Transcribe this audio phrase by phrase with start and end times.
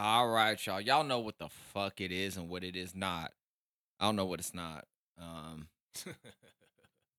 [0.00, 0.80] All right, y'all.
[0.80, 3.32] Y'all know what the fuck it is and what it is not.
[3.98, 4.84] I don't know what it's not.
[5.20, 5.66] Um,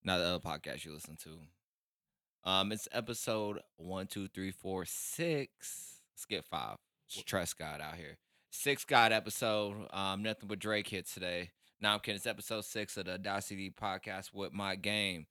[0.06, 2.50] not the other podcast you listen to.
[2.50, 6.00] Um, it's episode one, two, three, four, six.
[6.16, 6.78] Skip five.
[7.10, 8.18] It's Trust God out here.
[8.50, 9.76] Six God episode.
[9.92, 11.50] Um, nothing but Drake hits today.
[11.82, 12.16] Now I'm kidding.
[12.16, 15.26] It's episode six of the Audacity podcast with Mike Game.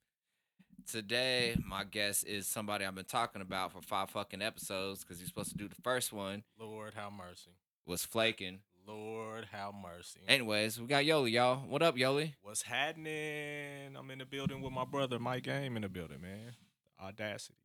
[0.87, 5.27] Today, my guest is somebody I've been talking about for five fucking episodes because he's
[5.27, 6.43] supposed to do the first one.
[6.59, 7.51] Lord have mercy.
[7.85, 8.59] Was flaking.
[8.87, 10.19] Lord have mercy.
[10.27, 11.57] Anyways, we got Yolie, y'all.
[11.67, 12.35] What up, Yolie?
[12.41, 13.95] What's happening?
[13.97, 16.53] I'm in the building with my brother Mike Game in the building, man.
[17.01, 17.55] Audacity.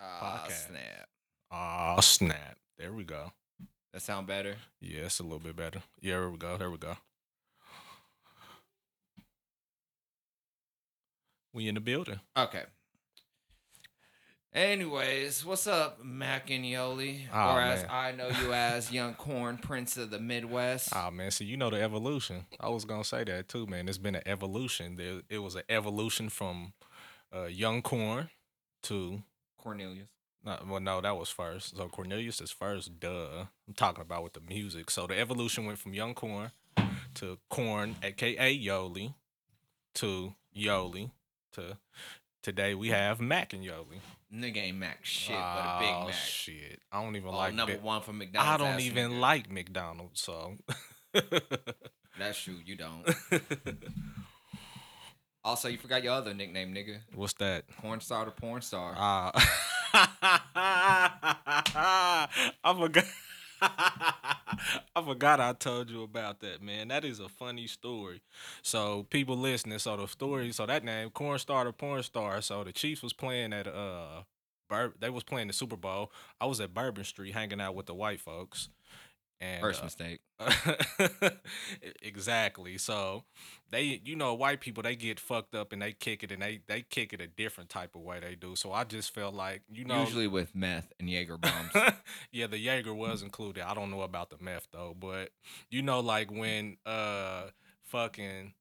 [0.00, 0.68] Ah, Podcast.
[0.68, 1.08] snap.
[1.52, 2.56] Oh snap!
[2.78, 3.32] There we go.
[3.92, 4.56] That sound better?
[4.80, 5.82] Yeah, it's a little bit better.
[6.00, 6.56] Yeah, there we go.
[6.56, 6.96] There we go.
[11.52, 12.20] We in the building.
[12.36, 12.62] Okay.
[14.54, 17.26] Anyways, what's up, Mackin Yolie?
[17.32, 17.90] Aw, or as man.
[17.90, 20.90] I know you as Young Corn, Prince of the Midwest.
[20.94, 22.44] Ah man, so you know the evolution.
[22.60, 23.88] I was gonna say that too, man.
[23.88, 24.96] It's been an evolution.
[24.96, 26.74] There, it was an evolution from
[27.34, 28.28] uh, young corn
[28.82, 29.22] to
[29.56, 30.10] Cornelius.
[30.44, 31.76] No, well, no, that was first.
[31.76, 32.98] So Cornelius is first.
[33.00, 33.44] Duh.
[33.66, 34.90] I'm talking about with the music.
[34.90, 36.50] So the evolution went from Young Corn
[37.14, 39.14] to Corn, aka Yolie,
[39.94, 41.10] to Yolie,
[41.52, 41.78] to
[42.42, 44.00] today we have Mackin Yolie.
[44.34, 46.14] Nigga ain't Mac shit, but a Big Oh, Mac.
[46.14, 47.54] Shit, I don't even Oh, like.
[47.54, 48.62] number Big- one from McDonald's.
[48.62, 49.20] I don't even nigga.
[49.20, 50.20] like McDonald's.
[50.20, 50.56] So.
[52.18, 53.08] That's true, you don't.
[55.44, 56.98] Also, you forgot your other nickname, nigga.
[57.16, 57.64] What's that?
[57.80, 58.92] Corn star to porn star.
[58.96, 59.32] Uh,
[60.54, 62.28] I
[62.78, 63.04] forgot.
[64.96, 66.88] I forgot I told you about that, man.
[66.88, 68.22] That is a funny story.
[68.62, 72.40] So people listening, so the story, so that name, Corn Star to Porn Star.
[72.42, 74.22] So the Chiefs was playing at uh,
[74.68, 76.10] Bur- they was playing the Super Bowl.
[76.40, 78.68] I was at Bourbon Street hanging out with the white folks.
[79.42, 80.20] And First uh, mistake.
[82.02, 82.78] exactly.
[82.78, 83.24] So
[83.72, 86.60] they, you know, white people they get fucked up and they kick it and they
[86.68, 88.54] they kick it a different type of way they do.
[88.54, 91.72] So I just felt like you know, Usually with meth and Jaeger bombs.
[92.32, 93.64] yeah, the Jaeger was included.
[93.64, 95.30] I don't know about the meth though, but
[95.70, 97.46] you know, like when uh
[97.86, 98.52] fucking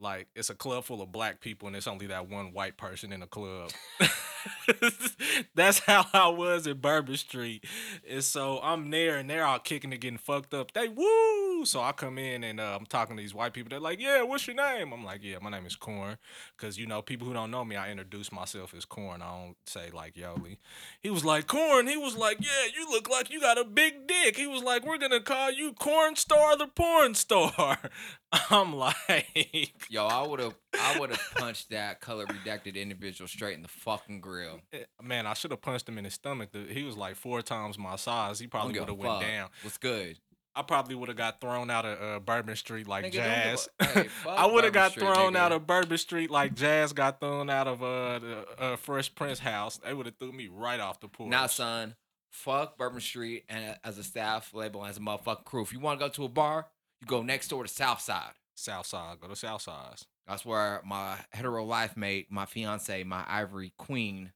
[0.00, 3.12] like it's a club full of black people and it's only that one white person
[3.12, 3.70] in the club.
[5.54, 7.64] That's how I was at Bourbon Street.
[8.08, 10.72] And so I'm there and they're all kicking and getting fucked up.
[10.72, 11.43] They woo!
[11.64, 13.70] So I come in and uh, I'm talking to these white people.
[13.70, 14.92] They're like, Yeah, what's your name?
[14.92, 16.18] I'm like, Yeah, my name is Corn.
[16.56, 19.22] Cause you know, people who don't know me, I introduce myself as Corn.
[19.22, 20.58] I don't say like Yolie.
[21.00, 24.06] He was like, Corn, he was like, Yeah, you look like you got a big
[24.06, 24.36] dick.
[24.36, 27.78] He was like, We're gonna call you Corn Star the Porn Star.
[28.50, 33.54] I'm like Yo, I would have I would have punched that color redacted individual straight
[33.56, 34.60] in the fucking grill.
[34.72, 36.50] Eh, Man, I should have punched him in his stomach.
[36.68, 38.38] He was like four times my size.
[38.38, 39.22] He probably would have went fuck.
[39.22, 39.48] down.
[39.62, 40.18] What's good?
[40.56, 43.68] I probably would have got thrown out of uh, Bourbon Street like Nigga, Jazz.
[43.80, 45.56] hey, I would have got Street, thrown out nigga.
[45.56, 49.78] of Bourbon Street like Jazz got thrown out of uh, the uh, Fresh Prince house.
[49.78, 51.28] They would have threw me right off the porch.
[51.30, 51.96] Now, son,
[52.30, 55.62] fuck Bourbon Street and as a staff label as a motherfucking crew.
[55.62, 56.68] If you want to go to a bar,
[57.00, 58.32] you go next door to South Side.
[58.54, 59.96] South Side, go to South Side.
[60.28, 64.32] That's where my hetero life mate, my fiance, my ivory queen,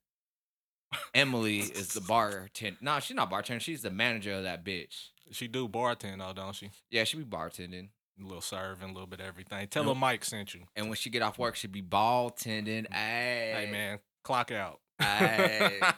[1.14, 2.78] Emily, is the bartender.
[2.80, 3.60] No, she's not bartender.
[3.60, 5.10] She's the manager of that bitch.
[5.32, 6.70] She do bartend though, don't she?
[6.90, 7.88] Yeah, she be bartending.
[8.20, 9.68] A little serving, a little bit of everything.
[9.68, 10.62] Tell her Mike sent you.
[10.74, 12.84] And when she get off work, she be ball tending.
[12.84, 12.92] Mm.
[12.94, 14.80] Hey, Hey man, clock out.
[14.98, 15.78] Hey.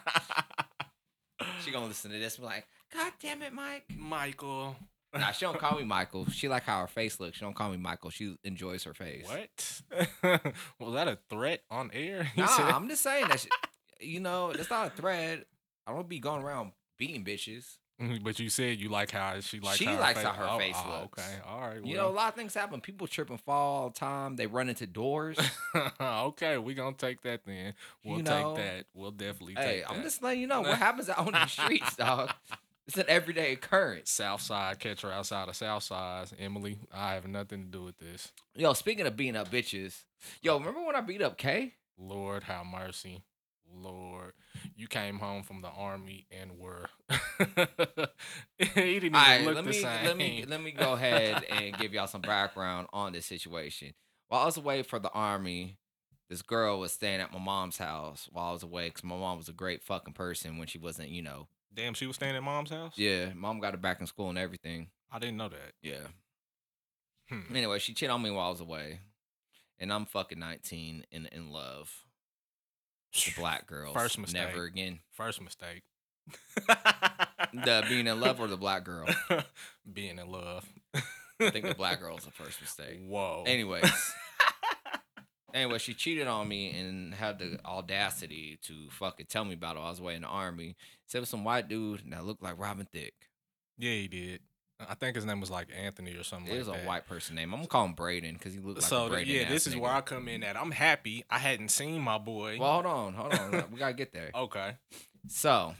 [1.65, 3.85] She gonna listen to this and be like, God damn it, Mike.
[3.97, 4.75] Michael.
[5.13, 6.27] Nah, she don't call me Michael.
[6.29, 7.37] She like how her face looks.
[7.37, 8.09] She don't call me Michael.
[8.09, 9.25] She enjoys her face.
[9.27, 9.81] What?
[10.79, 12.23] Was that a threat on air?
[12.35, 13.39] He Nah, said- I'm just saying that.
[13.39, 13.49] She,
[13.99, 15.45] you know, that's not a threat.
[15.87, 17.77] I don't be going around beating bitches.
[18.01, 19.77] Mhm, But you said you like how she like.
[19.77, 21.21] She how likes face, how her oh, face oh, looks.
[21.21, 21.85] Okay, all right.
[21.85, 22.81] You know, a lot of things happen.
[22.81, 24.35] People trip and fall all the time.
[24.35, 25.37] They run into doors.
[26.01, 27.73] okay, we gonna take that then.
[28.03, 28.85] We'll You take that.
[28.93, 29.93] We'll definitely hey, take that.
[29.93, 32.31] I'm just letting you know what happens out on the streets, dog.
[32.87, 34.11] It's an everyday occurrence.
[34.11, 36.27] South Side, catch her outside of South Side.
[36.39, 38.31] Emily, I have nothing to do with this.
[38.55, 40.03] Yo, speaking of beating up bitches,
[40.41, 41.75] yo, remember when I beat up Kay?
[41.97, 43.23] Lord have mercy.
[43.73, 44.33] Lord,
[44.81, 46.89] you came home from the army and were.
[48.57, 50.05] he didn't even All right, look let the me same.
[50.05, 53.93] let me let me go ahead and give y'all some background on this situation.
[54.27, 55.77] While I was away for the army,
[56.29, 59.37] this girl was staying at my mom's house while I was away because my mom
[59.37, 61.47] was a great fucking person when she wasn't, you know.
[61.71, 62.93] Damn, she was staying at mom's house.
[62.95, 64.87] Yeah, mom got her back in school and everything.
[65.11, 65.73] I didn't know that.
[65.83, 66.07] Yeah.
[67.29, 67.55] Hmm.
[67.55, 69.01] Anyway, she cheated on me while I was away,
[69.77, 71.93] and I'm fucking 19 and in love
[73.13, 73.93] with black girls.
[73.93, 74.41] First mistake.
[74.41, 74.99] Never again.
[75.11, 75.83] First mistake.
[77.53, 79.07] the being in love or the black girl.
[79.91, 80.65] Being in love.
[80.93, 82.99] I think the black girl is the first mistake.
[83.05, 83.43] Whoa.
[83.47, 84.13] Anyways.
[85.53, 89.79] anyway, she cheated on me and had the audacity to fucking tell me about it.
[89.79, 90.75] I was away in the army.
[91.13, 93.27] Was some white dude that looked like Robin Thicke.
[93.77, 94.41] Yeah, he did.
[94.89, 96.87] I think his name was like Anthony or something It was like a that.
[96.87, 97.53] white person name.
[97.53, 99.33] I'm gonna call him Braden because he looked like so a Braden.
[99.33, 99.79] yeah, this is nigga.
[99.81, 100.55] where I come in at.
[100.57, 101.23] I'm happy.
[101.29, 102.57] I hadn't seen my boy.
[102.59, 103.65] Well, hold on, hold on.
[103.71, 104.31] we gotta get there.
[104.35, 104.75] okay.
[105.27, 105.75] So,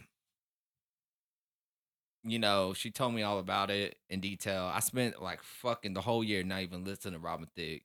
[2.24, 4.70] you know, she told me all about it in detail.
[4.74, 7.84] I spent like fucking the whole year not even listening to Robin Thicke.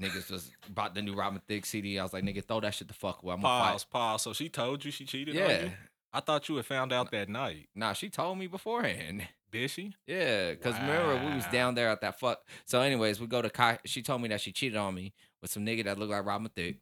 [0.00, 1.98] Niggas just bought the new Robin Thicke CD.
[1.98, 3.34] I was like, nigga, throw that shit the fuck away.
[3.34, 4.22] I'm Pause, pause.
[4.22, 5.64] So she told you she cheated Yeah.
[5.64, 5.70] you?
[6.12, 7.68] I thought you had found out that night.
[7.74, 9.26] Nah, she told me beforehand.
[9.52, 9.92] Did she?
[10.06, 12.40] Yeah, because remember we was down there at that fuck.
[12.64, 13.78] So, anyways, we go to Kai.
[13.84, 15.12] She told me that she cheated on me
[15.42, 16.78] with some nigga that looked like Robin Thicke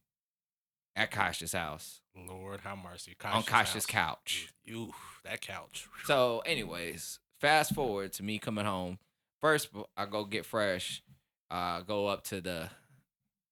[0.95, 3.17] at Kaish's house Lord have mercy.
[3.25, 3.87] on Kaish's house.
[3.87, 4.53] couch.
[4.65, 4.93] You
[5.25, 5.89] that couch.
[6.05, 8.99] So, anyways, fast forward to me coming home.
[9.41, 11.03] First, I go get fresh.
[11.51, 12.71] Uh, go up to the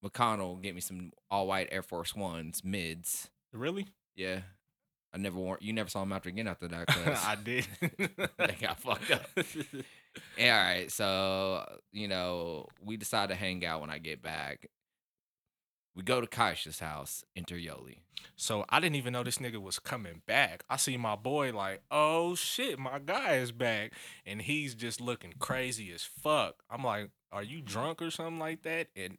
[0.05, 3.29] McConnell, get me some all white Air Force Ones mids.
[3.53, 3.89] Really?
[4.15, 4.41] Yeah,
[5.13, 5.59] I never wore.
[5.61, 6.87] You never saw him after again after that.
[6.87, 7.67] 'cause- I did.
[8.39, 9.27] They got fucked up.
[10.37, 10.91] Yeah, all right.
[10.91, 14.69] So, you know, we decide to hang out when I get back.
[15.95, 18.03] We go to Kaish's house, enter Yolie.
[18.37, 20.65] So I didn't even know this nigga was coming back.
[20.69, 23.93] I see my boy like, oh shit, my guy is back,
[24.27, 26.63] and he's just looking crazy as fuck.
[26.71, 28.89] I'm like, are you drunk or something like that?
[28.97, 29.19] And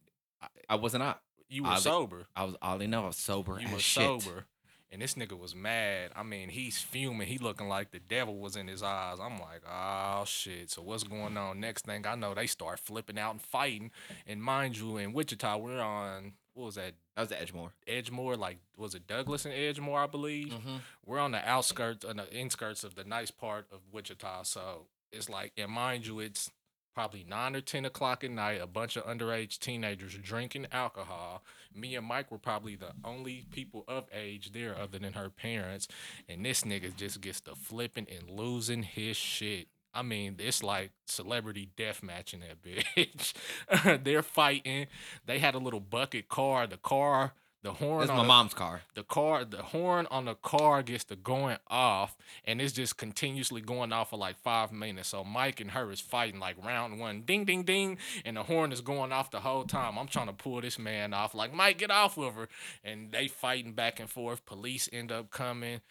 [0.69, 1.19] I wasn't out.
[1.49, 2.27] you were I li- sober.
[2.35, 3.03] I was all I know.
[3.03, 4.03] I was sober You were shit.
[4.03, 4.45] sober.
[4.91, 6.11] And this nigga was mad.
[6.15, 7.27] I mean, he's fuming.
[7.27, 9.19] He looking like the devil was in his eyes.
[9.21, 10.71] I'm like, oh shit.
[10.71, 11.59] So what's going on?
[11.59, 13.91] Next thing I know, they start flipping out and fighting.
[14.25, 16.93] And mind you, in Wichita, we're on what was that?
[17.15, 17.71] That was Edgemoor.
[17.87, 20.49] Edgemoor, like was it Douglas and Edgemoor, I believe.
[20.49, 20.77] Mm-hmm.
[21.05, 24.43] We're on the outskirts, on the inskirts of the nice part of Wichita.
[24.43, 26.51] So it's like, and mind you, it's
[26.93, 28.61] probably nine or ten o'clock at night.
[28.61, 31.43] A bunch of underage teenagers drinking alcohol.
[31.73, 35.87] Me and Mike were probably the only people of age there, other than her parents.
[36.27, 39.67] And this nigga just gets to flipping and losing his shit.
[39.93, 44.03] I mean, it's like celebrity death match in that bitch.
[44.03, 44.87] They're fighting.
[45.25, 46.67] They had a little bucket car.
[46.67, 48.09] The car, the horn.
[48.09, 48.81] On my the- mom's car.
[48.95, 52.15] the car the horn on the car gets to going off
[52.45, 55.99] and it's just continuously going off for like five minutes so mike and her is
[55.99, 59.65] fighting like round one ding ding ding and the horn is going off the whole
[59.65, 62.47] time i'm trying to pull this man off like mike get off with her
[62.83, 65.81] and they fighting back and forth police end up coming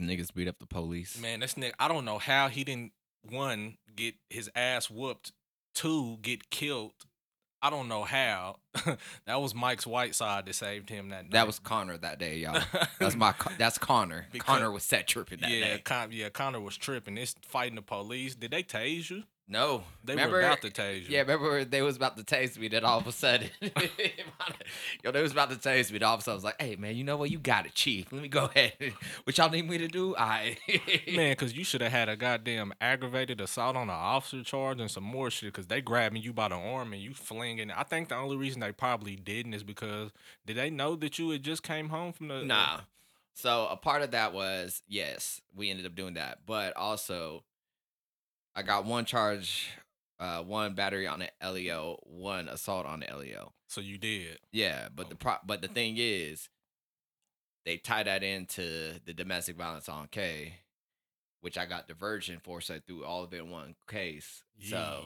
[0.00, 1.20] Niggas beat up the police.
[1.20, 2.92] man this nigga i don't know how he didn't
[3.22, 5.32] one get his ass whooped
[5.74, 6.92] two get killed
[7.66, 8.58] I don't know how.
[9.26, 11.32] that was Mike's white side that saved him that night.
[11.32, 12.62] That was Connor that day, y'all.
[13.00, 13.34] That's my.
[13.58, 14.26] That's Connor.
[14.30, 15.78] Because- Connor was set tripping that yeah, day.
[15.84, 17.18] Con- yeah, Connor was tripping.
[17.18, 18.36] It's fighting the police.
[18.36, 19.24] Did they tase you?
[19.48, 21.06] No, They remember, were about to tase you.
[21.08, 22.66] Yeah, remember they was about to tase me.
[22.66, 23.48] Then all of a sudden,
[25.04, 25.98] yo, they was about to tase me.
[25.98, 27.30] Then all of a sudden, I was like, "Hey, man, you know what?
[27.30, 28.10] You got it, chief.
[28.10, 28.72] Let me go ahead.
[29.24, 30.16] what y'all need me to do?
[30.16, 30.56] I
[31.06, 34.90] Man, because you should have had a goddamn aggravated assault on an officer charge and
[34.90, 35.52] some more shit.
[35.52, 37.70] Because they grabbing you by the arm and you flinging.
[37.70, 40.10] I think the only reason they probably didn't is because
[40.44, 42.38] did they know that you had just came home from the?
[42.38, 42.80] Uh, nah.
[43.34, 47.44] So a part of that was yes, we ended up doing that, but also
[48.56, 49.68] I got one charge,
[50.18, 53.52] uh, one battery on the LEO, one assault on the LEO.
[53.68, 54.38] So you did.
[54.50, 56.48] Yeah, but the pro- but the thing is,
[57.66, 60.54] they tie that into the domestic violence on K,
[61.42, 64.42] which I got diversion for, so I threw all of it in one case.
[64.60, 65.04] So,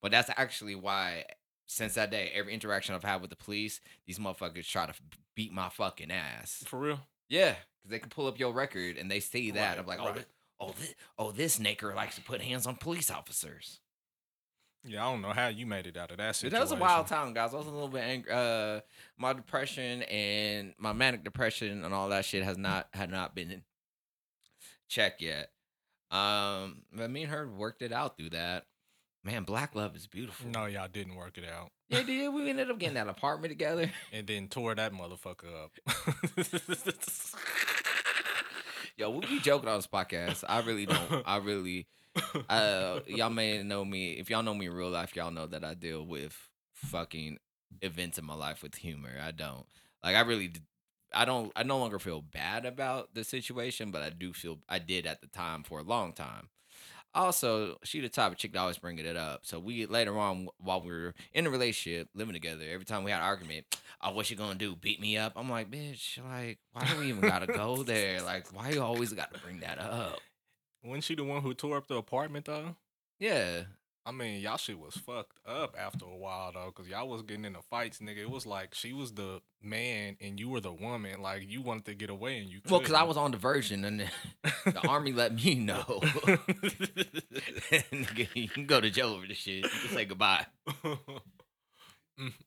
[0.00, 1.24] but that's actually why
[1.66, 4.94] since that day, every interaction I've had with the police, these motherfuckers try to
[5.34, 6.62] beat my fucking ass.
[6.66, 7.00] for real.
[7.28, 9.70] Yeah, because they can pull up your record and they see that.
[9.70, 10.24] Right, I'm like, oh, right.
[10.58, 13.80] Thi- oh, this, oh, this naker likes to put hands on police officers.
[14.88, 16.60] Yeah, I don't know how you made it out of that It situation.
[16.60, 17.52] was a wild time, guys.
[17.52, 18.30] I was a little bit angry.
[18.32, 18.80] Uh,
[19.18, 23.62] my depression and my manic depression and all that shit has not had not been
[24.88, 25.50] checked yet.
[26.12, 28.66] Um, but me and her worked it out through that.
[29.24, 30.48] Man, black love is beautiful.
[30.50, 32.32] No, y'all didn't work it out, yeah, did.
[32.32, 33.90] We ended up getting that apartment together.
[34.12, 35.72] and then tore that motherfucker up.
[38.96, 40.42] Yo, we be joking on this podcast.
[40.48, 41.22] I really don't.
[41.26, 41.86] I really.
[42.48, 45.62] uh y'all may know me if y'all know me in real life y'all know that
[45.62, 46.34] i deal with
[46.72, 47.36] fucking
[47.82, 49.66] events in my life with humor i don't
[50.02, 50.50] like i really
[51.12, 54.78] I don't i no longer feel bad about the situation but i do feel i
[54.78, 56.48] did at the time for a long time
[57.16, 59.40] also she the type of chick that always bringing it up.
[59.44, 63.10] So we later on while we were in a relationship, living together, every time we
[63.10, 63.66] had an argument,
[64.02, 64.76] oh, what you gonna do?
[64.76, 65.32] Beat me up?
[65.36, 68.20] I'm like, bitch, like, why do we even gotta go there?
[68.22, 70.20] Like, why you always gotta bring that up?
[70.84, 72.76] Wasn't she the one who tore up the apartment though?
[73.18, 73.62] Yeah.
[74.06, 77.44] I mean, y'all shit was fucked up after a while though, cause y'all was getting
[77.44, 78.18] into fights, nigga.
[78.18, 81.20] It was like she was the man and you were the woman.
[81.20, 82.60] Like you wanted to get away and you.
[82.70, 84.06] Well, because I was on diversion and the,
[84.70, 85.82] the army let me know.
[87.90, 89.64] Nigga, you can go to jail over this shit.
[89.64, 90.46] You can say goodbye.
[90.84, 90.98] mm,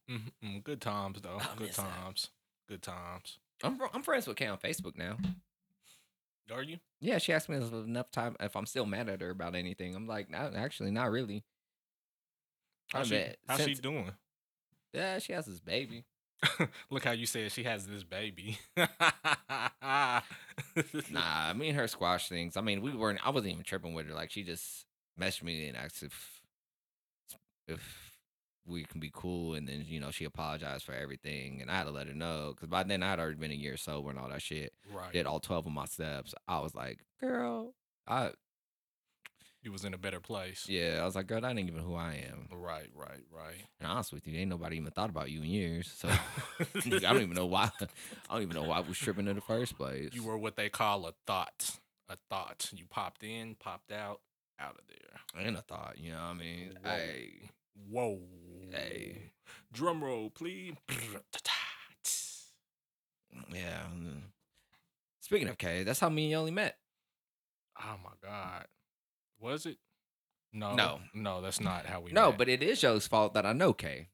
[0.09, 0.63] mm, mm.
[0.63, 1.39] Good times though.
[1.41, 1.89] I Good miss that.
[1.89, 2.29] times.
[2.69, 3.37] Good times.
[3.63, 5.17] I'm I'm friends with Kay on Facebook now.
[6.51, 6.77] Are you?
[7.01, 9.95] Yeah, she asked me enough time if I'm still mad at her about anything.
[9.95, 11.43] I'm like, not actually, not really.
[12.93, 14.11] I How's she, bet how's she doing?
[14.93, 16.05] Yeah, she has this baby.
[16.89, 18.57] Look how you said she has this baby.
[21.11, 22.55] Nah, me and her squash things.
[22.55, 23.25] I mean, we weren't.
[23.25, 24.13] I wasn't even tripping with her.
[24.13, 24.85] Like she just
[25.19, 26.41] messaged me and asked if
[27.67, 28.08] if
[28.65, 31.83] we can be cool, and then you know she apologized for everything, and I had
[31.85, 34.19] to let her know because by then I had already been a year sober and
[34.19, 34.73] all that shit.
[34.93, 35.11] Right.
[35.13, 36.33] Did all twelve of my steps.
[36.47, 37.73] I was like, girl,
[38.07, 38.31] I
[39.61, 40.65] You was in a better place.
[40.69, 42.47] yeah, I was like, girl, that ain't even who I am.
[42.51, 43.65] Right, right, right.
[43.79, 45.91] And honest with you, ain't nobody even thought about you in years.
[45.97, 46.07] So
[46.75, 47.69] I don't even know why.
[47.81, 50.11] I don't even know why I was tripping in the first place.
[50.13, 51.77] You were what they call a thought.
[52.07, 52.71] A thought.
[52.75, 54.21] You popped in, popped out,
[54.59, 55.45] out of there.
[55.45, 56.77] in a thought, you know what I mean?
[56.83, 56.89] Whoa.
[56.89, 57.29] Hey,
[57.89, 58.19] Whoa.
[58.71, 59.31] Hey.
[59.71, 60.73] Drum roll, please.
[63.53, 63.83] yeah.
[63.93, 64.21] mm.
[65.21, 66.77] Speaking of Kay, that's how me and Yolie met.
[67.79, 68.65] Oh my God.
[69.39, 69.77] Was it?
[70.51, 70.73] No.
[70.75, 70.99] No.
[71.13, 72.37] No, that's not how we no, met.
[72.37, 74.09] but it is Yo's fault that I know Kay.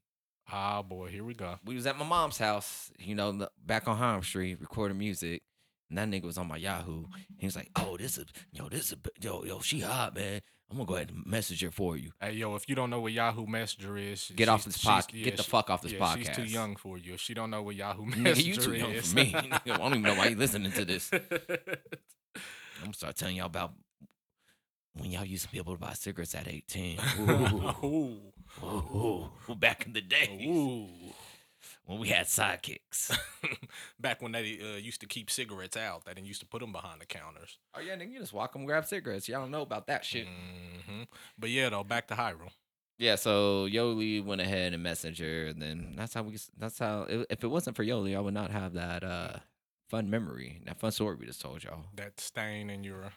[0.52, 1.58] Ah boy, here we go.
[1.64, 5.42] We was at my mom's house, you know, back on Harlem Street, recording music.
[5.88, 7.04] And that nigga was on my Yahoo.
[7.38, 10.40] He was like, "Oh, this is yo, this is yo, yo, she hot, man.
[10.68, 12.10] I'm gonna go ahead and message her for you.
[12.20, 15.10] Hey yo, if you don't know what Yahoo Messenger is, Get off this podcast.
[15.12, 16.18] yeah, Get the she- fuck off this yeah, podcast.
[16.18, 17.14] She's too young for you.
[17.14, 19.32] If she don't know what Yahoo Nigga, Messenger you too young is, for me.
[19.52, 21.08] I don't even know why you listening to this.
[21.12, 21.20] I'm
[22.82, 23.74] gonna start telling y'all about
[24.94, 26.98] when y'all used to be able to buy cigarettes at 18.
[27.20, 27.30] Ooh,
[27.84, 28.20] Ooh.
[28.64, 30.88] ooh, ooh, back in the day Ooh.
[31.86, 33.16] When we had sidekicks.
[34.00, 36.72] Back when they uh, used to keep cigarettes out, they didn't used to put them
[36.72, 37.58] behind the counters.
[37.76, 39.28] Oh yeah, nigga, you just walk them, grab cigarettes.
[39.28, 40.26] Y'all don't know about that shit.
[40.26, 41.02] hmm
[41.38, 42.50] But yeah, though, back to Hyrule.
[42.98, 46.36] Yeah, so Yolie went ahead and messaged her, and then that's how we.
[46.58, 47.06] That's how.
[47.30, 49.38] If it wasn't for Yolie, I would not have that uh
[49.90, 51.84] fun memory, that fun story we just told y'all.
[51.94, 53.12] That stain in your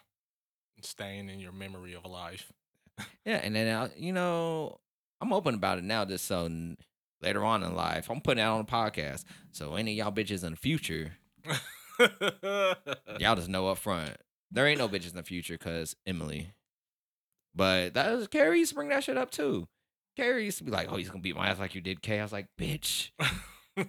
[0.82, 2.52] stain in your memory of life.
[3.24, 4.78] Yeah, and then I, you know,
[5.20, 6.76] I'm open about it now, just so n-
[7.22, 9.24] later on in life, I'm putting it out on the podcast.
[9.52, 11.12] So any of y'all bitches in the future,
[13.18, 14.16] y'all just know up front,
[14.50, 16.52] there ain't no bitches in the future because Emily.
[17.54, 19.66] But that was Carrie used to bring that shit up too.
[20.16, 22.20] Carrie used to be like, "Oh, he's gonna beat my ass like you did, Kay."
[22.20, 23.10] I was like, "Bitch,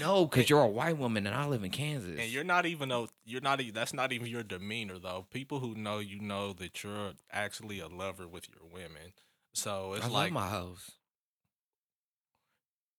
[0.00, 2.90] no, because you're a white woman and I live in Kansas." And you're not even
[2.90, 5.26] a you're not that's not even your demeanor though.
[5.30, 9.12] People who know you know that you're actually a lover with your women.
[9.52, 10.92] So it's I like love my house.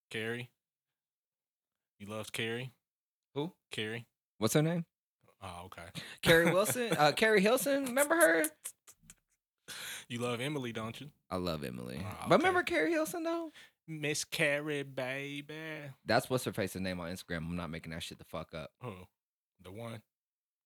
[0.09, 0.50] Carrie.
[2.00, 2.71] You loved Carrie?
[3.33, 3.53] Who?
[3.71, 4.05] Carrie.
[4.38, 4.85] What's her name?
[5.41, 5.83] Oh, okay.
[6.21, 6.91] Carrie Wilson.
[6.97, 7.85] uh, Keri Hilson.
[7.88, 8.43] Remember her?
[10.07, 11.09] You love Emily, don't you?
[11.31, 12.00] I love Emily.
[12.05, 13.51] Ah, But remember Keri Hilson though?
[13.88, 15.55] Miss Carrie, baby.
[16.05, 17.38] That's what's her face's name on Instagram.
[17.38, 18.69] I'm not making that shit the fuck up.
[18.83, 19.07] Oh,
[19.63, 20.01] the one.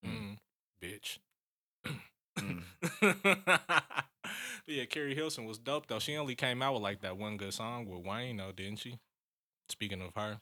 [0.05, 0.37] Mm.
[0.83, 1.19] Bitch.
[2.37, 2.63] Mm.
[4.67, 5.99] yeah, Keri Hilson was dope though.
[5.99, 8.99] She only came out with like that one good song with Wayne though, didn't she?
[9.69, 10.39] Speaking of her,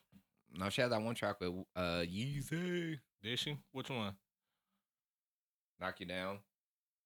[0.57, 2.99] No, she had that one track with uh Yeezy.
[3.21, 3.57] did she?
[3.71, 4.15] Which one?
[5.79, 6.39] Knock you down.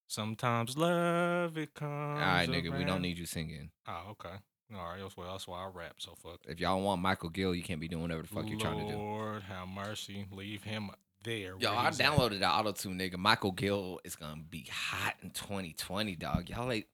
[0.08, 1.90] Sometimes love it comes.
[2.20, 3.72] All right, nigga, we don't need you singing.
[3.88, 4.36] Oh, okay.
[4.74, 5.96] All right, that's why that's why I rap.
[5.98, 6.40] So fuck.
[6.48, 8.92] If y'all want Michael Gill, you can't be doing whatever the fuck you're trying to
[8.92, 8.98] do.
[8.98, 10.28] Lord, have mercy.
[10.32, 10.92] Leave him
[11.24, 11.56] there.
[11.60, 12.06] Yo, I he's at.
[12.12, 13.18] downloaded the auto tune, nigga.
[13.18, 16.50] Michael Gill is gonna be hot in 2020, dog.
[16.50, 16.88] Y'all like,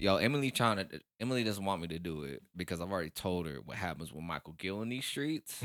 [0.00, 1.00] yo, Emily trying to.
[1.20, 4.24] Emily doesn't want me to do it because I've already told her what happens with
[4.24, 5.62] Michael Gill in these streets.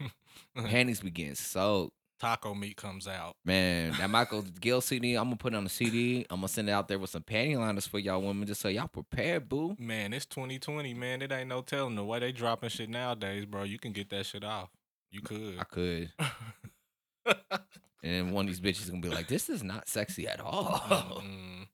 [0.56, 1.94] Panties be getting soaked.
[2.20, 3.36] Taco meat comes out.
[3.44, 6.24] Man, that Michael Gill CD, I'm gonna put it on the CD.
[6.30, 8.68] I'm gonna send it out there with some panty liners for y'all women, just so
[8.68, 9.76] y'all prepared, boo.
[9.78, 11.22] Man, it's 2020, man.
[11.22, 13.64] It ain't no telling the way they dropping shit nowadays, bro.
[13.64, 14.70] You can get that shit off.
[15.10, 15.58] You could.
[15.58, 16.12] I could.
[18.04, 21.68] And one of these bitches gonna be like, "This is not sexy at all." Mm.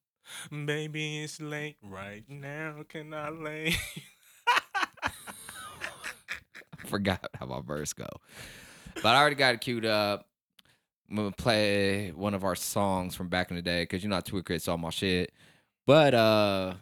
[0.50, 2.82] Baby, it's late right now.
[2.88, 3.74] Can I lay?
[5.04, 8.08] I forgot how my verse go,
[8.96, 10.26] but I already got it queued up.
[11.08, 14.16] I'm gonna play one of our songs from back in the day because you know
[14.16, 15.32] how Tweet Crits all my shit.
[15.86, 16.74] But uh,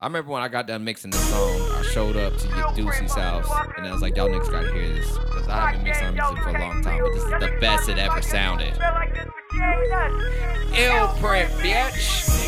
[0.00, 3.48] I remember when I got done mixing this song, I showed up to Deucey's house
[3.76, 6.38] and I was like, "Y'all niggas gotta hear this because I haven't mixed on music
[6.42, 8.76] for a long time, but this is the best it ever sounded."
[10.72, 12.39] Ill print, bitch.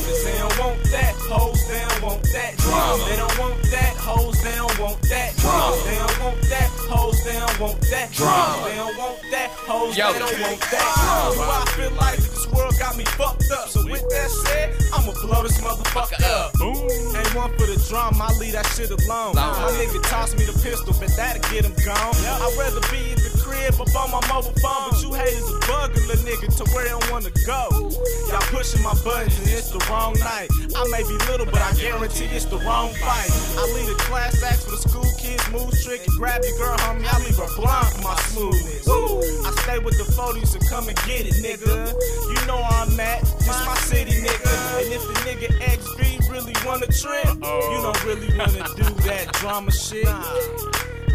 [2.03, 2.57] Don't want that.
[2.59, 3.05] Drama.
[3.07, 3.95] They don't want that.
[3.97, 5.37] Hoes, they don't want that.
[5.37, 5.77] Drama.
[5.87, 6.69] They don't want that.
[6.91, 8.13] Hoes, they don't want that.
[8.13, 8.69] Drama.
[8.69, 9.51] They don't want that.
[9.51, 11.33] Hoes, they don't want that.
[11.35, 13.69] So I feel like this world got me fucked up.
[13.69, 16.53] So with that said, I'ma blow this motherfucker up.
[16.55, 16.75] Boom.
[17.15, 19.35] Ain't one for the drama, I leave that shit alone.
[19.37, 22.15] My nigga toss me the pistol, but that'll get him gone.
[22.19, 25.63] I'd rather be at the crib up on my mobile phone, but you haters are
[25.67, 27.91] bugging the nigga to where they don't wanna go.
[28.31, 30.49] Y'all pushing my buttons and it's the wrong night.
[30.75, 33.31] I may be little, but I guarantee it's the wrong fight.
[33.59, 36.77] I lead a class acts for the school kids, move trick and grab your girl,
[36.87, 37.05] homie.
[37.05, 38.87] I leave her blind for my smoothness.
[38.89, 41.93] I stay with the 40s and come and get it, nigga.
[42.31, 44.55] You know where I'm at, this my city, nigga.
[44.79, 49.73] And if the nigga XB really wanna trip, you don't really wanna do that drama
[49.73, 50.07] shit.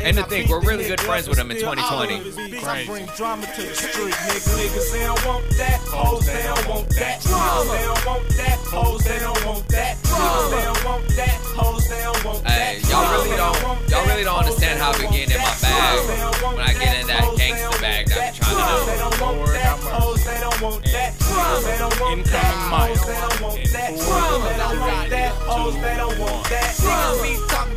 [0.01, 1.81] And to I think, we're really good friends with him in 2020.
[1.81, 2.63] all of his beats.
[2.63, 2.87] I Crazy.
[2.87, 4.55] bring drama to the street, nigga.
[4.55, 5.79] Niggas, they don't want that.
[5.89, 7.19] Hoes, they don't want that.
[7.21, 8.57] Niggas, they don't want that.
[8.67, 9.97] Hoes, they don't want that.
[9.97, 11.37] Niggas, they don't want that.
[11.57, 12.51] Hoes, they don't want that.
[12.51, 14.07] Hey, y'all really They don't- want y'all that.
[14.13, 16.55] really don't understand how I be Hoes, they getting in my don't bag want that.
[16.57, 18.55] when I get in that Hoes, they gangster don't bag want that I be trying
[18.55, 18.91] to Hoes, do.
[18.91, 19.65] They don't want Lord that.
[19.65, 19.97] have mercy.
[19.97, 21.11] Hoes, they don't want that.
[21.17, 22.45] Niggas, they don't want that.
[22.47, 22.77] Incoming mic.
[22.77, 23.89] Hoes, they don't want that.
[23.89, 25.31] In Niggas, they don't want that.
[25.47, 26.69] Hoes, they don't want that.
[26.77, 27.76] Niggas be talking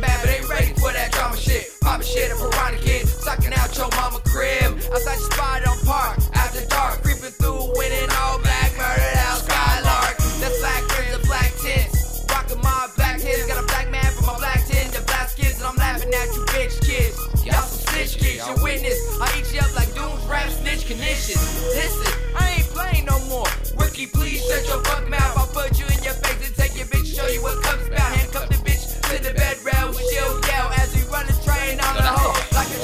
[0.51, 1.71] ready for that drama shit.
[1.81, 4.75] Poppin' shit, a piranha kid, sucking out your mama crib.
[4.91, 10.15] Outside your spot on park, after dark, creeping through, winning all black, murdered out Skylark.
[10.43, 13.47] The black rims, the black tints, rocking my black hits.
[13.47, 16.27] Got a black man for my black tin, the black kids, and I'm laughing at
[16.35, 17.15] you bitch kids.
[17.47, 18.99] Y'all some snitch kids, you witness.
[19.23, 21.41] I eat you up like Doom's rap snitch conditions.
[21.73, 23.49] Listen, I ain't playing no more.
[23.79, 25.37] Rookie, please shut your fuck mouth.
[25.39, 27.90] I'll put you in your face and take your bitch, show you what comes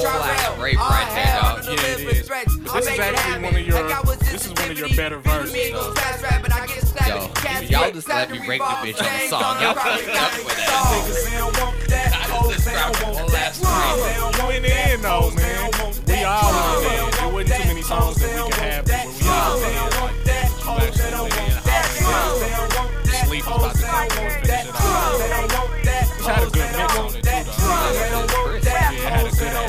[0.07, 0.63] like a Full ass trial.
[0.63, 1.65] rape right there, dog.
[1.65, 2.27] Yeah, it is.
[2.29, 3.87] But this is actually one of your-
[4.31, 5.87] this is one of your better verses, though.
[7.07, 7.31] Yo,
[7.69, 9.61] y'all just let me break the bitch on the song.
[9.61, 10.69] Y'all fucked up with that.
[10.91, 12.13] Niggas, they don't want that.
[12.27, 13.47] Hoes, they don't want Whole that.
[13.47, 13.97] ass train.
[14.03, 15.71] They don't You went in though, man.
[16.07, 17.11] We all Hoes, went in.
[17.17, 19.05] There wasn't too many songs that we could have, that.
[19.05, 20.01] but we all Hoes, they went don't in.
[20.01, 20.47] want that.
[20.67, 21.85] Hoes, they don't want that.
[21.97, 23.25] Hoes, they don't want that.
[23.27, 24.83] Sleep was about to they don't finish it off.
[24.83, 26.05] Hoes, they don't want that.
[26.17, 27.51] Which had a good mix on it, too, though.
[27.57, 28.91] Hoes, they don't want that.
[28.91, 29.66] Yeah, it had a good ass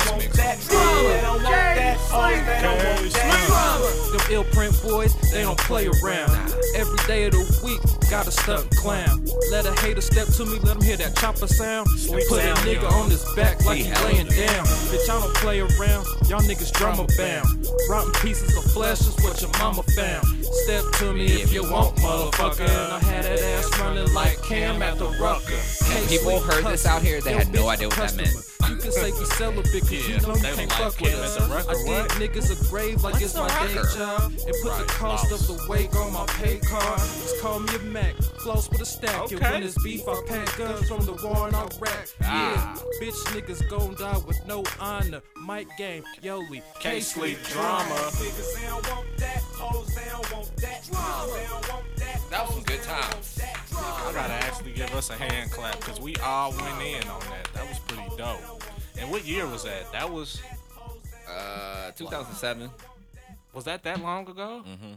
[2.11, 2.61] want that.
[2.61, 4.11] They don't.
[4.11, 6.31] Them ill print boys, they don't play around.
[6.75, 9.25] Every day of the week, got a stunt clown.
[9.51, 11.87] Let a hater step to me, let him hear that chopper sound.
[12.09, 14.65] And put a nigga on his back like He he laying down.
[14.89, 16.05] Bitch, I don't play around.
[16.27, 17.67] Y'all niggas drama bound.
[17.89, 20.25] Rotten pieces of flesh is what your mama found.
[20.65, 22.61] Step to me if you want, motherfucker.
[22.61, 25.59] And I had that ass running like Cam at the Rucker.
[25.93, 28.48] And people heard this out here, they had no idea what that meant.
[28.69, 31.67] You can say we celibate cause you know they you can't fuck with Cam us.
[31.67, 34.31] I dig niggas a grave like What's it's my day job.
[34.31, 35.49] And put the cost lost.
[35.49, 36.99] of the wake on my pay card.
[36.99, 39.31] Just call me a Mac, floss with a stack.
[39.31, 42.07] And when it's beef, I pack guns from the war in Iraq.
[42.23, 42.75] Ah.
[42.75, 45.21] Yeah, bitch niggas gon' die with no honor.
[45.35, 47.95] Mike game, Yolie, Can't sleep drama.
[47.95, 49.41] Niggas, they don't want that.
[49.57, 50.83] Hoes, they don't want that.
[50.83, 51.88] Niggas, they don't want
[52.29, 52.45] that.
[52.45, 53.39] Was some good they don't want times.
[53.73, 57.49] I gotta actually give us a hand clap because we all went in on that.
[57.53, 58.63] That was pretty dope.
[58.99, 59.91] And what year was that?
[59.91, 60.41] That was
[61.27, 62.69] Uh, 2007.
[63.53, 64.63] was that that long ago?
[64.67, 64.93] Mm-hmm.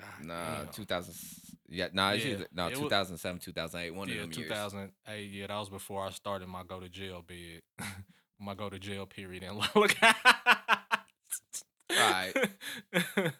[0.00, 0.68] God Nah, damn.
[0.72, 1.14] 2000.
[1.70, 3.90] Yeah, nah, it's Yeah, either- no, it was- 2007, 2008.
[3.94, 4.48] One yeah, of them years.
[4.48, 5.30] 2008.
[5.30, 7.62] Yeah, that was before I started my go to jail bid.
[8.38, 9.96] my go to jail period in look.
[11.90, 12.32] Right.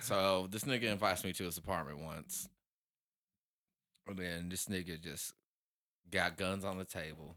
[0.00, 2.48] So this nigga invites me to his apartment once.
[4.06, 5.34] And then this nigga just
[6.10, 7.36] got guns on the table.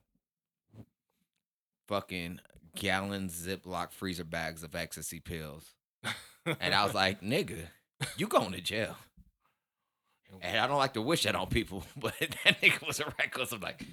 [1.88, 2.40] Fucking
[2.76, 5.74] gallon Ziploc freezer bags of ecstasy pills.
[6.46, 7.68] And I was like, nigga,
[8.18, 8.96] you going to jail.
[10.42, 13.52] And I don't like to wish that on people, but that nigga was a reckless.
[13.52, 13.86] I'm like,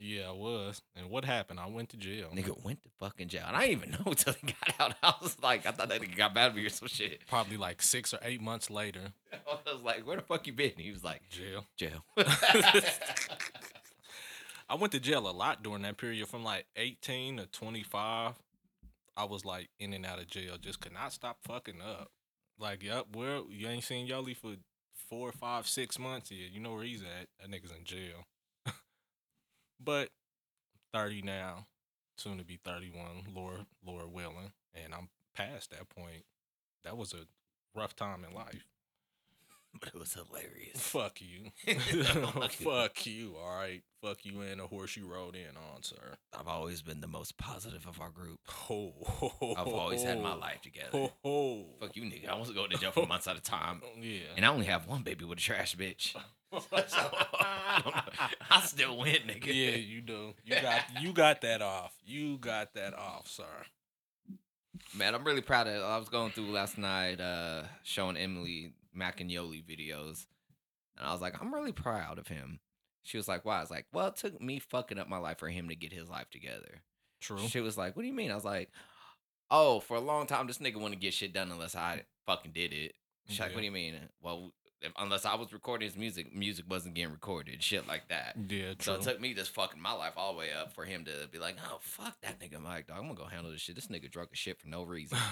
[0.00, 0.80] yeah, I was.
[0.94, 1.58] And what happened?
[1.58, 2.28] I went to jail.
[2.34, 3.44] nigga went to fucking jail.
[3.48, 4.94] And I didn't even know until he got out.
[5.02, 7.26] I was like, I thought that nigga got mad at me or some shit.
[7.26, 9.38] Probably like six or eight months later, I
[9.72, 10.72] was like, where the fuck you been?
[10.76, 11.64] He was like, jail.
[11.76, 12.04] jail.
[14.70, 18.34] I went to jail a lot during that period from like 18 to 25.
[19.16, 22.10] I was like in and out of jail, just could not stop fucking up.
[22.60, 24.54] Like, yep, where you ain't seen Yolie for
[25.08, 26.30] four, five, six months.
[26.30, 27.28] Yeah, you know where he's at.
[27.40, 28.26] That nigga's in jail.
[29.82, 30.10] But
[30.92, 31.66] 30 now.
[32.16, 36.24] soon to be 31, Laura Laura Whelan, and I'm past that point.
[36.84, 37.26] That was a
[37.78, 38.64] rough time in life.
[39.80, 40.80] But it was hilarious.
[40.80, 41.50] Fuck you.
[42.50, 43.36] Fuck you.
[43.36, 43.82] All right.
[44.02, 46.16] Fuck you and the horse you rode in on, sir.
[46.38, 48.38] I've always been the most positive of our group.
[48.46, 48.92] Ho,
[49.56, 51.10] I've always had my life together.
[51.24, 51.66] Oh.
[51.80, 52.28] Fuck you, nigga.
[52.28, 53.82] I was going to jail for months at a time.
[54.00, 54.20] Yeah.
[54.36, 56.14] And I only have one baby with a trash bitch.
[56.88, 58.02] So, I.
[58.50, 59.46] I still win, nigga.
[59.46, 60.34] yeah, you do.
[60.44, 61.94] You got you got that off.
[62.04, 63.44] You got that off, sir.
[64.96, 69.28] Man, I'm really proud of I was going through last night uh showing Emily Mackin
[69.28, 70.26] Yolie videos.
[70.96, 72.60] And I was like, I'm really proud of him.
[73.02, 73.58] She was like, Why?
[73.58, 75.92] I was like, Well, it took me fucking up my life for him to get
[75.92, 76.82] his life together.
[77.20, 77.38] True.
[77.38, 78.30] She was like, What do you mean?
[78.30, 78.70] I was like,
[79.50, 82.72] Oh, for a long time this nigga wouldn't get shit done unless I fucking did
[82.72, 82.94] it.
[83.28, 83.94] She's like, What do you mean?
[84.22, 88.36] Well, if, unless I was recording his music, music wasn't getting recorded, shit like that.
[88.48, 88.76] Yeah, true.
[88.80, 91.28] So it took me just fucking my life all the way up for him to
[91.30, 92.98] be like, oh fuck that nigga Mike, dog.
[92.98, 93.74] I'm gonna go handle this shit.
[93.74, 95.18] This nigga drunk as shit for no reason.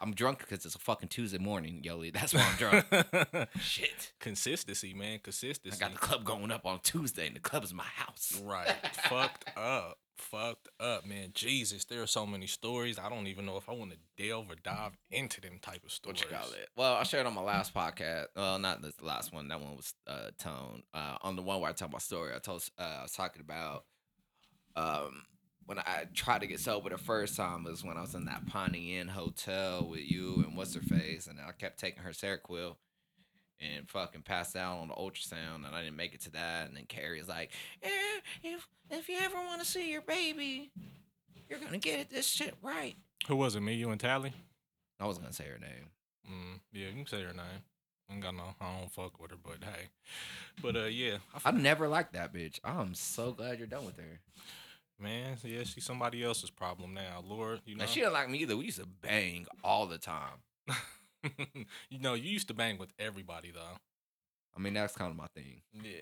[0.00, 2.10] I'm drunk because it's a fucking Tuesday morning, Yolie.
[2.10, 3.48] That's why I'm drunk.
[3.60, 4.12] shit.
[4.20, 5.18] Consistency, man.
[5.18, 5.76] Consistency.
[5.76, 8.40] I got the club going up on Tuesday, and the club is my house.
[8.44, 8.76] Right.
[9.08, 9.98] Fucked up.
[10.18, 11.30] Fucked up, man.
[11.32, 12.98] Jesus, there are so many stories.
[12.98, 15.92] I don't even know if I want to delve or dive into them type of
[15.92, 16.20] stories.
[16.20, 16.68] What you call it?
[16.76, 18.26] Well, I shared on my last podcast.
[18.36, 19.48] Well, not the last one.
[19.48, 20.82] That one was uh, Tone.
[20.92, 23.40] Uh, on the one where I told my story, I told uh, I was talking
[23.40, 23.84] about
[24.76, 25.22] um,
[25.66, 28.46] when I tried to get sober the first time was when I was in that
[28.46, 32.76] Piney Inn hotel with you and what's her face, and I kept taking her Seroquel
[33.60, 36.68] and fucking passed out on the ultrasound, and I didn't make it to that.
[36.68, 37.50] And then Carrie's like,
[37.82, 37.88] eh,
[38.42, 40.70] "If if you ever want to see your baby,
[41.48, 42.10] you're gonna get it.
[42.10, 43.60] this shit right." Who was it?
[43.60, 44.32] Me, you, and Tally?
[45.00, 45.90] I wasn't gonna say her name.
[46.30, 47.62] Mm, yeah, you can say her name.
[48.10, 49.88] I ain't got no, I don't fuck with her, but hey.
[50.62, 52.58] But uh, yeah, I I never liked that bitch.
[52.64, 54.20] I'm so glad you're done with her.
[54.98, 57.22] man, yeah, she's somebody else's problem now.
[57.26, 58.56] Lord, you know, And she didn't like me either.
[58.56, 60.42] We used to bang all the time.
[61.90, 63.76] you know, you used to bang with everybody though.
[64.56, 65.62] I mean, that's kind of my thing.
[65.72, 66.00] Yeah,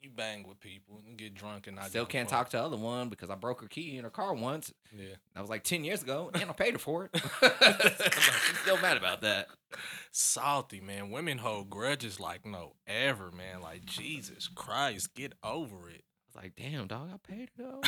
[0.00, 2.76] you bang with people and get drunk and I Still can't talk to the other
[2.76, 4.72] one because I broke her key in her car once.
[4.94, 7.10] Yeah, That was like 10 years ago, and I paid her for it.
[8.20, 9.46] She's still mad about that.
[10.10, 11.10] salty man.
[11.10, 13.60] Women hold grudges like no ever, man.
[13.62, 16.02] Like Jesus Christ, get over it.
[16.04, 17.80] I was like, damn, dog, I paid her though.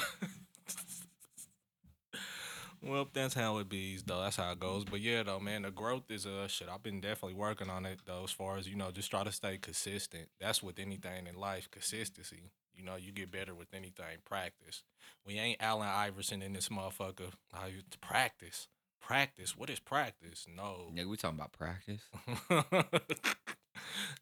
[2.87, 4.21] Well, that's how it be, though.
[4.21, 4.85] That's how it goes.
[4.85, 6.69] But yeah, though, man, the growth is uh shit.
[6.69, 8.25] I've been definitely working on it though.
[8.25, 10.29] As far as you know, just try to stay consistent.
[10.41, 12.51] That's with anything in life, consistency.
[12.77, 14.19] You know, you get better with anything.
[14.25, 14.83] Practice.
[15.25, 17.33] We ain't Allen Iverson in this motherfucker.
[17.53, 18.69] How you practice?
[19.01, 19.57] Practice.
[19.57, 20.47] What is practice?
[20.55, 20.91] No.
[20.95, 22.03] Nigga, we talking about practice.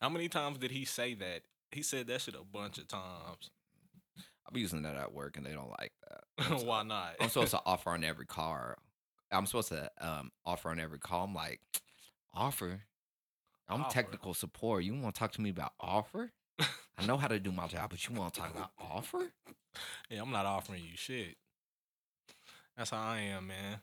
[0.00, 1.42] How many times did he say that?
[1.70, 3.50] He said that shit a bunch of times.
[4.52, 5.92] Be using that at work, and they don't like
[6.38, 6.62] that.
[6.66, 7.14] Why not?
[7.20, 8.76] I'm supposed to offer on every car.
[9.30, 11.24] I'm supposed to um, offer on every call.
[11.24, 11.60] I'm like,
[12.34, 12.82] offer?
[13.68, 13.92] I'm Offer.
[13.94, 14.84] technical support.
[14.84, 16.30] You want to talk to me about offer?
[16.98, 19.32] I know how to do my job, but you want to talk about offer?
[20.10, 21.36] Yeah, I'm not offering you shit.
[22.76, 23.78] That's how I am, man.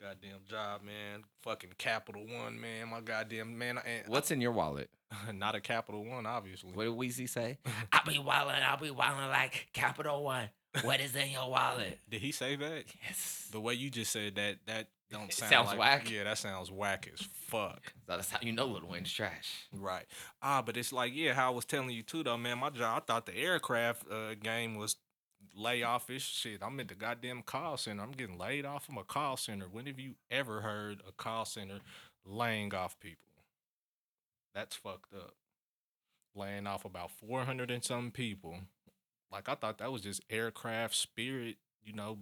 [0.00, 1.24] Goddamn job, man.
[1.42, 2.90] Fucking Capital One, man.
[2.90, 3.78] My goddamn man.
[3.78, 4.90] And What's in your wallet?
[5.32, 6.72] not a Capital One, obviously.
[6.72, 7.58] What did Weezy say?
[7.92, 10.48] I'll be wildin', I'll be wildin' like Capital One.
[10.82, 12.00] What is in your wallet?
[12.10, 12.84] Did he say that?
[13.04, 13.48] Yes.
[13.52, 16.10] The way you just said that, that don't sound sounds like, whack.
[16.10, 17.92] Yeah, that sounds whack as fuck.
[18.06, 19.68] So that's how you know Lil Wayne's trash.
[19.72, 20.04] Right.
[20.42, 22.58] Ah, but it's like, yeah, how I was telling you too, though, man.
[22.58, 24.96] My job, I thought the aircraft uh, game was
[25.58, 26.62] layoff-ish shit.
[26.62, 28.02] I'm in the goddamn call center.
[28.02, 29.66] I'm getting laid off from a call center.
[29.70, 31.80] When have you ever heard a call center
[32.24, 33.28] laying off people?
[34.54, 35.34] That's fucked up.
[36.34, 38.56] Laying off about 400 and some people.
[39.30, 42.18] Like, I thought that was just aircraft, spirit, you know,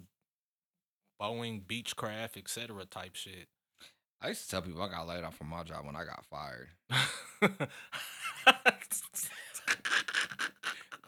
[1.21, 2.85] Boeing, Beechcraft, etc.
[2.85, 3.49] type shit.
[4.21, 6.25] I used to tell people I got laid off from my job when I got
[6.25, 6.68] fired.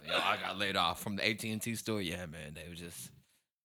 [0.06, 2.00] Yo, I got laid off from the AT and T store.
[2.02, 3.10] Yeah, man, they was just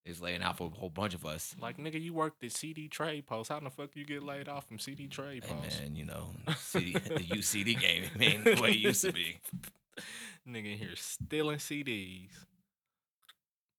[0.06, 1.56] they was laying off for a whole bunch of us.
[1.62, 3.50] Like nigga, you worked at CD Trade Post.
[3.50, 5.82] How the fuck you get laid off from CD Trade Hey, Post?
[5.82, 9.40] man, you know, CD, the UCD game, man, the way it used to be.
[10.48, 12.30] nigga here stealing CDs.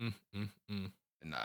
[0.03, 0.90] Mm, mm, mm.
[1.25, 1.37] Nah,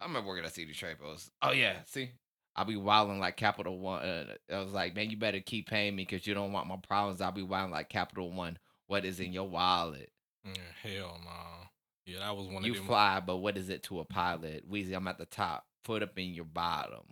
[0.00, 1.30] I remember working at CD Trade Post.
[1.42, 2.10] Oh yeah, see,
[2.54, 4.02] I'll be wilding like Capital One.
[4.02, 6.76] Uh, I was like, man, you better keep paying me because you don't want my
[6.76, 7.20] problems.
[7.20, 8.58] I'll be wilding like Capital One.
[8.86, 10.10] What is in your wallet?
[10.46, 11.68] Mm, hell no.
[12.06, 12.86] Yeah, that was one You of them.
[12.86, 14.70] fly, but what is it to a pilot?
[14.70, 15.66] Weezy, I'm at the top.
[15.84, 17.02] Put up in your bottom.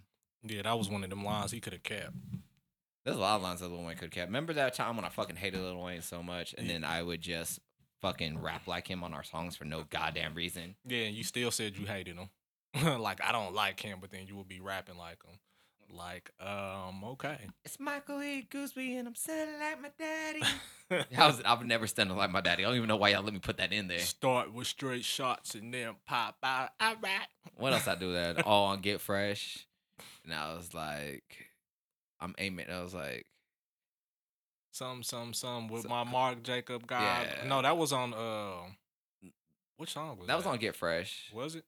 [0.44, 2.12] Yeah, that was one of them lines he could have kept.
[3.04, 4.12] There's a lot of lines that Lil Wayne could have.
[4.12, 4.28] kept.
[4.28, 7.20] Remember that time when I fucking hated Lil Wayne so much, and then I would
[7.20, 7.58] just
[8.02, 10.76] fucking rap like him on our songs for no goddamn reason.
[10.87, 12.30] Yeah, and you still said you hated him.
[13.00, 15.38] like I don't like him, but then you would be rapping like him.
[15.96, 17.38] Like, um, okay.
[17.64, 18.46] It's Michael E.
[18.50, 20.42] Guesby, and I'm sounding like my daddy.
[21.16, 22.64] I was, I've never sounded like my daddy.
[22.64, 24.00] I don't even know why y'all let me put that in there.
[24.00, 26.70] Start with straight shots and then pop out.
[26.80, 27.26] All right.
[27.57, 28.42] What else I do that?
[28.46, 29.66] All on Get Fresh.
[30.24, 31.46] And I was like,
[32.20, 32.66] I'm aiming.
[32.70, 33.26] I was like,
[34.72, 37.28] Some, some, some with So- my Mark Jacob guy.
[37.42, 37.48] Yeah.
[37.48, 38.12] No, that was on.
[38.14, 39.28] Uh,
[39.76, 41.30] which song was that was on Get Fresh.
[41.35, 41.64] Was it?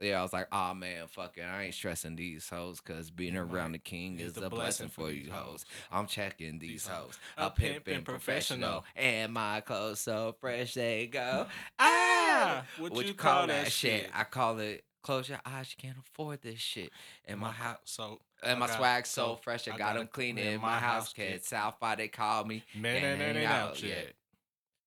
[0.00, 3.72] Yeah, I was like, oh man, fucking, I ain't stressing these hoes because being around
[3.72, 5.64] the king is a blessing for you hoes.
[5.90, 7.18] I'm checking these hoes.
[7.36, 8.84] A pimp and professional.
[8.94, 11.46] And my clothes so fresh they go.
[11.80, 14.02] Ah, What, what you you call call that that shit?
[14.02, 14.10] shit?
[14.14, 16.90] I call it close your eyes, you can't afford this shit.
[17.24, 20.12] And my house So and my got- swag so fresh, I, I got them it
[20.12, 21.44] clean in in my house, kid.
[21.44, 22.62] South by they call me.
[22.76, 23.88] man, and ain't, ain't out out yet.
[23.98, 24.12] yet.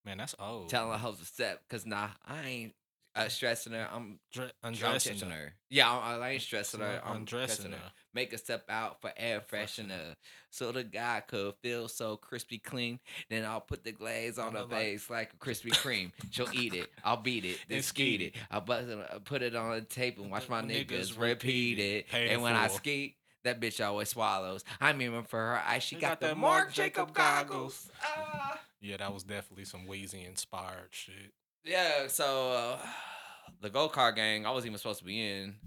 [0.06, 0.70] Man, that's old.
[0.70, 2.74] Telling the hoes to step, cause nah, I ain't
[3.16, 3.88] uh, stressing her.
[3.92, 5.30] I'm Dre- undressing her.
[5.30, 5.54] her.
[5.70, 7.02] Yeah, I, I ain't stressing her.
[7.04, 7.78] I'm undressing dressing her.
[7.78, 7.92] her.
[8.14, 10.16] Make a step out for air freshener,
[10.50, 13.00] so the guy could feel so crispy clean.
[13.30, 14.70] Then I'll put the glaze on her light.
[14.70, 16.12] face like a Krispy Kreme.
[16.32, 16.90] She'll eat it.
[17.04, 17.58] I'll beat it.
[17.70, 18.36] Then skeet it.
[18.50, 21.80] I'll buzz it, uh, put it on the tape and watch my Niggas niggas repeat
[21.80, 22.10] it.
[22.10, 24.64] Paid And when I skeet, that bitch always swallows.
[24.80, 25.84] I'm aiming for her eyes.
[25.84, 27.90] She got, got the Mark Jacob Jacob goggles.
[28.04, 28.60] Ah.
[28.82, 31.34] Yeah, that was definitely some Weezy inspired shit.
[31.64, 32.78] Yeah, so uh,
[33.62, 35.56] the go kart gang, I wasn't even supposed to be in.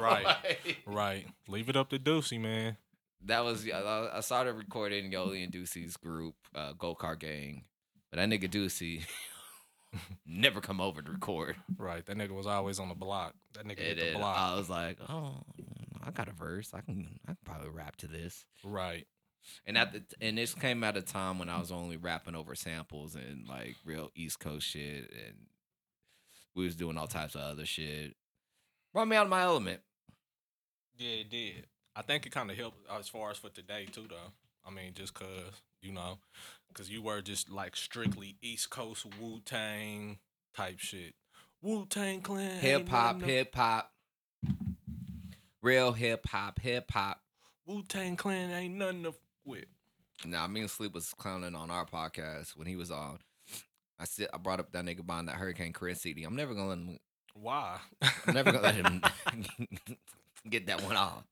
[0.00, 0.24] Right.
[0.24, 1.26] Like, Right.
[1.46, 2.78] Leave it up to Deucey, man.
[3.26, 7.64] that was I, I started recording Yolie and Deucey's group, uh, go kart gang,
[8.10, 9.04] but that nigga Deucey
[10.26, 11.56] never come over to record.
[11.76, 12.04] Right.
[12.06, 13.34] That nigga was always on the block.
[13.54, 14.38] That nigga hit the block.
[14.38, 15.42] I was like, oh,
[16.02, 16.70] I got a verse.
[16.72, 18.46] I can I can probably rap to this.
[18.64, 19.06] right.
[19.66, 22.54] And at the and this came at a time when I was only rapping over
[22.54, 25.36] samples and like real East Coast shit, and
[26.54, 28.16] we was doing all types of other shit.
[28.92, 29.80] Brought me out of my element.
[30.96, 31.66] Yeah, it did.
[31.96, 34.32] I think it kind of helped uh, as far as for today too, though.
[34.66, 36.18] I mean, just cause you know,
[36.74, 40.18] cause you were just like strictly East Coast Wu Tang
[40.56, 41.14] type shit.
[41.62, 42.58] Wu Tang Clan.
[42.60, 43.92] Hip hop, hip hop,
[45.62, 47.20] real hip hop, hip hop.
[47.66, 49.14] Wu Tang Clan ain't nothing to
[49.50, 49.66] with.
[50.24, 53.18] Nah, me and Sleep was clowning on our podcast when he was on.
[53.98, 56.24] I said I brought up that nigga buying that Hurricane Chris CD.
[56.24, 56.98] I'm never gonna let him.
[57.34, 57.78] Why?
[58.26, 59.02] I'm never gonna let him
[60.48, 61.24] get that one off.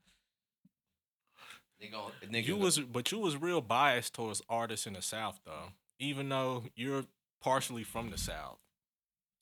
[1.82, 5.72] Nigga, nigga, you was, but you was real biased towards artists in the South, though.
[6.00, 7.04] Even though you're
[7.40, 8.58] partially from the South.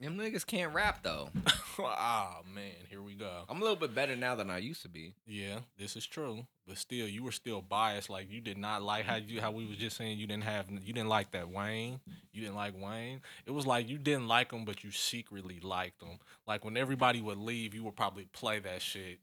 [0.00, 1.30] Them niggas can't rap though.
[1.78, 3.42] Ah man, here we go.
[3.50, 5.12] I'm a little bit better now than I used to be.
[5.26, 6.46] Yeah, this is true.
[6.66, 8.08] But still, you were still biased.
[8.08, 10.70] Like you did not like how you how we was just saying you didn't have
[10.70, 12.00] you didn't like that Wayne.
[12.32, 13.20] You didn't like Wayne.
[13.44, 16.18] It was like you didn't like him, but you secretly liked him.
[16.46, 19.18] Like when everybody would leave, you would probably play that shit.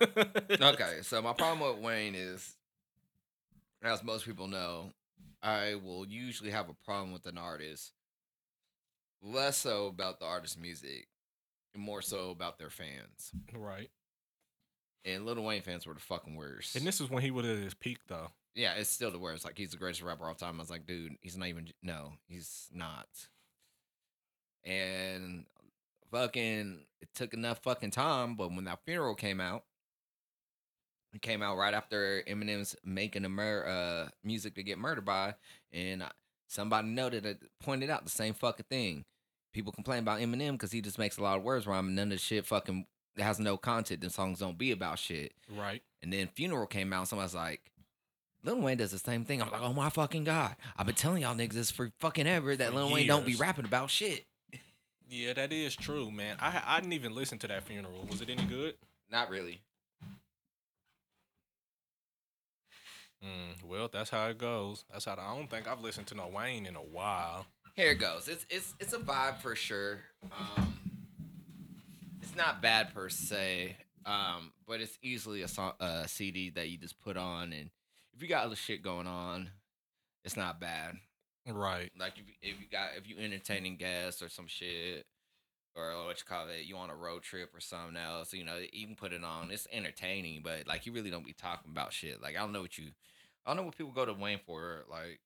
[0.60, 2.56] okay, so my problem with Wayne is,
[3.82, 4.90] as most people know,
[5.42, 7.92] I will usually have a problem with an artist,
[9.24, 11.08] less so about the artist's music,
[11.74, 13.32] and more so about their fans.
[13.52, 13.90] right.
[15.06, 16.76] And Lil Wayne fans were the fucking worst.
[16.76, 18.28] And this is when he was at his peak, though.
[18.54, 19.44] yeah, it's still the worst.
[19.44, 20.56] Like he's the greatest rapper of all time.
[20.56, 21.68] I was like, dude, he's not even.
[21.82, 23.08] No, he's not.
[24.64, 25.44] And
[26.10, 28.34] fucking, it took enough fucking time.
[28.36, 29.64] But when that funeral came out,
[31.14, 35.34] it came out right after Eminem's making a mur- uh, music to get murdered by,
[35.72, 36.02] and
[36.48, 39.04] somebody noted it, pointed out the same fucking thing.
[39.54, 42.10] People complain about Eminem because he just makes a lot of words rhyme, none of
[42.10, 42.86] the shit fucking
[43.16, 44.00] has no content.
[44.00, 45.32] The songs don't be about shit.
[45.48, 45.80] Right.
[46.02, 47.08] And then Funeral came out.
[47.08, 47.60] Somebody's like,
[48.42, 49.40] Lil Wayne does the same thing.
[49.40, 50.56] I'm like, oh my fucking god!
[50.76, 53.36] I've been telling y'all niggas this for fucking ever that For Lil Wayne don't be
[53.36, 54.26] rapping about shit.
[55.08, 56.36] Yeah, that is true, man.
[56.40, 58.06] I I didn't even listen to that funeral.
[58.10, 58.74] Was it any good?
[59.10, 59.62] Not really.
[63.24, 64.84] Mm, well, that's how it goes.
[64.92, 67.46] That's how I don't think I've listened to no Wayne in a while.
[67.74, 68.28] Here it goes.
[68.28, 69.98] It's it's it's a vibe for sure.
[70.30, 70.78] Um,
[72.22, 76.78] it's not bad per se, um, but it's easily a, song, a CD that you
[76.78, 77.70] just put on, and
[78.14, 79.50] if you got other shit going on,
[80.24, 80.94] it's not bad.
[81.48, 81.90] Right.
[81.98, 85.04] Like if, if you got if you entertaining guests or some shit,
[85.74, 88.58] or what you call it, you on a road trip or something else, you know,
[88.72, 89.50] you can put it on.
[89.50, 92.22] It's entertaining, but like you really don't be talking about shit.
[92.22, 92.90] Like I don't know what you,
[93.44, 94.84] I don't know what people go to Wayne for.
[94.88, 95.18] Like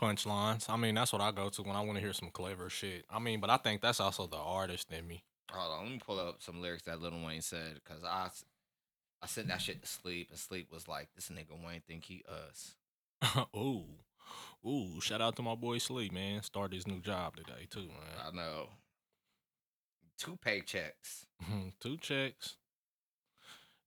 [0.00, 0.68] Punchlines.
[0.70, 3.04] I mean, that's what I go to when I want to hear some clever shit.
[3.10, 5.22] I mean, but I think that's also the artist in me.
[5.50, 8.28] hold on, let me pull up some lyrics that Little Wayne said because I,
[9.22, 12.24] I sent that shit to sleep, and sleep was like, this nigga Wayne think he
[12.28, 12.74] us.
[13.56, 13.84] ooh,
[14.66, 15.00] ooh!
[15.00, 16.42] Shout out to my boy Sleep, man.
[16.42, 18.26] Started his new job today too, man.
[18.26, 18.68] I know.
[20.16, 21.26] two paychecks.
[21.80, 22.56] Two checks.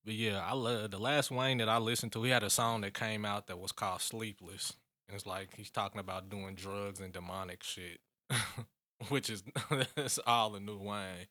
[0.04, 2.24] But yeah, I love the last Wayne that I listened to.
[2.24, 4.74] He had a song that came out that was called "Sleepless,"
[5.12, 8.00] and it's like he's talking about doing drugs and demonic shit,
[9.10, 9.43] which is
[9.95, 11.28] that's all the new Wayne.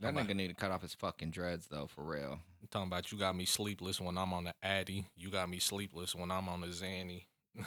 [0.00, 2.40] That nigga need to cut off his fucking dreads though, for real.
[2.62, 5.06] I'm talking about you got me sleepless when I'm on the Addy.
[5.14, 7.26] You got me sleepless when I'm on the Zanny.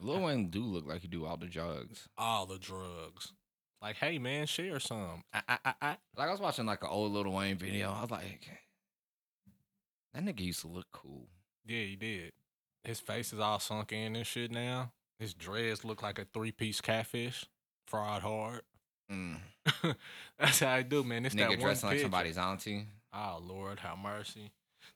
[0.00, 2.08] Lil Wayne do look like he do all the drugs.
[2.18, 3.32] all the drugs.
[3.80, 5.22] Like, hey man, share some.
[5.32, 5.96] Ah, ah, ah, ah.
[6.16, 7.92] Like I was watching like an old Lil Wayne video.
[7.92, 8.50] I was like,
[10.16, 11.28] that nigga used to look cool.
[11.66, 12.32] Yeah, he did.
[12.84, 14.92] His face is all sunk in and shit now.
[15.18, 17.44] His dreads look like a three piece catfish,
[17.86, 18.62] fried hard.
[19.12, 19.36] Mm.
[20.38, 21.26] That's how I do, man.
[21.26, 22.86] It's that Nigga one dressing like somebody's auntie.
[23.12, 24.52] Oh Lord, have mercy.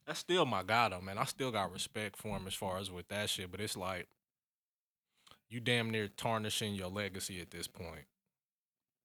[0.07, 1.19] That's still my guy though, man.
[1.19, 4.09] I still got respect for him as far as with that shit, but it's like
[5.49, 8.07] you damn near tarnishing your legacy at this point.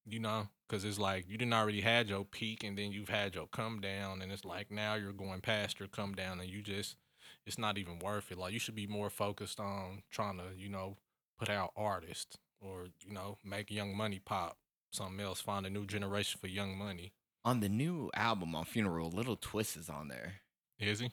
[0.08, 3.34] You know, because it's like you didn't already had your peak, and then you've had
[3.34, 6.62] your come down, and it's like now you're going past your come down, and you
[6.62, 6.96] just
[7.44, 8.38] it's not even worth it.
[8.38, 10.96] Like you should be more focused on trying to, you know,
[11.38, 14.56] put out artists or you know make Young Money pop,
[14.90, 17.12] something else, find a new generation for Young Money.
[17.44, 20.34] On the new album on Funeral, Little Twist is on there.
[20.78, 21.12] Is he?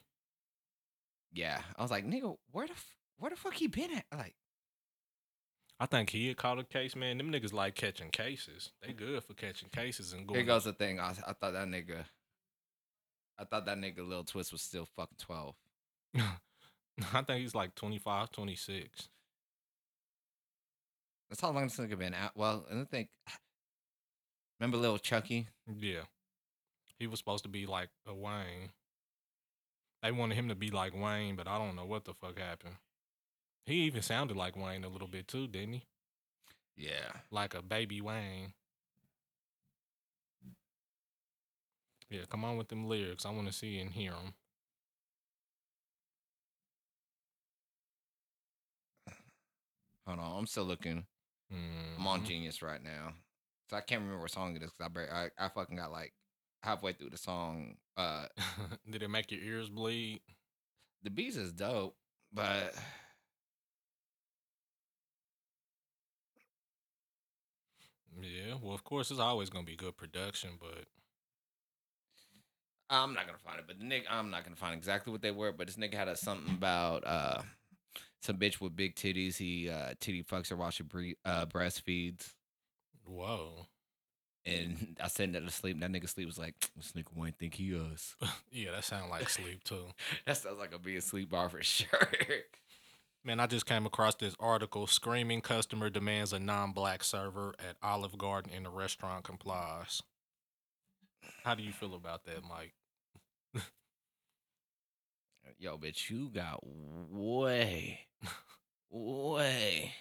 [1.32, 4.06] Yeah, I was like, nigga, where the f- where the fuck he been at?
[4.16, 4.36] Like,
[5.84, 7.18] I think he had caught a case, man.
[7.18, 8.72] Them niggas like catching cases.
[8.82, 10.40] They good for catching cases and going.
[10.40, 10.98] here goes the thing.
[10.98, 12.06] I, I thought that nigga,
[13.38, 15.56] I thought that nigga Lil Twist was still fucking twelve.
[16.16, 19.10] I think he's like 25, 26.
[21.30, 22.32] That's how long this nigga been out.
[22.34, 23.10] Well, and I think,
[24.62, 25.48] remember Lil Chuckee?
[25.68, 26.04] Yeah.
[26.98, 28.70] He was supposed to be like a Wayne.
[30.02, 32.76] They wanted him to be like Wayne, but I don't know what the fuck happened.
[33.66, 35.88] He even sounded like Wayne a little bit too, didn't he?
[36.76, 37.22] Yeah.
[37.32, 38.54] Like a baby Wayne.
[42.10, 43.26] Yeah, come on with them lyrics.
[43.26, 44.36] I want to see and hear them.
[50.06, 51.06] Hold on, I'm still looking.
[51.98, 52.08] I'm Mm-hmm.
[52.08, 53.14] on Genius right now,
[53.70, 55.92] so I can't remember what song it is because I, bar- I I fucking got
[55.92, 56.14] like
[56.64, 57.76] halfway through the song.
[57.98, 58.28] Uh,
[58.90, 60.22] Did it make your ears bleed?
[61.04, 61.96] the beats is dope,
[62.34, 62.74] but
[68.22, 70.86] Yeah, well, of course, it's always gonna be good production, but
[72.90, 73.66] I'm not gonna find it.
[73.68, 75.52] But the nigga, I'm not gonna find exactly what they were.
[75.52, 77.42] But this nigga had a something about uh
[78.22, 79.38] some bitch with big titties.
[79.38, 82.34] He uh titty fucks her while she bre- uh breastfeeds.
[83.06, 83.68] whoa,
[84.46, 85.80] And I said that to sleep.
[85.80, 88.16] That nigga sleep was like, this nigga Wayne think he us.
[88.52, 89.86] yeah, that sounds like sleep too.
[90.26, 91.88] that sounds like a be sleep bar for sure.
[93.26, 98.18] Man, I just came across this article: "Screaming customer demands a non-black server at Olive
[98.18, 100.02] Garden and the restaurant complies."
[101.44, 102.74] How do you feel about that, Mike?
[105.58, 108.08] Yo, bitch, you got way,
[108.90, 109.94] way,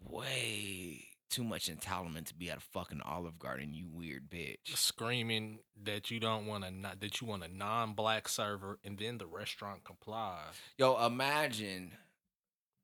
[0.00, 4.74] way too much entitlement to be at a fucking Olive Garden, you weird bitch.
[4.74, 9.26] Screaming that you don't want not that you want a non-black server, and then the
[9.26, 10.54] restaurant complies.
[10.78, 11.92] Yo, imagine,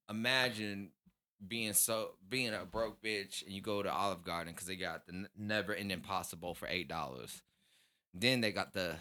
[0.09, 0.91] imagine
[1.47, 5.07] being so being a broke bitch and you go to Olive Garden because they got
[5.07, 7.43] the never ending possible for eight dollars.
[8.15, 8.97] Then they got the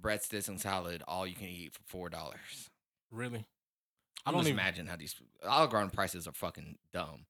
[0.00, 2.70] breadsticks and salad, all you can eat for four dollars.
[3.10, 3.46] Really?
[4.26, 4.52] I don't even.
[4.52, 5.14] imagine how these
[5.46, 7.26] Olive Garden prices are fucking dumb.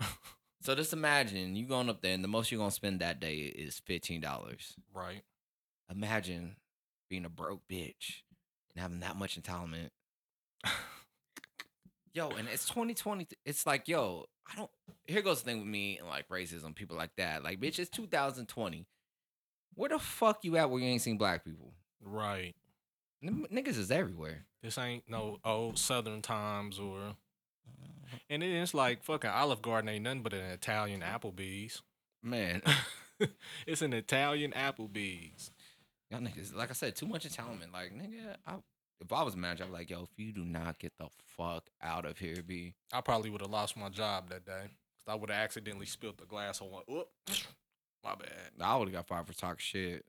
[0.62, 3.36] so just imagine you going up there and the most you're gonna spend that day
[3.36, 4.74] is fifteen dollars.
[4.94, 5.22] right.
[5.90, 6.54] Imagine
[7.08, 8.22] being a broke bitch
[8.72, 9.90] and having that much entitlement.
[12.12, 13.28] Yo, and it's 2020.
[13.44, 14.70] It's like, yo, I don't.
[15.06, 17.44] Here goes the thing with me and like racism, people like that.
[17.44, 18.86] Like, bitch, it's 2020.
[19.74, 21.72] Where the fuck you at where you ain't seen black people?
[22.02, 22.54] Right.
[23.22, 24.46] Them niggas is everywhere.
[24.62, 26.98] This ain't no old Southern times or.
[26.98, 28.18] Uh-huh.
[28.28, 31.82] And it is like fucking Olive Garden ain't nothing but an Italian Applebee's.
[32.22, 32.60] Man,
[33.66, 35.52] it's an Italian Applebee's.
[36.10, 37.72] y'all niggas, like I said, too much entitlement.
[37.72, 38.56] Like, nigga, I,
[39.00, 41.08] if I was a manager, I'd be like, yo, if you do not get the
[41.36, 42.74] fuck out of here, B.
[42.92, 44.62] I probably would have lost my job that day.
[44.62, 46.82] 'Cause I would have accidentally spilled the glass on one.
[46.90, 47.08] Oop,
[48.04, 48.50] my bad.
[48.60, 50.04] I would have got fired for talking shit.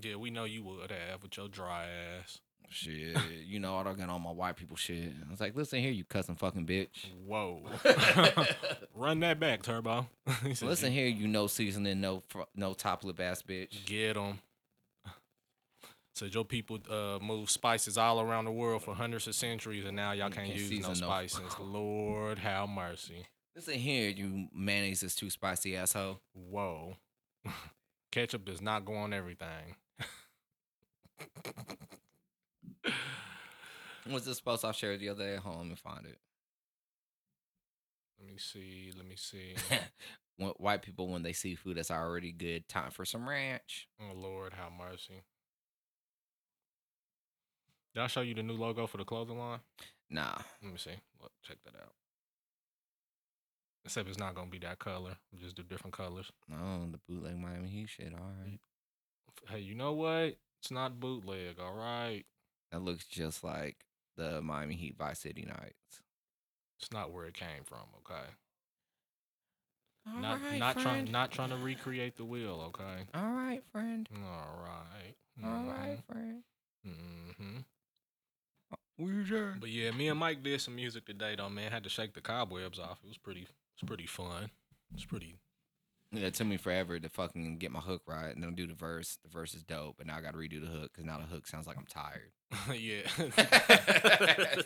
[0.00, 1.86] Yeah, we know you would have with your dry
[2.20, 2.40] ass.
[2.70, 3.16] Shit,
[3.46, 5.12] you know, I don't get all my white people shit.
[5.26, 7.06] I was like, listen here, you cussing fucking bitch.
[7.24, 7.62] Whoa.
[8.94, 10.06] Run that back, Turbo.
[10.42, 13.84] He said, listen here, you no seasoning, no fr- no top lip ass bitch.
[13.84, 14.40] Get him.
[16.14, 19.96] So your people uh, move spices all around the world for hundreds of centuries, and
[19.96, 21.40] now y'all can't, can't use no no- spices.
[21.60, 23.26] Lord have mercy.
[23.56, 26.20] Listen here, you mayonnaise is too spicy asshole.
[26.32, 26.96] Whoa.
[28.12, 29.74] Ketchup does not go on everything.
[34.06, 35.34] What's this post I shared the other day?
[35.34, 36.18] at home let me find it.
[38.20, 38.92] Let me see.
[38.96, 39.54] Let me see.
[40.58, 43.88] white people when they see food that's already good, time for some ranch.
[44.00, 45.22] Oh Lord, have mercy.
[47.94, 49.60] Did I show you the new logo for the clothing line?
[50.10, 50.90] Nah, Let me see.
[51.22, 51.92] Look, check that out.
[53.84, 55.16] Except it's not gonna be that color.
[55.32, 56.30] We'll just do different colors.
[56.48, 58.12] no, the bootleg Miami Heat shit.
[58.14, 58.58] All right,
[59.48, 60.36] Hey, you know what?
[60.60, 61.58] It's not bootleg.
[61.60, 62.24] All right.
[62.72, 63.76] that looks just like
[64.16, 66.00] the Miami Heat Vice City Nights.
[66.80, 67.86] It's not where it came from.
[67.98, 68.24] Okay.
[70.06, 72.62] All not right, not trying not trying to recreate the wheel.
[72.68, 73.04] Okay.
[73.14, 74.08] All right, friend.
[74.14, 75.14] All right.
[75.44, 76.42] All right, friend.
[76.86, 77.58] Mm-hmm.
[78.96, 81.72] Where's your But yeah, me and Mike did some music today though, man.
[81.72, 82.98] Had to shake the cobwebs off.
[83.04, 83.48] It was pretty it
[83.82, 84.50] was pretty fun.
[84.94, 85.34] It's pretty
[86.12, 88.74] Yeah, it took me forever to fucking get my hook right and then do the
[88.74, 89.18] verse.
[89.24, 91.24] The verse is dope, but now I got to redo the hook because now the
[91.26, 92.30] hook sounds like I'm tired.
[92.78, 93.02] yeah.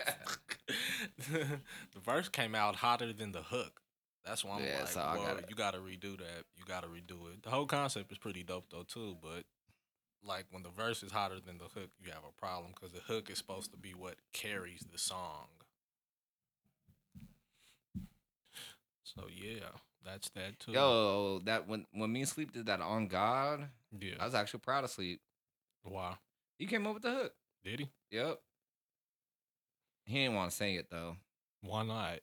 [1.31, 3.81] the verse came out hotter than the hook.
[4.25, 6.45] That's why I'm Yeah, like, so I "Whoa, gotta- you gotta redo that.
[6.57, 7.43] You gotta redo it.
[7.43, 9.45] The whole concept is pretty dope though too, but
[10.25, 13.01] like when the verse is hotter than the hook, you have a problem because the
[13.01, 15.49] hook is supposed to be what carries the song.
[19.03, 19.71] So yeah,
[20.05, 20.73] that's that too.
[20.73, 24.15] Yo, that when when me and Sleep did that on God, yeah.
[24.21, 25.21] I was actually proud of Sleep.
[25.83, 26.15] Why?
[26.59, 27.33] He came up with the hook.
[27.65, 27.89] Did he?
[28.11, 28.39] Yep.
[30.05, 31.17] He didn't want to sing it though.
[31.63, 32.21] Why not?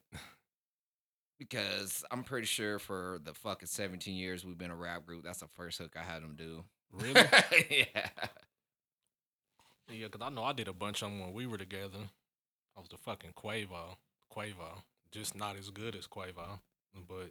[1.38, 5.40] Because I'm pretty sure for the fucking 17 years we've been a rap group, that's
[5.40, 6.64] the first hook I had him do.
[6.92, 7.14] Really?
[7.70, 8.08] yeah.
[9.88, 11.98] Yeah, because I know I did a bunch of them when we were together.
[12.76, 13.96] I was the fucking Quavo.
[14.34, 14.82] Quavo.
[15.12, 16.60] Just not as good as Quavo.
[17.08, 17.30] But.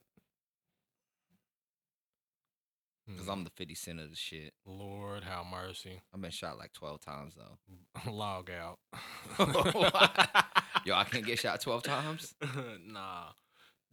[3.08, 4.53] Because Hmm, I'm the 50 cent of the shit.
[4.66, 6.01] Lord, have mercy.
[6.14, 8.12] I've been shot like 12 times though.
[8.12, 8.80] Log out.
[10.86, 12.34] Yo, I can't get shot 12 times?
[12.88, 13.26] nah.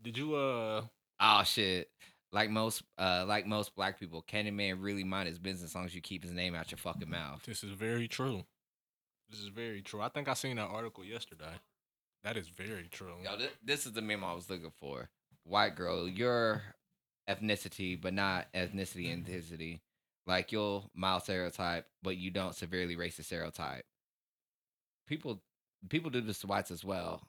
[0.00, 0.82] Did you, uh.
[1.20, 1.88] Oh shit.
[2.32, 5.94] Like most uh like most black people, Candyman really mind his business as long as
[5.94, 7.42] you keep his name out your fucking mouth.
[7.44, 8.44] This is very true.
[9.30, 10.00] This is very true.
[10.00, 11.54] I think I seen that article yesterday.
[12.24, 13.14] That is very true.
[13.24, 15.08] Yo, this, this is the meme I was looking for.
[15.44, 16.62] White girl, your
[17.28, 19.80] ethnicity, but not ethnicity and ethnicity.
[20.26, 23.84] Like you'll mild stereotype, but you don't severely racist stereotype.
[25.08, 25.42] People
[25.88, 27.22] people do this to whites as well.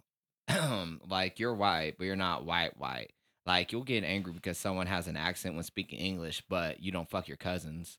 [1.09, 3.11] like you're white, but you're not white white.
[3.45, 7.09] Like you'll get angry because someone has an accent when speaking English, but you don't
[7.09, 7.97] fuck your cousins.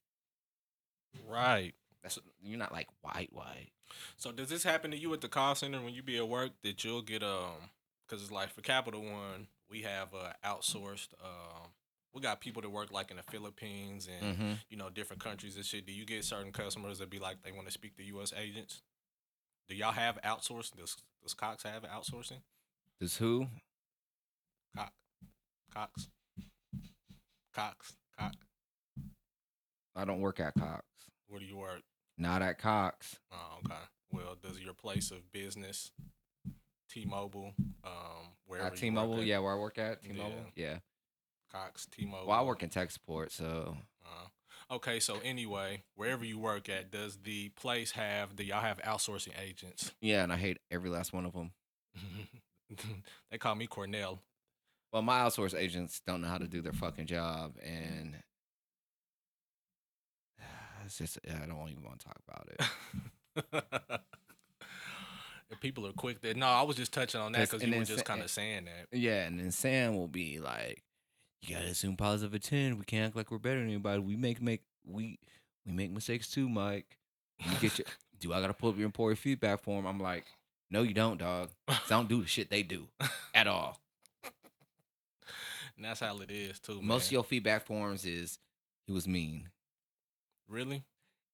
[1.29, 1.75] Right.
[2.03, 3.71] That's you're not like white white.
[4.17, 6.53] So does this happen to you at the call center when you be at work
[6.63, 7.71] that you'll get um
[8.07, 11.69] because it's like for Capital One we have uh outsourced um
[12.13, 14.53] we got people that work like in the Philippines and Mm-hmm.
[14.71, 15.87] you know different countries and shit.
[15.87, 18.33] Do you get certain customers that be like they want to speak to U.S.
[18.37, 18.83] agents?
[19.69, 20.77] Do y'all have outsourcing?
[20.79, 22.41] Does does Cox have outsourcing?
[23.01, 23.47] Does who?
[24.77, 24.91] Cox,
[25.75, 26.09] Cox,
[27.55, 28.37] Cox, Cox.
[29.97, 30.85] I don't work at Cox.
[31.29, 31.83] Where do you work?
[32.17, 33.17] Not at Cox.
[33.33, 33.75] Oh, okay.
[34.13, 35.91] Well, does your place of business,
[36.91, 37.53] T-Mobile,
[37.83, 37.91] um,
[38.47, 40.79] wherever At T-Mobile, at, yeah, where I work at T-Mobile, yeah.
[41.51, 42.29] Cox, T-Mobile.
[42.29, 46.93] Well, I work in tech support, so Uh, okay, so anyway, wherever you work at,
[46.93, 48.37] does the place have?
[48.37, 49.93] Do y'all have outsourcing agents?
[50.01, 51.51] yeah, and I hate every last one of them.
[53.31, 54.21] they call me Cornell.
[54.95, 58.15] Well, my outsource agents don't know how to do their fucking job, and
[60.87, 62.49] it's just I don't even want to talk about
[63.91, 64.01] it.
[65.61, 68.05] People are quick, that no, I was just touching on that because you were just
[68.05, 68.97] kind of saying that.
[68.97, 70.85] Yeah, and then Sam will be like,
[71.43, 72.79] "You gotta assume positive intent.
[72.79, 73.99] We can't act like we're better than anybody.
[73.99, 75.19] We make make we
[75.67, 76.99] we make mistakes too, Mike.
[77.41, 77.87] You get your
[78.21, 79.87] do I gotta pull up your employee feedback form?
[79.87, 80.25] I'm like,
[80.71, 81.51] no, you don't, dog.
[81.67, 82.87] I don't do the shit they do
[83.35, 83.81] at all.
[85.77, 86.81] And that's how it is too.
[86.83, 88.39] Most of your feedback forms is
[88.87, 89.49] he was mean.
[90.49, 90.85] really.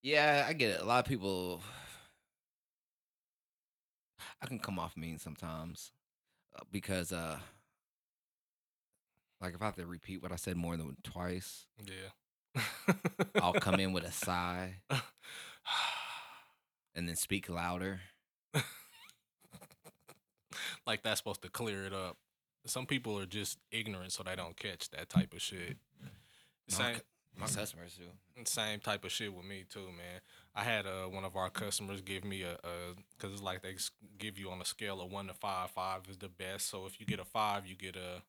[0.03, 0.81] Yeah, I get it.
[0.81, 1.61] A lot of people,
[4.43, 5.93] I can come off mean sometimes
[6.57, 7.39] uh, because, uh,
[9.43, 12.63] like if I have to repeat what I said more than twice, Yeah.
[13.43, 14.77] I'll come in with a sigh
[16.95, 18.01] and then speak louder.
[20.87, 22.17] like that's supposed to clear it up.
[22.67, 25.77] Some people are just ignorant, so they don't catch that type of shit.
[26.69, 27.01] Same, c-
[27.37, 28.45] My customers do.
[28.45, 30.21] Same type of shit with me too, man.
[30.55, 33.75] I had uh, one of our customers give me a, a cause it's like they
[34.19, 35.71] give you on a scale of one to five.
[35.71, 36.69] Five is the best.
[36.69, 38.23] So if you get a five, you get a,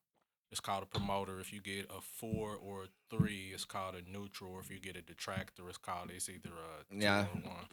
[0.50, 1.38] it's called a promoter.
[1.40, 4.52] If you get a four or a three, it's called a neutral.
[4.52, 7.22] Or if you get a detractor, it's called it's either a two Yeah.
[7.34, 7.66] or one.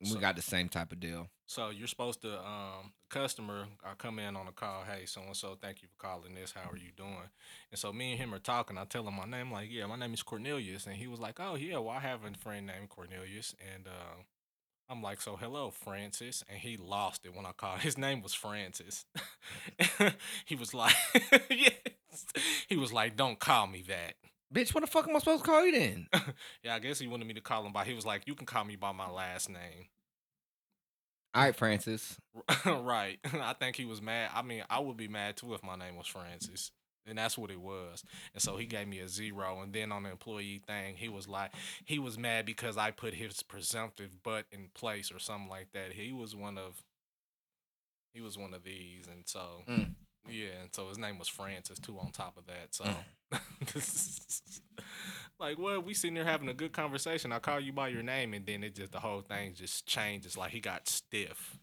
[0.00, 1.28] We So- got the same type of deal.
[1.46, 4.82] So you're supposed to, um, customer, I come in on a call.
[4.84, 6.52] Hey, so and so, thank you for calling this.
[6.52, 7.30] How are you doing?
[7.70, 8.76] And so me and him are talking.
[8.76, 11.38] I tell him my name, like, yeah, my name is Cornelius, and he was like,
[11.38, 14.22] oh yeah, well I have a friend named Cornelius, and uh,
[14.88, 17.80] I'm like, so hello, Francis, and he lost it when I called.
[17.82, 19.04] His name was Francis.
[20.44, 20.94] he was like,
[21.48, 22.26] yes,
[22.68, 24.14] he was like, don't call me that.
[24.54, 26.06] Bitch, what the fuck am I supposed to call you then?
[26.62, 27.84] Yeah, I guess he wanted me to call him by.
[27.84, 29.88] He was like, you can call me by my last name.
[31.34, 32.16] All right, Francis.
[32.64, 33.18] right.
[33.34, 34.30] I think he was mad.
[34.34, 36.70] I mean, I would be mad too if my name was Francis.
[37.08, 38.02] And that's what it was.
[38.34, 39.60] And so he gave me a zero.
[39.62, 41.52] And then on the employee thing, he was like,
[41.84, 45.92] he was mad because I put his presumptive butt in place or something like that.
[45.92, 46.82] He was one of,
[48.12, 49.06] he was one of these.
[49.06, 49.94] And so, Mm.
[50.28, 50.60] yeah.
[50.62, 52.74] And so his name was Francis too on top of that.
[52.74, 52.96] So, Mm.
[55.40, 57.32] like, well, we sitting there having a good conversation.
[57.32, 58.34] I call you by your name.
[58.34, 60.36] And then it just, the whole thing just changes.
[60.36, 61.58] Like he got stiff.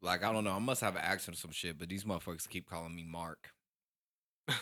[0.00, 0.52] Like, I don't know.
[0.52, 3.50] I must have an accent or some shit, but these motherfuckers keep calling me Mark.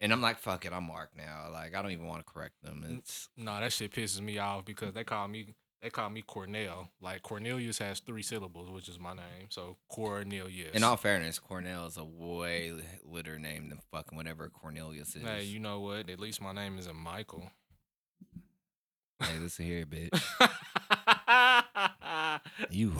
[0.00, 1.48] And I'm like, fuck it, I'm Mark now.
[1.52, 2.84] Like, I don't even want to correct them.
[2.98, 5.54] It's No, that shit pisses me off because they call me
[5.84, 6.88] they call me Cornell.
[7.02, 9.48] Like Cornelius has three syllables, which is my name.
[9.50, 10.74] So Cornelius.
[10.74, 12.72] in all fairness, Cornell is a way
[13.04, 15.22] litter name than fucking whatever Cornelius is.
[15.22, 16.08] Hey, you know what?
[16.08, 17.50] At least my name isn't Michael.
[19.20, 20.20] hey, listen here, bitch.
[22.70, 22.92] You,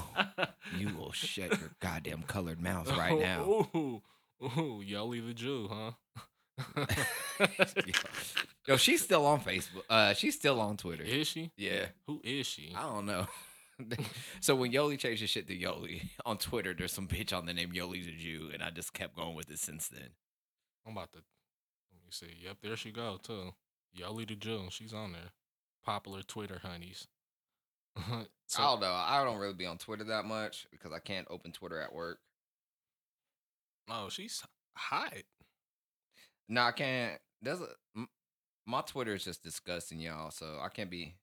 [0.76, 3.42] you will shut your goddamn colored mouth right now.
[3.74, 4.02] Ooh,
[4.42, 5.92] ooh, Yoli the Jew, huh?
[8.66, 9.82] Yo, she's still on Facebook.
[9.90, 11.02] Uh, she's still on Twitter.
[11.02, 11.50] is she?
[11.56, 11.86] Yeah.
[12.06, 12.72] Who is she?
[12.76, 13.26] I don't know.
[14.40, 17.52] so when Yolie changed his shit to Yolie on Twitter, there's some bitch on the
[17.52, 20.10] name Yoli the Jew, and I just kept going with it since then.
[20.86, 22.44] I'm about to let me see.
[22.44, 23.52] Yep, there she go too.
[23.98, 24.66] Yoli the Jew.
[24.70, 25.32] She's on there.
[25.84, 27.06] Popular Twitter honeys.
[27.96, 28.24] I
[28.58, 28.92] don't know.
[28.92, 32.18] I don't really be on Twitter that much because I can't open Twitter at work.
[33.88, 34.42] oh, she's
[34.76, 35.12] hot.
[36.48, 37.20] No, I can't.
[37.42, 38.08] There's a m-
[38.66, 40.30] my Twitter is just disgusting, y'all.
[40.30, 41.14] So I can't be,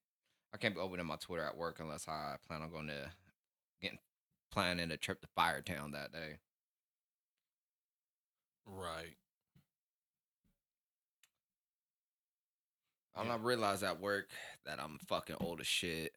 [0.53, 3.09] I can't be opening my Twitter at work unless I plan on going to
[3.82, 3.99] getting
[4.51, 6.38] planning a trip to Firetown that day.
[8.65, 9.15] Right.
[13.15, 13.32] I'm Yeah.
[13.34, 14.30] not realize at work
[14.65, 16.13] that I'm fucking old as shit.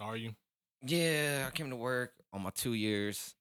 [0.00, 0.34] Are you?
[0.82, 3.34] Yeah, I came to work on my two years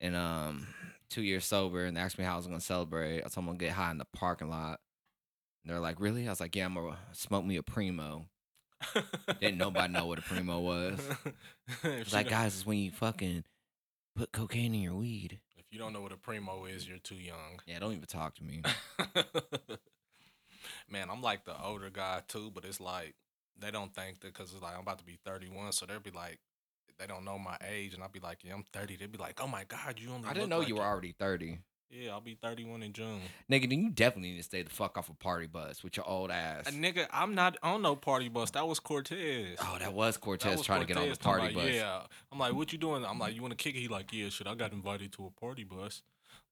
[0.00, 0.66] and um
[1.10, 3.18] two years sober and they asked me how I was gonna celebrate.
[3.18, 4.80] I told them I'm gonna get high in the parking lot.
[5.62, 6.26] And they're like, Really?
[6.26, 8.26] I was like, Yeah, I'm gonna smoke me a primo.
[9.40, 11.00] Didn't nobody know what a primo was.
[11.84, 13.44] It's like, guys, it's when you fucking
[14.14, 15.40] put cocaine in your weed.
[15.56, 17.60] if you don't know what a primo is, you're too young.
[17.66, 18.62] Yeah, don't even talk to me.
[20.90, 23.14] Man, I'm like the older guy too, but it's like
[23.58, 26.10] they don't think that because it's like I'm about to be 31, so they'll be
[26.10, 26.38] like,
[26.98, 28.96] they don't know my age, and I'll be like, yeah, I'm 30.
[28.96, 30.28] They'd be like, oh my god, you only.
[30.28, 31.58] I didn't know like you were already 30.
[31.90, 33.20] Yeah, I'll be 31 in June.
[33.50, 36.08] Nigga, then you definitely need to stay the fuck off a party bus with your
[36.08, 36.66] old ass.
[36.66, 38.50] Uh, nigga, I'm not on no party bus.
[38.50, 39.58] That was Cortez.
[39.60, 41.72] Oh, that was That Cortez was trying to get on the party about, bus.
[41.72, 42.00] Yeah,
[42.32, 43.04] I'm like, what you doing?
[43.04, 43.78] I'm like, you want to kick it?
[43.78, 44.48] He like, yeah, shit.
[44.48, 46.02] I got invited to a party bus.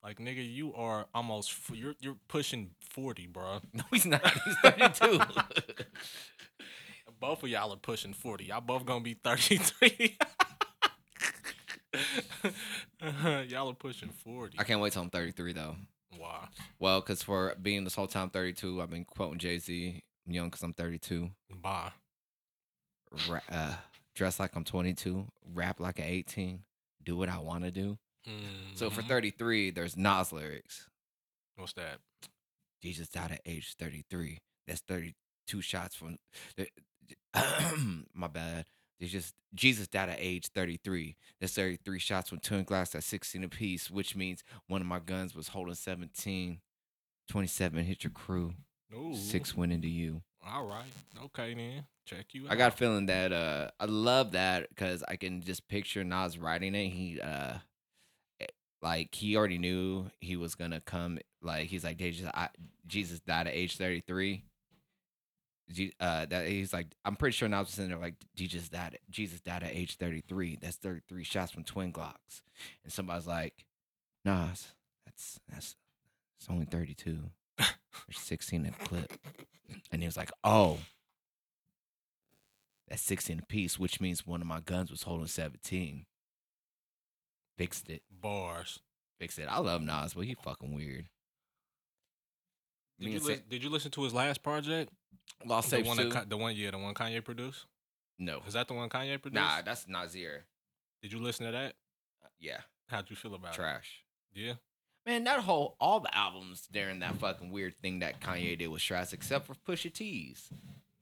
[0.04, 3.60] Like, nigga, you are almost f- you're you're pushing forty, bro.
[3.72, 4.22] No, he's not.
[4.44, 5.20] He's 32.
[7.20, 8.46] Both of y'all are pushing forty.
[8.46, 10.18] Y'all both gonna be thirty three.
[13.48, 14.58] y'all are pushing forty.
[14.58, 15.76] I can't wait till I'm 33 though.
[16.16, 16.46] Why?
[16.78, 20.02] Well, because for being this whole time 32, I've been quoting Jay Z.
[20.26, 21.30] I'm young because I'm 32.
[21.62, 21.90] Bye.
[23.28, 23.74] Ra- uh,
[24.14, 25.26] dress like I'm 22.
[25.54, 26.62] Rap like an 18.
[27.02, 27.98] Do what I want to do.
[28.74, 29.08] So for Mhm.
[29.08, 30.88] 33, there's Nas lyrics.
[31.56, 31.98] what's that?
[32.80, 34.38] Jesus died at age 33.
[34.66, 36.18] That's 32 shots from.
[38.14, 38.66] My bad.
[39.02, 41.16] There's just Jesus died at age 33.
[41.40, 45.34] That's 33 shots from twin Glocks at 16 apiece, which means one of my guns
[45.34, 46.60] was holding 17.
[47.28, 48.54] 27 hit your crew.
[48.96, 49.16] Ooh.
[49.16, 50.22] Six went into you.
[50.46, 50.92] All right.
[51.24, 51.84] Okay then.
[52.06, 52.46] Check you.
[52.48, 56.38] I got a feeling that uh I love that because I can just picture Nas
[56.38, 56.90] writing it.
[56.90, 57.54] He uh
[58.40, 58.46] eh,
[58.82, 61.18] like he already knew he was gonna come.
[61.42, 62.50] Like he's like Jesus, I,
[62.86, 64.44] Jesus died at age thirty three.
[66.00, 68.98] Uh, that he's like, I'm pretty sure Nas was sitting there like Jesus died.
[69.10, 70.58] Jesus died at age thirty three.
[70.60, 72.42] That's thirty three shots from twin Glocks,
[72.84, 73.64] and somebody's like,
[74.24, 74.68] Nas,
[75.06, 75.76] that's that's
[76.38, 77.30] it's only thirty two.
[77.58, 79.12] There's 16 in the clip.
[79.90, 80.78] And he was like, oh,
[82.88, 86.06] that's 16 apiece, which means one of my guns was holding 17.
[87.56, 88.02] Fixed it.
[88.10, 88.80] Bars.
[89.18, 89.48] Fixed it.
[89.48, 91.06] I love Nas, but he fucking weird.
[93.02, 94.92] Did you, Sa- did you listen to his last project?
[95.44, 96.04] Lost the Tapes one, too?
[96.04, 97.66] that, Ka- the one, yeah, the one Kanye produced.
[98.18, 98.40] No.
[98.46, 99.34] Is that the one Kanye produced?
[99.42, 100.44] Nah, that's Nasir.
[101.02, 101.74] Did you listen to that?
[102.24, 102.58] Uh, yeah.
[102.88, 104.02] How'd you feel about Trash.
[104.34, 104.40] it?
[104.40, 104.52] Yeah.
[105.04, 108.82] Man, that whole all the albums during that fucking weird thing that Kanye did was
[108.84, 110.48] trash, except for Pusha T's,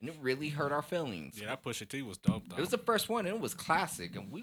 [0.01, 1.39] and it really hurt our feelings.
[1.39, 2.57] Yeah, that Pusha T was dope though.
[2.57, 4.43] It was the first one, and it was classic, and we,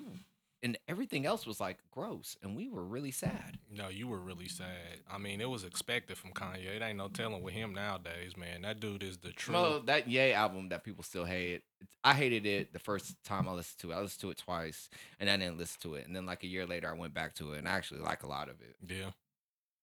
[0.63, 3.59] and everything else was like gross, and we were really sad.
[3.71, 5.01] no, you were really sad.
[5.11, 6.65] I mean, it was expected from Kanye.
[6.75, 8.63] It ain't no telling with him nowadays, man.
[8.63, 9.53] That dude is the true.
[9.53, 11.61] Well, that Ye album that people still hate
[12.03, 13.95] i hated it the first time I listened to it.
[13.95, 14.89] I listened to it twice,
[15.19, 17.35] and I didn't listen to it, and then like a year later, I went back
[17.35, 18.75] to it, and I actually like a lot of it.
[18.87, 19.11] yeah.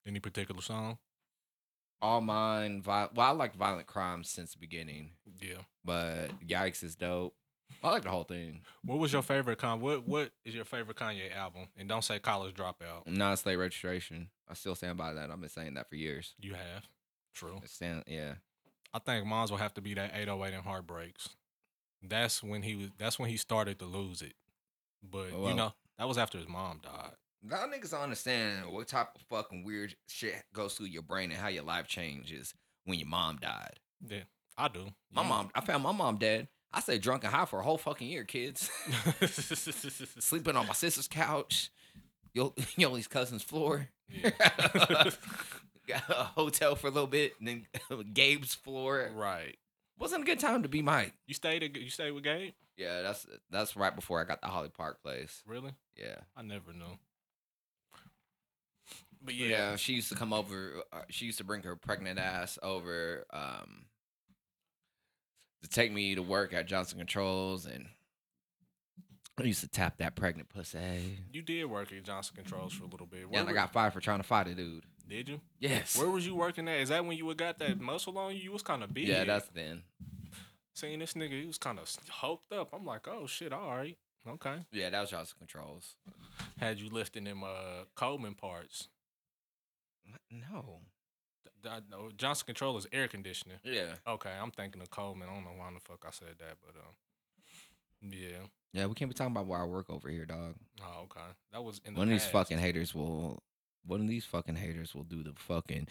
[0.07, 0.99] Any particular song?
[2.03, 5.63] All mine, vi- well, I like Violent Crimes since the beginning, Yeah.
[5.85, 7.35] but Yikes is dope.
[7.83, 8.61] I like the whole thing.
[8.85, 9.81] What was your favorite Con?
[9.81, 11.69] What What is your favorite Kanye album?
[11.77, 13.07] And don't say College Dropout.
[13.07, 14.29] Non slate registration.
[14.49, 15.31] I still stand by that.
[15.31, 16.35] I've been saying that for years.
[16.39, 16.89] You have.
[17.35, 17.61] True.
[17.63, 18.35] I stand, yeah.
[18.93, 21.31] I think mine will have to be that 808 and Heartbreaks.
[22.01, 22.89] That's when he was.
[22.99, 24.35] That's when he started to lose it.
[25.03, 27.13] But oh, you know, that was after his mom died.
[27.45, 31.39] Of niggas don't understand what type of fucking weird shit goes through your brain and
[31.39, 32.55] how your life changes
[32.85, 33.81] when your mom died.
[34.07, 34.21] Yeah,
[34.57, 34.87] I do.
[35.13, 36.49] My mom, I found my mom dead.
[36.75, 38.71] I stayed drunk and high for a whole fucking year, kids.
[40.19, 41.71] Sleeping on my sister's couch,
[42.33, 43.89] Yo- Yolie's cousin's floor.
[44.09, 44.31] Yeah.
[45.87, 47.67] Got a hotel for a little bit, and then
[48.13, 49.11] Gabe's floor.
[49.15, 49.57] right.
[49.99, 51.13] Wasn't a good time to be Mike.
[51.27, 51.63] You stayed.
[51.63, 52.53] at- You stayed with Gabe.
[52.77, 55.41] Yeah, that's that's right before I got the Holly Park place.
[55.47, 55.71] Really?
[55.97, 56.17] Yeah.
[56.37, 56.99] I never knew.
[59.23, 59.47] But Yeah.
[59.49, 60.83] yeah, she used to come over.
[60.93, 63.85] Uh, she used to bring her pregnant ass over um,
[65.65, 67.87] to take me to work at Johnson Controls, and
[69.39, 71.19] I used to tap that pregnant pussy.
[71.33, 73.21] you did work at Johnson Controls for a little bit.
[73.21, 74.85] Yeah, Where and I got fired for trying to fight a dude.
[75.09, 75.41] Did you?
[75.59, 75.99] Yes.
[75.99, 76.81] Where was you working at?
[76.81, 78.43] Is that when you got that muscle on you?
[78.43, 79.09] You was kind of big.
[79.09, 79.83] yeah, that's then.
[80.75, 81.41] seeing this nigga.
[81.41, 82.69] He was kind of hulked up.
[82.73, 83.97] I'm like, oh shit, all right,
[84.29, 84.57] okay.
[84.71, 85.95] Yeah, that was Johnson Controls.
[86.59, 88.89] Had you lifting them uh Coleman parts?
[90.31, 90.81] No.
[91.65, 93.59] Th- th- I know Johnson Control is air conditioning.
[93.65, 93.95] Yeah.
[94.07, 95.29] Okay, I'm thinking of Coleman.
[95.31, 98.39] I don't know why the fuck I said that, but um, yeah.
[98.73, 100.55] Yeah, we can't be talking about where I work over here, dog.
[100.83, 101.21] Oh, okay.
[101.53, 103.43] That was in the One of these fucking haters will.
[103.87, 105.89] One of these fucking haters will do the fucking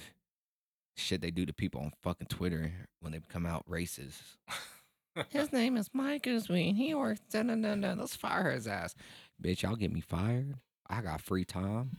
[0.96, 4.22] shit they do to people on fucking Twitter when they come out racist.
[5.30, 6.76] His name is Mike Usween.
[6.76, 7.22] He works.
[7.32, 8.00] Dun, dun, dun, dun.
[8.00, 8.96] Let's fire his ass.
[9.42, 10.56] Bitch, y'all get me fired.
[10.90, 11.98] I got free time.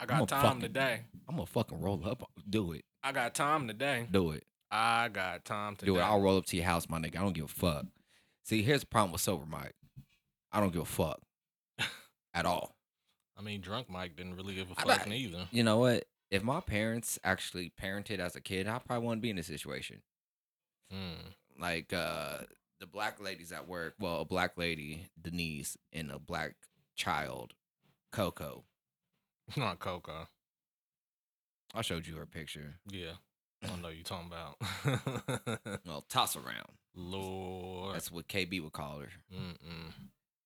[0.00, 1.00] I got time fucking- today.
[1.28, 2.28] I'm gonna fucking roll up.
[2.48, 2.84] Do it.
[3.02, 4.06] I got time today.
[4.10, 4.44] Do it.
[4.70, 5.92] I got time today.
[5.92, 6.02] Do it.
[6.02, 7.16] I'll roll up to your house, my nigga.
[7.16, 7.86] I don't give a fuck.
[8.44, 9.74] See, here's the problem with sober Mike.
[10.52, 11.20] I don't give a fuck
[12.34, 12.74] at all.
[13.36, 15.48] I mean, drunk Mike didn't really give a fuck neither.
[15.50, 16.04] You know what?
[16.30, 20.02] If my parents actually parented as a kid, I probably wouldn't be in this situation.
[20.92, 21.34] Mm.
[21.58, 22.38] Like uh
[22.80, 23.94] the black ladies at work.
[24.00, 26.54] Well, a black lady, Denise, and a black
[26.96, 27.54] child,
[28.12, 28.64] Coco.
[29.56, 30.28] Not Coco.
[31.74, 32.76] I showed you her picture.
[32.90, 33.12] Yeah.
[33.62, 34.56] I don't know you talking about.
[35.86, 36.72] Well, toss around.
[36.94, 37.94] Lord.
[37.94, 39.08] That's what KB would call her.
[39.32, 39.92] Mm-mm.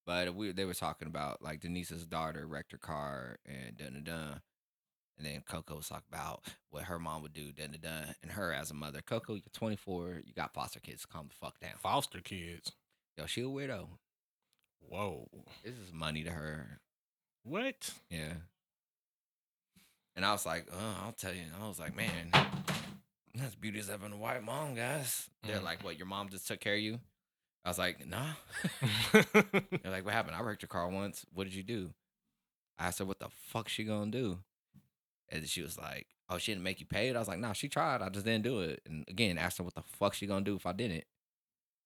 [0.06, 4.04] But we they were talking about like Denise's daughter wrecked her car and dun dun
[4.04, 4.40] dun.
[5.16, 8.14] And then Coco was talking about what her mom would do, dun dun dun.
[8.22, 11.58] And her as a mother, Coco, you're 24, you got foster kids, calm the fuck
[11.60, 11.72] down.
[11.80, 12.72] Foster kids.
[13.16, 13.86] Yo, she a weirdo.
[14.80, 15.28] Whoa.
[15.64, 16.80] This is money to her.
[17.44, 17.90] What?
[18.10, 18.34] Yeah.
[20.16, 21.42] And I was like, oh, I'll tell you.
[21.62, 22.30] I was like, man,
[23.34, 25.28] that's beauty having a white mom, guys.
[25.42, 25.64] They're Mm.
[25.64, 27.00] like, what, your mom just took care of you?
[27.64, 28.32] I was like, nah.
[29.12, 30.36] They're like, what happened?
[30.36, 31.24] I wrecked your car once.
[31.32, 31.90] What did you do?
[32.78, 34.38] I asked her, what the fuck she gonna do?
[35.30, 37.16] And she was like, oh, she didn't make you pay it?
[37.16, 38.02] I was like, nah, she tried.
[38.02, 38.82] I just didn't do it.
[38.86, 41.04] And again, asked her what the fuck she gonna do if I didn't.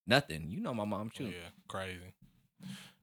[0.07, 0.47] Nothing.
[0.51, 1.27] You know my mom too.
[1.27, 2.15] yeah, crazy.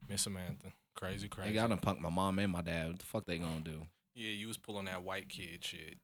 [0.09, 0.73] Miss Samantha.
[0.95, 1.51] Crazy, crazy.
[1.51, 2.87] Nigga, got to punk my mom and my dad.
[2.87, 3.85] What the fuck they gonna do?
[4.15, 5.97] Yeah, you was pulling that white kid shit.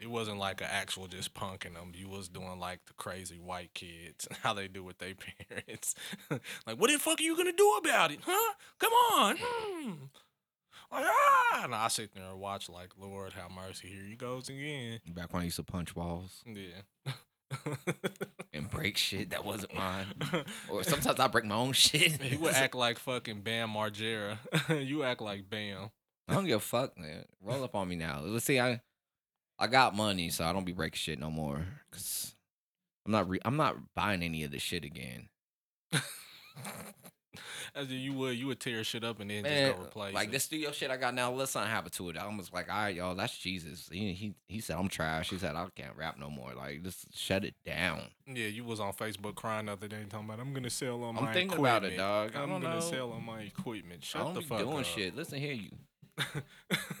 [0.00, 1.92] It wasn't like an actual just punking them.
[1.94, 5.14] You was doing like the crazy white kids, and how they do with their
[5.48, 5.94] parents.
[6.66, 8.54] like, what the fuck are you gonna do about it, huh?
[8.78, 9.36] Come on.
[9.38, 9.90] Hmm.
[10.90, 11.64] Like, ah!
[11.64, 15.00] And I sit there and watch, like, Lord have mercy, here he goes again.
[15.12, 17.12] Back when I used to punch walls Yeah.
[18.54, 20.06] and break shit that wasn't mine.
[20.70, 22.22] Or sometimes I break my own shit.
[22.24, 24.38] you would act like fucking Bam Margera.
[24.86, 25.90] you act like Bam.
[26.28, 27.24] I don't give a fuck, man.
[27.42, 28.20] Roll up on me now.
[28.22, 28.60] Let's see.
[28.60, 28.80] I
[29.58, 31.64] I got money, so I don't be breaking shit no more.
[31.90, 32.34] Cause
[33.06, 35.28] I'm not re- I'm not buying any of this shit again.
[37.74, 40.14] As in you would, you would tear shit up and then Man, just go replace
[40.14, 40.32] like it.
[40.32, 42.16] this studio shit I got now, let's not happen to it.
[42.16, 43.88] I was like, all right, y'all, that's Jesus.
[43.92, 45.30] He, he he said I'm trash.
[45.30, 46.54] He said I can't rap no more.
[46.54, 48.02] Like, just shut it down.
[48.26, 51.16] Yeah, you was on Facebook crying the other day talking about I'm gonna sell on
[51.18, 51.84] I'm my thinking equipment.
[51.84, 52.32] about it, dog.
[52.36, 52.80] I I'm don't gonna know.
[52.80, 54.02] sell on my equipment.
[54.02, 54.84] Shut I don't the be fuck doing up.
[54.84, 55.14] shit.
[55.14, 55.70] Listen here, you.
[56.18, 56.42] Listen,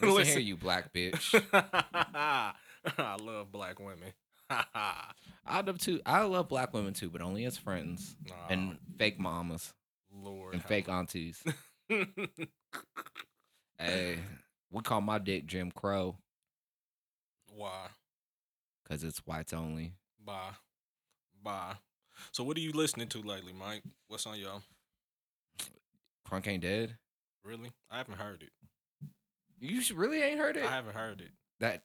[0.14, 1.34] Listen, here, you black bitch.
[1.52, 4.12] I love black women.
[4.50, 6.00] I love too.
[6.06, 9.74] I love black women too, but only as friends Nah, and fake mamas
[10.12, 11.42] Lord and fake aunties.
[13.78, 14.18] hey,
[14.70, 16.16] we call my dick Jim Crow
[17.54, 17.88] Why?
[18.82, 19.92] because it's whites only.
[20.24, 20.52] Bye.
[21.42, 21.74] Bye.
[22.32, 23.82] So what are you listening to lately, Mike?
[24.08, 24.62] What's on y'all?
[26.28, 26.96] Crunk ain't dead.
[27.44, 27.70] really?
[27.90, 28.50] I haven't heard it.
[29.60, 30.64] You really ain't heard it.
[30.64, 31.30] I haven't heard it.
[31.60, 31.82] that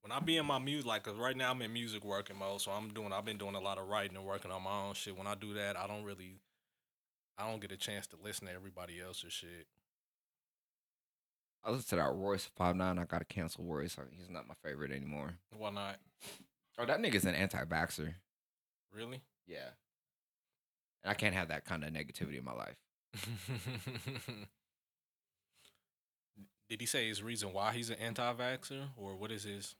[0.00, 2.60] When I be in my music, like, cause right now I'm in music working mode,
[2.60, 3.12] so I'm doing.
[3.12, 5.16] I've been doing a lot of writing and working on my own shit.
[5.16, 6.40] When I do that, I don't really,
[7.38, 9.66] I don't get a chance to listen to everybody else's shit.
[11.62, 12.98] I listened to that Royce Five Nine.
[12.98, 13.96] I gotta cancel Royce.
[14.18, 15.34] He's not my favorite anymore.
[15.56, 15.96] Why not?
[16.78, 18.14] Oh, that nigga's an anti-vaxxer.
[18.92, 19.22] Really?
[19.46, 19.70] Yeah,
[21.02, 22.76] and I can't have that kind of negativity in my life.
[26.68, 29.74] Did he say his reason why he's an anti-vaxxer, or what is his?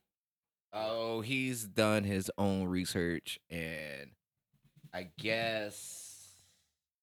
[0.71, 4.11] Oh, he's done his own research, and
[4.93, 6.27] I guess,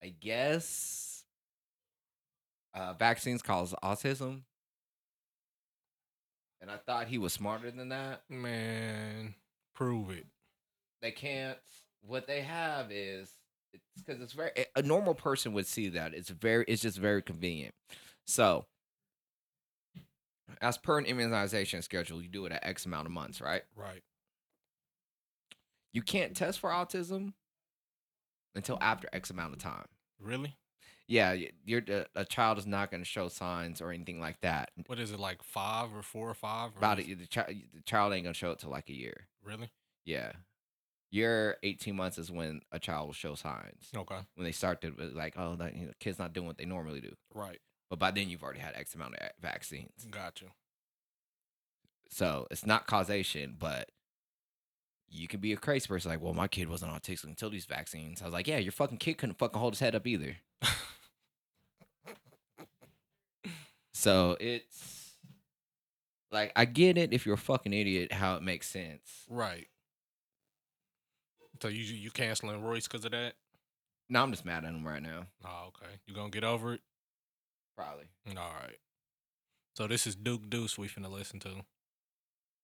[0.03, 1.25] I guess,
[2.75, 4.43] uh, vaccines cause autism.
[6.61, 8.23] And I thought he was smarter than that.
[8.29, 9.35] Man,
[9.75, 10.27] prove it.
[11.01, 11.59] They can't.
[12.07, 13.31] What they have is
[13.73, 17.23] it's because it's very a normal person would see that it's very it's just very
[17.23, 17.75] convenient.
[18.27, 18.67] So,
[20.61, 23.63] as per an immunization schedule, you do it at X amount of months, right?
[23.77, 24.03] Right.
[25.93, 27.35] You can't test for autism
[28.55, 29.87] until after X amount of time.
[30.21, 30.57] Really?
[31.09, 34.71] Yeah, you're the, a child is not going to show signs or anything like that.
[34.87, 36.71] What is it like five or four or five?
[36.75, 38.95] or About it, the, chi- the child ain't going to show it till like a
[38.95, 39.27] year.
[39.45, 39.71] Really?
[40.07, 40.33] Yeah,
[41.11, 43.89] year eighteen months is when a child will show signs.
[43.95, 44.19] Okay.
[44.37, 46.65] When they start to uh, like, oh, that you know, kid's not doing what they
[46.65, 47.15] normally do.
[47.35, 47.59] Right.
[47.93, 50.49] But by then you've already had X amount of vaccines, Got you.
[52.09, 53.91] so it's not causation, but.
[55.15, 58.23] You can be a crazy person like, well, my kid wasn't autistic until these vaccines.
[58.23, 60.37] I was like, yeah, your fucking kid couldn't fucking hold his head up either.
[63.93, 65.11] So it's
[66.31, 69.27] like I get it if you're a fucking idiot how it makes sense.
[69.29, 69.67] Right.
[71.61, 73.35] So you you canceling Royce because of that?
[74.09, 75.27] No, I'm just mad at him right now.
[75.45, 75.93] Oh, okay.
[76.07, 76.81] You gonna get over it?
[77.77, 78.05] Probably.
[78.29, 78.77] All right.
[79.75, 81.65] So this is Duke Deuce we finna listen to.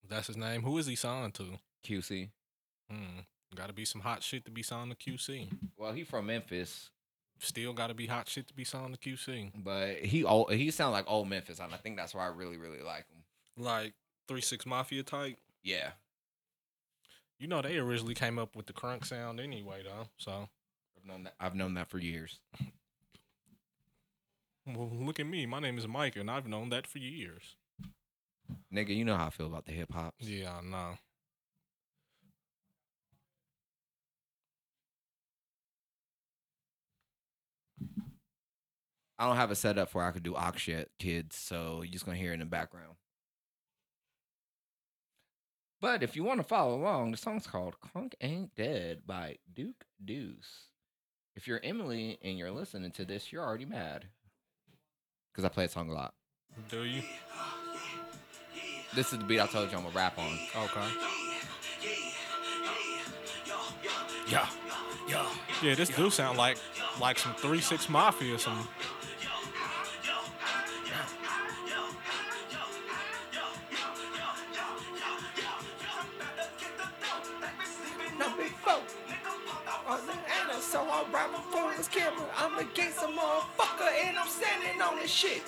[0.09, 0.63] That's his name.
[0.63, 1.59] Who is he signed to?
[1.87, 2.29] QC.
[2.91, 3.21] Hmm.
[3.55, 5.49] Got to be some hot shit to be signed to QC.
[5.77, 6.91] Well, he from Memphis,
[7.41, 9.53] Still got to be hot shit to be signed to QC.
[9.63, 12.57] but he old, he sound like old Memphis, and I think that's why I really
[12.57, 13.23] really like him.
[13.57, 13.95] Like
[14.27, 15.37] Three Six Mafia type.
[15.63, 15.91] Yeah.
[17.39, 20.09] You know they originally came up with the crunk sound anyway, though.
[20.17, 20.49] So
[20.97, 22.41] I've known that I've known that for years.
[24.75, 25.47] well, look at me.
[25.47, 27.57] My name is Mike, and I've known that for years.
[28.73, 30.15] Nigga, you know how I feel about the hip hop.
[30.19, 30.99] Yeah, I know.
[39.19, 42.05] I don't have a setup where I could do aux shit, kids, so you're just
[42.05, 42.95] gonna hear it in the background.
[45.81, 49.85] But if you want to follow along, the song's called Crunk Ain't Dead by Duke
[50.05, 50.69] Deuce.
[51.37, 54.07] If you're Emily and you're listening to this, you're already mad.
[55.39, 56.15] Because I play a song a lot.
[56.69, 57.01] Do you?
[58.93, 60.37] This is the beat I told you I'm gonna rap on.
[60.65, 60.89] Okay.
[64.29, 64.49] Yeah.
[65.09, 65.31] Yeah.
[65.63, 66.59] Yeah, this do sound like
[67.01, 68.67] like some Three Six Mafia or some.
[81.87, 82.27] Camera.
[82.37, 85.43] I'm a gangster motherfucker and I'm standing on this shit.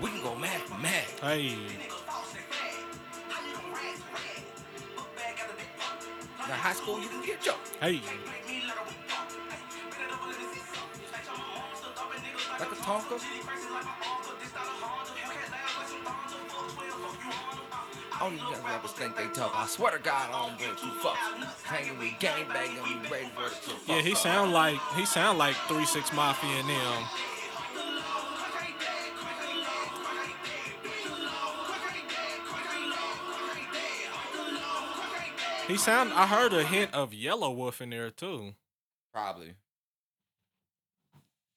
[0.00, 1.04] We can go mad for mad.
[1.20, 1.56] Hey,
[6.48, 7.76] Now high school you can get joked.
[7.80, 8.00] hey.
[12.58, 13.20] Like a Tonka.
[18.22, 19.50] Only young rappers think they tough.
[19.52, 21.62] I swear to God, I don't give two fucks.
[21.64, 23.52] Hanging with gang banging, we ready for it.
[23.86, 27.02] to Yeah, he sound like he sound like Three Six Mafia and them.
[35.66, 36.12] He sound.
[36.12, 38.54] I heard a hint of Yelawolf in there too.
[39.12, 39.54] Probably.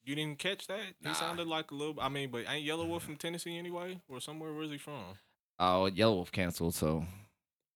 [0.03, 0.79] You didn't catch that?
[0.99, 1.09] Nah.
[1.09, 1.99] He sounded like a little.
[1.99, 4.51] I mean, but ain't Yelawolf from Tennessee anyway, or somewhere?
[4.51, 5.17] Where's he from?
[5.59, 7.05] Oh, Yelawolf canceled, so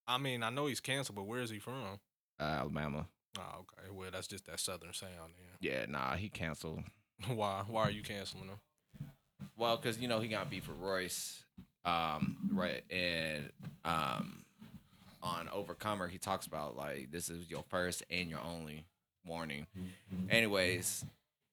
[0.07, 1.99] I mean, I know he's canceled, but where is he from?
[2.39, 3.05] uh, Alabama.
[3.37, 3.89] Oh, okay.
[3.91, 5.33] Well, that's just that Southern sound.
[5.61, 6.81] Yeah, nah, he canceled.
[7.27, 7.63] Why?
[7.67, 8.59] Why are you canceling him?
[9.55, 11.43] Well, because you know he got beef with Royce,
[11.85, 13.49] um, right, and
[13.85, 14.43] um,
[15.21, 18.85] on Overcomer he talks about like this is your first and your only
[19.25, 19.67] warning.
[20.29, 21.05] Anyways,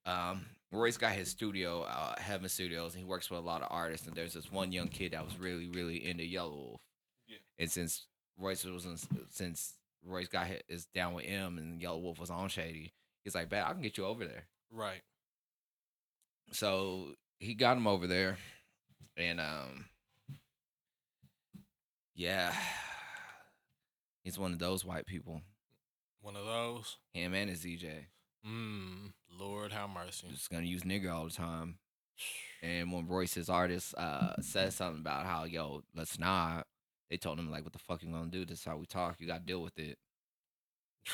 [0.07, 3.69] um, Royce got his studio, uh, Heaven Studios, and he works with a lot of
[3.71, 4.07] artists.
[4.07, 6.79] And there's this one young kid that was really, really into Yelawolf.
[7.29, 7.39] Yeah.
[7.59, 8.07] And since
[8.39, 8.97] Royce was in,
[9.31, 12.93] since Royce got hit, is down with him and Yelawolf was on Shady,
[13.25, 15.03] he's like, "Bet I can get you over there." Right.
[16.53, 18.37] so he got him over there
[19.17, 19.87] and um
[22.15, 22.53] yeah
[24.25, 25.41] he's one of those white people
[26.21, 26.97] One of those.
[27.13, 28.07] him and his dj
[28.47, 29.13] Mmm.
[29.39, 30.29] Lord have mercy.
[30.31, 31.79] just gonna use nigger all the time
[32.63, 36.67] and when royce's artist uh says something about how yo let's not
[37.11, 39.17] they told him like what the fuck you gonna do this is how we talk
[39.21, 39.99] you gotta deal with it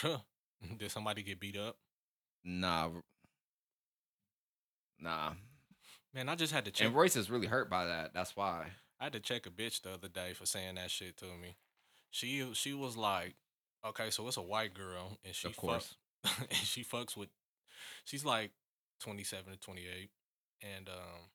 [0.78, 1.76] Did somebody get beat up?
[2.45, 2.91] nah
[5.01, 5.33] nah
[6.14, 6.87] Man, I just had to check.
[6.87, 8.66] and royce is really hurt by that that's why
[9.01, 11.57] I had to check a bitch the other day for saying that shit to me.
[12.12, 13.35] She she was like,
[13.85, 15.97] okay, so it's a white girl and she of course fuck,
[16.38, 17.28] and she fucks with
[18.04, 18.50] she's like
[19.00, 20.10] 27 to 28
[20.76, 21.28] and um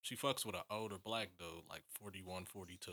[0.00, 2.92] she fucks with an older black dude like 41 42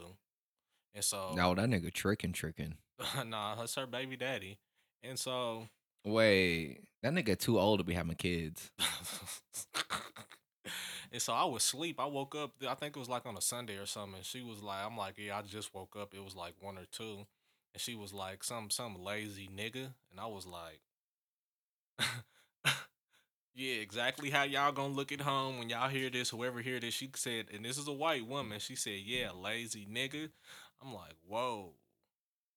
[0.93, 2.75] and so no that nigga tricking tricking
[3.27, 4.57] nah that's her baby daddy
[5.03, 5.69] and so
[6.05, 8.71] Wait, that nigga too old to be having kids.
[11.11, 11.99] and so I was asleep.
[11.99, 12.53] I woke up.
[12.67, 14.15] I think it was like on a Sunday or something.
[14.15, 16.13] And she was like, "I'm like, yeah, I just woke up.
[16.13, 17.25] It was like one or two.
[17.73, 20.79] And she was like, "Some some lazy nigga," and I was like,
[23.55, 26.29] "Yeah, exactly how y'all gonna look at home when y'all hear this.
[26.29, 28.59] Whoever hear this, she said, and this is a white woman.
[28.59, 30.29] She said, "Yeah, lazy nigga."
[30.81, 31.73] I'm like, "Whoa,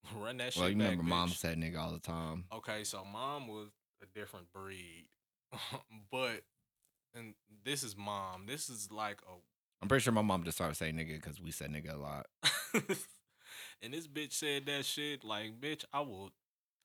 [0.16, 2.44] run that shit Well, you back, remember mom said nigga all the time.
[2.52, 3.68] Okay, so mom was
[4.02, 5.06] a different breed,
[6.10, 6.42] but
[7.14, 7.34] and
[7.64, 8.46] this is mom.
[8.46, 9.34] This is like a.
[9.80, 12.26] I'm pretty sure my mom just started saying nigga because we said nigga a lot.
[13.82, 16.30] and this bitch said that shit like, bitch, I will.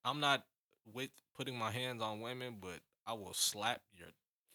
[0.04, 0.44] I'm not
[0.94, 4.10] with putting my hands on women, but I will slap your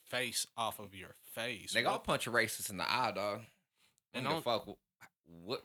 [0.08, 1.74] face off of your face.
[1.74, 3.40] Nigga, I'll punch a racist in the eye, dog.
[4.14, 5.62] And the don't- fuck wh- what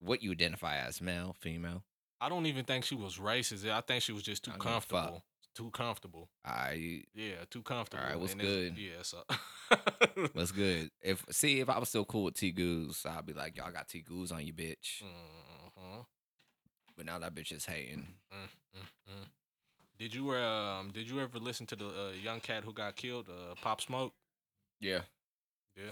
[0.00, 1.82] what you identify as male, female?
[2.20, 3.68] I don't even think she was racist.
[3.68, 4.90] I think she was just too I don't give a fuck.
[4.90, 5.24] comfortable.
[5.56, 6.28] Too comfortable.
[6.44, 8.04] I Yeah, too comfortable.
[8.04, 8.78] All right, what's And good?
[8.78, 9.24] Yeah, so
[10.32, 10.90] what's good?
[11.02, 13.88] If see if I was still cool with T Goose, I'd be like, y'all got
[13.88, 15.02] T Goose on you, bitch.
[15.02, 16.06] Mhm.
[16.96, 18.14] But now that bitch is hating.
[18.32, 18.86] Mm, mm, mm.
[19.98, 23.28] Did you um did you ever listen to the uh, young cat who got killed,
[23.28, 24.12] uh, Pop Smoke?
[24.80, 25.00] Yeah,
[25.76, 25.90] Yeah.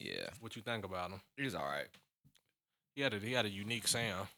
[0.00, 0.30] yeah.
[0.40, 1.20] What you think about him?
[1.36, 1.88] He's all right.
[2.94, 4.28] He had a he had a unique sound.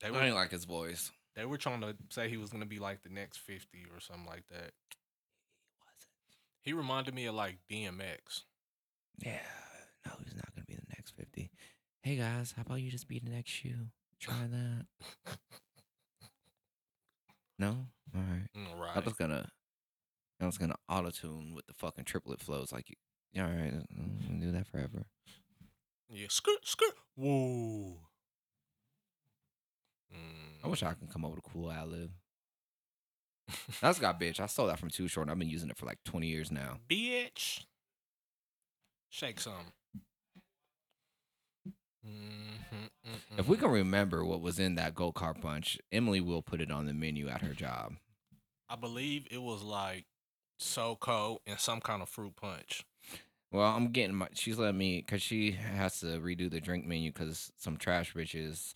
[0.00, 1.10] They I were ain't like his voice.
[1.34, 4.26] they were trying to say he was gonna be like the next fifty or something
[4.26, 4.72] like that.
[5.66, 6.12] He wasn't.
[6.62, 8.42] He reminded me of like DMX.
[9.18, 9.40] Yeah,
[10.06, 11.50] no, he's not gonna be the next fifty.
[12.02, 13.88] Hey guys, how about you just be the next shoe?
[14.20, 14.86] Try that.
[17.60, 17.76] No,
[18.14, 18.48] all right.
[18.56, 19.04] Mm, I right.
[19.04, 19.48] was gonna,
[20.40, 22.72] I was gonna auto tune with the fucking triplet flows.
[22.72, 25.04] Like, you all right, I'm gonna do that forever.
[26.08, 26.26] Yeah.
[26.30, 26.94] Skirt skirt.
[27.16, 27.98] Whoa.
[30.12, 30.70] I Mm.
[30.70, 32.10] wish I could come up with a cool ad lib.
[33.80, 34.40] That's got bitch.
[34.40, 35.26] I stole that from Too Short.
[35.26, 36.78] and I've been using it for like twenty years now.
[36.88, 37.64] Bitch.
[39.08, 39.72] Shake some.
[42.06, 46.60] Mm-hmm, If we can remember what was in that go kart punch, Emily will put
[46.60, 47.94] it on the menu at her job.
[48.68, 50.06] I believe it was like
[50.60, 52.84] SoCo and some kind of fruit punch.
[53.52, 54.28] Well, I'm getting my.
[54.32, 58.74] She's letting me because she has to redo the drink menu because some trash bitches.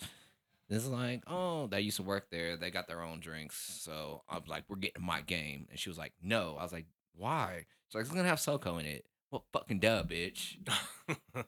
[0.69, 2.57] This is like, oh, that used to work there.
[2.57, 3.55] They got their own drinks.
[3.83, 5.67] So I'm like, we're getting my game.
[5.71, 6.57] And she was like, no.
[6.59, 7.67] I was like, why?
[7.89, 9.05] She's like, it's gonna have SoCo in it.
[9.31, 10.57] Well, fucking duh, bitch.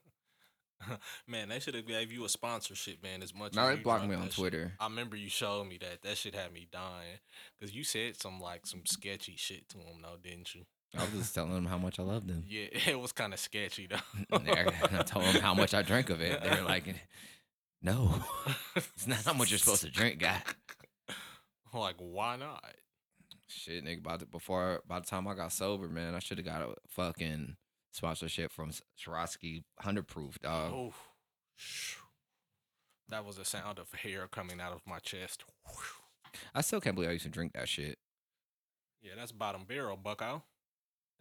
[1.26, 3.22] man, they should have gave you a sponsorship, man.
[3.22, 3.54] As much.
[3.54, 4.40] Now as they blocked me on that shit.
[4.40, 4.72] Twitter.
[4.80, 6.02] I remember you showed me that.
[6.02, 7.18] That shit had me dying
[7.58, 10.62] because you said some like some sketchy shit to him, though, didn't you?
[10.96, 12.44] I was just telling them how much I loved them.
[12.46, 14.36] Yeah, it was kind of sketchy though.
[14.36, 16.42] And I told them how much I drank of it.
[16.42, 16.94] They're like,
[17.82, 18.14] No,
[18.74, 20.42] it's not how much you're supposed to drink, guy.
[21.74, 22.64] like, why not?
[23.48, 24.02] Shit, nigga.
[24.02, 26.74] By the, before by the time I got sober, man, I should have got a
[26.88, 27.56] fucking
[27.96, 30.72] sponsorship from Swarovski Hundred Proof, dog.
[30.72, 30.92] Oh,
[33.08, 35.44] that was the sound of hair coming out of my chest.
[36.54, 37.98] I still can't believe I used to drink that shit.
[39.00, 40.42] Yeah, that's bottom barrel, Bucko.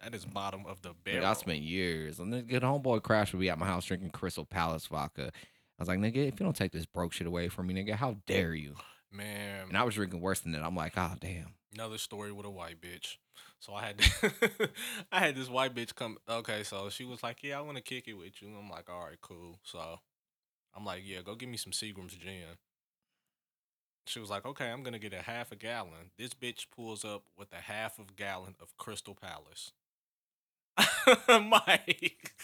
[0.02, 1.24] That is bottom of the barrel.
[1.24, 2.18] I spent years.
[2.18, 5.30] And the good homeboy Crash would be at my house drinking Crystal Palace vodka.
[5.32, 7.94] I was like, nigga, if you don't take this broke shit away from me, nigga,
[7.94, 8.74] how dare you?
[9.12, 10.62] Man, And I was drinking worse than that.
[10.62, 11.54] I'm like, oh damn.
[11.72, 13.16] another story with a white bitch.
[13.60, 14.00] So I had
[15.12, 18.08] I had this white bitch come okay, so she was like, Yeah, I wanna kick
[18.08, 18.48] it with you.
[18.58, 19.58] I'm like, All right, cool.
[19.62, 20.00] So
[20.74, 22.58] I'm like, Yeah, go get me some Seagram's gin.
[24.06, 26.10] She was like, Okay, I'm gonna get a half a gallon.
[26.18, 29.72] This bitch pulls up with a half of gallon of Crystal Palace.
[31.28, 32.34] Mike.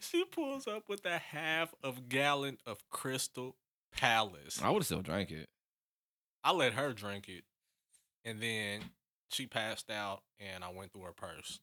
[0.00, 3.56] She pulls up with a half of gallon of Crystal
[3.92, 4.60] Palace.
[4.62, 5.48] I would have still drank it.
[6.42, 7.44] I let her drink it,
[8.24, 8.80] and then
[9.30, 11.60] she passed out, and I went through her purse.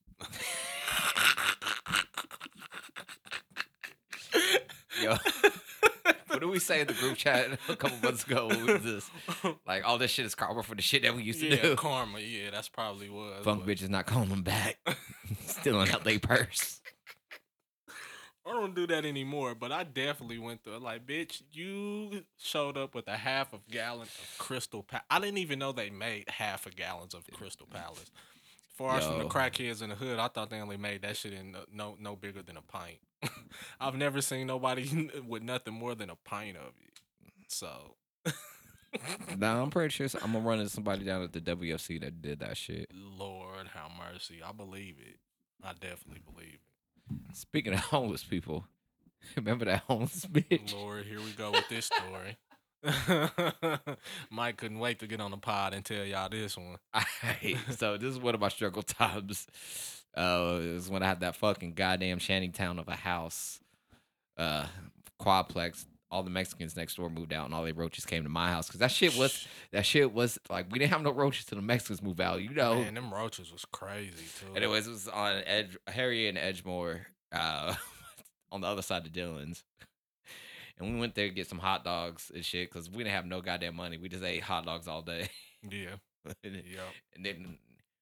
[5.01, 5.15] Yo.
[6.27, 8.47] What did we say in the group chat a couple months ago?
[8.47, 9.09] What was this?
[9.65, 11.75] Like, all this shit is karma for the shit that we used to yeah, do.
[11.77, 12.19] karma.
[12.19, 13.45] Yeah, that's probably was.
[13.45, 14.77] Funk but- bitches not calling them back.
[15.45, 16.81] Stealing out their purse.
[18.47, 20.81] I don't do that anymore, but I definitely went through it.
[20.81, 25.05] Like, bitch, you showed up with a half of gallon of Crystal Palace.
[25.09, 28.11] I didn't even know they made half a gallons of Crystal Palace.
[28.75, 31.31] For us from the crackheads in the hood, I thought they only made that shit
[31.31, 32.97] in no no, no bigger than a pint.
[33.79, 36.91] I've never seen nobody with nothing more than a pint of it.
[37.47, 37.95] So,
[39.37, 42.39] Nah, I'm pretty sure I'm gonna run into somebody down at the WFC that did
[42.39, 42.89] that shit.
[42.93, 44.41] Lord have mercy.
[44.45, 45.19] I believe it.
[45.63, 46.61] I definitely believe it.
[47.33, 48.65] Speaking of homeless people,
[49.35, 50.73] remember that homeless bitch?
[50.73, 52.37] Lord, here we go with this story.
[54.29, 56.77] Mike couldn't wait to get on the pod and tell y'all this one.
[57.71, 59.47] So this is one of my struggle times.
[60.15, 63.59] Uh, it was when I had that fucking goddamn shanty town of a house,
[64.37, 64.67] uh,
[65.19, 65.85] quadplex.
[66.11, 68.67] All the Mexicans next door moved out, and all the roaches came to my house
[68.67, 71.61] because that shit was that shit was like we didn't have no roaches till the
[71.63, 72.41] Mexicans moved out.
[72.41, 74.55] You know, Man, them roaches was crazy too.
[74.55, 77.01] Anyways, it was on Edge, Harry and Edgemoor,
[77.31, 77.73] uh,
[78.51, 79.63] on the other side of Dillon's.
[80.77, 83.25] And we went there to get some hot dogs and shit because we didn't have
[83.25, 83.97] no goddamn money.
[83.97, 85.29] We just ate hot dogs all day.
[85.69, 85.95] yeah,
[86.43, 86.81] and yeah.
[87.17, 87.57] then,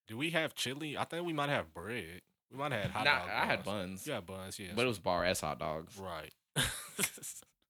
[0.07, 0.97] Do we have chili?
[0.97, 2.21] I think we might have bread.
[2.51, 3.89] We might have had hot nah, dog I had buns.
[3.89, 4.59] buns, Yeah, buns.
[4.59, 5.97] Yeah, but it was Bar-S hot dogs.
[5.97, 6.33] right.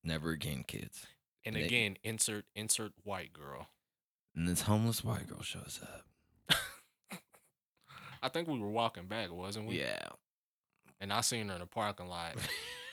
[0.04, 1.06] Never again, kids.
[1.46, 3.68] and They- again, insert insert white girl.
[4.36, 6.58] And this homeless white girl shows up.
[8.24, 9.80] I think we were walking back, wasn't we?
[9.80, 10.08] Yeah.
[11.00, 12.36] And I seen her in the parking lot.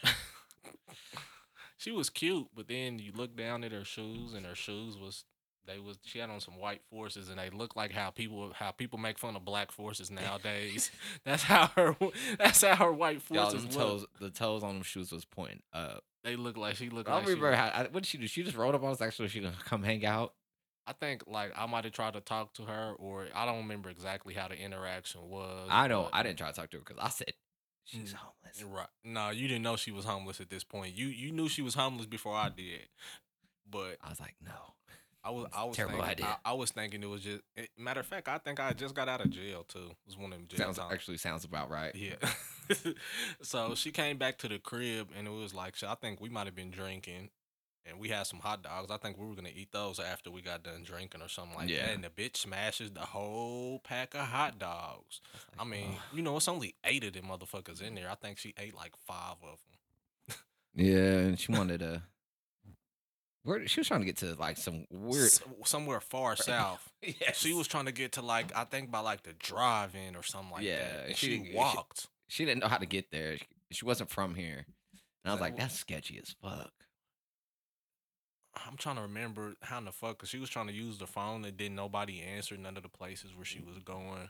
[1.79, 5.25] she was cute, but then you look down at her shoes, and her shoes was
[5.67, 8.71] they was she had on some white forces, and they look like how people how
[8.71, 10.91] people make fun of black forces nowadays.
[11.25, 11.97] that's how her
[12.39, 13.87] that's how her white Y'all, forces look.
[13.87, 16.05] toes, the toes on them shoes was pointing up.
[16.25, 17.81] They look like she looked I like don't she remember was- how.
[17.81, 18.27] I, what did she do?
[18.27, 19.01] She just rolled up on us.
[19.01, 20.35] Actually, she gonna come hang out.
[20.87, 23.89] I think like I might have tried to talk to her, or I don't remember
[23.91, 25.69] exactly how the interaction was.
[25.71, 26.09] I know.
[26.13, 27.33] I didn't try to talk to her because I said
[27.85, 28.17] she's Mm.
[28.17, 28.63] homeless.
[28.65, 28.87] Right.
[29.05, 30.95] No, you didn't know she was homeless at this point.
[30.97, 32.89] You you knew she was homeless before I did.
[33.71, 34.53] But I was like, no.
[35.23, 36.39] I was I a was terrible thinking, idea.
[36.45, 37.43] I, I was thinking it was just
[37.79, 39.91] matter of fact, I think I just got out of jail too.
[39.91, 40.93] It was one of them jail Sounds times.
[40.93, 41.95] actually sounds about right.
[41.95, 42.15] Yeah.
[43.43, 46.47] so she came back to the crib and it was like, I think we might
[46.47, 47.31] have been drinking
[47.87, 48.91] and we had some hot dogs.
[48.91, 51.69] I think we were gonna eat those after we got done drinking or something like
[51.69, 51.87] Yeah.
[51.87, 51.95] that.
[51.95, 55.21] And the bitch smashes the whole pack of hot dogs.
[55.59, 58.11] I mean, "Ugh." you know, it's only eight of them motherfuckers in there.
[58.11, 59.59] I think she ate like five of
[60.29, 60.37] them.
[60.75, 60.97] yeah,
[61.29, 62.03] and she wanted to.
[63.43, 65.31] Where she was trying to get to like some weird.
[65.65, 66.91] somewhere far south.
[67.03, 67.39] yes.
[67.39, 70.51] She was trying to get to like I think by like the drive-in or something
[70.53, 71.07] like Yeah, that.
[71.07, 72.07] and she she, didn't- she- walked.
[72.29, 73.39] She didn't know how to get there.
[73.39, 74.65] She, she wasn't from here,
[75.25, 76.71] and I was That like, that's sketchy as fuck.
[78.67, 81.07] I'm trying to remember how in the fuck because she was trying to use the
[81.07, 84.29] phone and didn't nobody answer none of the places where she was going.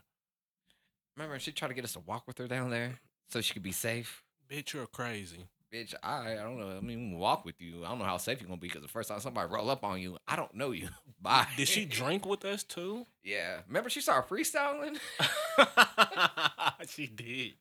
[1.17, 2.99] Remember, she tried to get us to walk with her down there
[3.29, 4.23] so she could be safe.
[4.49, 5.45] Bitch, you're crazy.
[5.73, 6.75] Bitch, I I don't know.
[6.77, 7.85] I mean, walk with you.
[7.85, 9.85] I don't know how safe you're gonna be because the first time somebody roll up
[9.85, 10.89] on you, I don't know you.
[11.21, 11.47] Bye.
[11.55, 13.05] Did she drink with us too?
[13.23, 13.59] Yeah.
[13.67, 14.97] Remember, she started freestyling.
[16.89, 17.53] she did.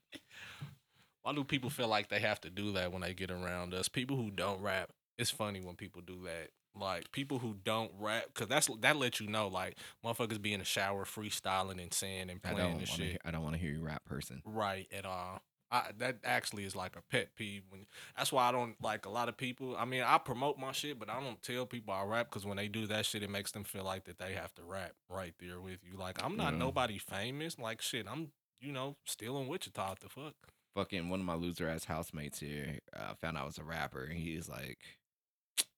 [1.23, 3.89] Why do people feel like they have to do that when they get around us?
[3.89, 6.49] People who don't rap, it's funny when people do that.
[6.75, 10.61] Like people who don't rap, cause that's that lets you know, like motherfuckers be in
[10.61, 13.07] the shower freestyling and saying and I playing don't and shit.
[13.07, 14.43] Hear, I don't want to hear you rap, person.
[14.45, 15.43] Right at all.
[15.73, 17.63] I, that actually is like a pet peeve.
[17.69, 19.77] When that's why I don't like a lot of people.
[19.77, 22.57] I mean, I promote my shit, but I don't tell people I rap because when
[22.57, 25.35] they do that shit, it makes them feel like that they have to rap right
[25.39, 25.97] there with you.
[25.99, 26.59] Like I'm not Yeah.
[26.59, 27.59] nobody famous.
[27.59, 29.89] Like shit, I'm you know still in Wichita.
[29.91, 30.35] What the fuck?
[30.75, 34.05] Fucking one of my loser ass housemates here uh, found out I was a rapper,
[34.05, 34.79] and he's like,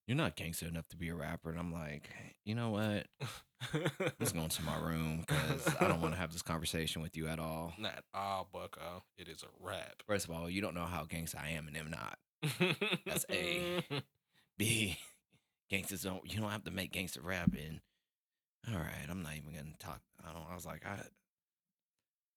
[0.07, 2.09] "You're not gangster enough to be a rapper." And I'm like,
[2.45, 3.07] "You know what?
[3.73, 7.15] I'm just going to my room because I don't want to have this conversation with
[7.15, 9.03] you at all." not all, Bucko.
[9.17, 10.03] It is a rap.
[10.05, 12.17] First of all, you don't know how gangster I am and am not.
[13.05, 13.83] That's A.
[14.57, 14.97] B,
[15.69, 16.31] gangsters don't.
[16.31, 17.51] You don't have to make gangster rap.
[17.53, 17.79] And
[18.71, 20.01] all right, I'm not even gonna talk.
[20.23, 20.45] I don't.
[20.49, 20.99] I was like, I.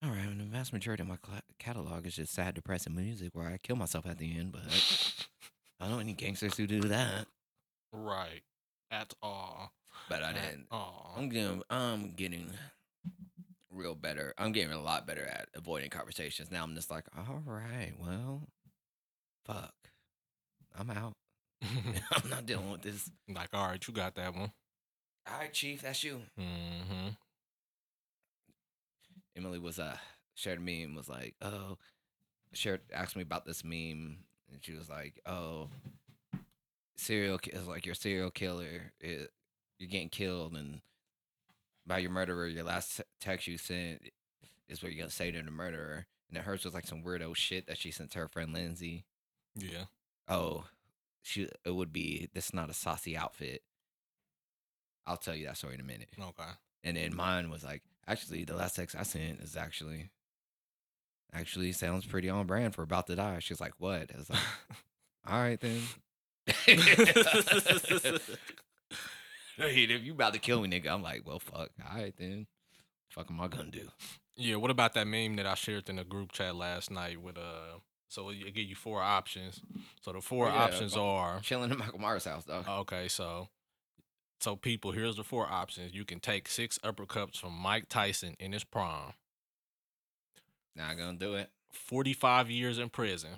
[0.04, 1.16] All right, and the vast majority of my
[1.58, 4.52] catalog is just sad, depressing music where I kill myself at the end.
[4.52, 4.62] But
[5.80, 7.26] I don't know any gangsters who do that.
[7.92, 8.42] Right.
[8.90, 9.72] At all.
[10.08, 10.66] But I didn't.
[10.70, 11.14] all.
[11.16, 11.62] I'm getting.
[11.70, 12.50] I'm getting
[13.76, 14.32] real better.
[14.38, 16.50] I'm getting a lot better at avoiding conversations.
[16.50, 18.42] Now I'm just like, all right, well,
[19.44, 19.74] fuck,
[20.78, 21.14] I'm out.
[21.62, 23.10] I'm not dealing with this.
[23.28, 24.52] like, all right, you got that one.
[25.30, 26.20] All right, chief, that's you.
[26.38, 27.08] Mm-hmm.
[29.36, 29.96] Emily was uh
[30.34, 31.76] shared a meme was like, oh,
[32.52, 34.18] shared asked me about this meme,
[34.50, 35.68] and she was like, oh,
[36.96, 40.80] serial it's like your serial killer, you're getting killed, and
[41.86, 44.02] by your murderer, your last text you sent
[44.68, 47.34] is what you're gonna say to the murderer, and then hers was like some weirdo
[47.36, 49.04] shit that she sent to her friend Lindsay.
[49.54, 49.84] Yeah.
[50.28, 50.64] Oh,
[51.22, 53.62] she it would be this is not a saucy outfit.
[55.06, 56.08] I'll tell you that story in a minute.
[56.20, 56.50] Okay.
[56.82, 60.10] And then mine was like, actually, the last text I sent is actually,
[61.32, 63.38] actually sounds pretty on brand for about to die.
[63.40, 64.10] She's like, what?
[64.12, 64.38] I was like,
[65.28, 65.80] all right then.
[69.58, 71.70] Hey, if you about to kill me, nigga, I'm like, well, fuck.
[71.82, 72.46] All right then.
[73.08, 73.88] Fuck am I gonna do?
[74.36, 77.38] Yeah, what about that meme that I shared in the group chat last night with
[77.38, 77.78] uh
[78.08, 79.60] so it give you four options.
[80.02, 80.54] So the four yeah.
[80.54, 82.62] options are Chilling in Michael Myers' house, though.
[82.68, 83.48] okay, so
[84.40, 85.94] so people, here's the four options.
[85.94, 89.14] You can take six uppercuts from Mike Tyson in his prime,
[90.74, 91.50] Not gonna do it.
[91.72, 93.30] 45 years in prison,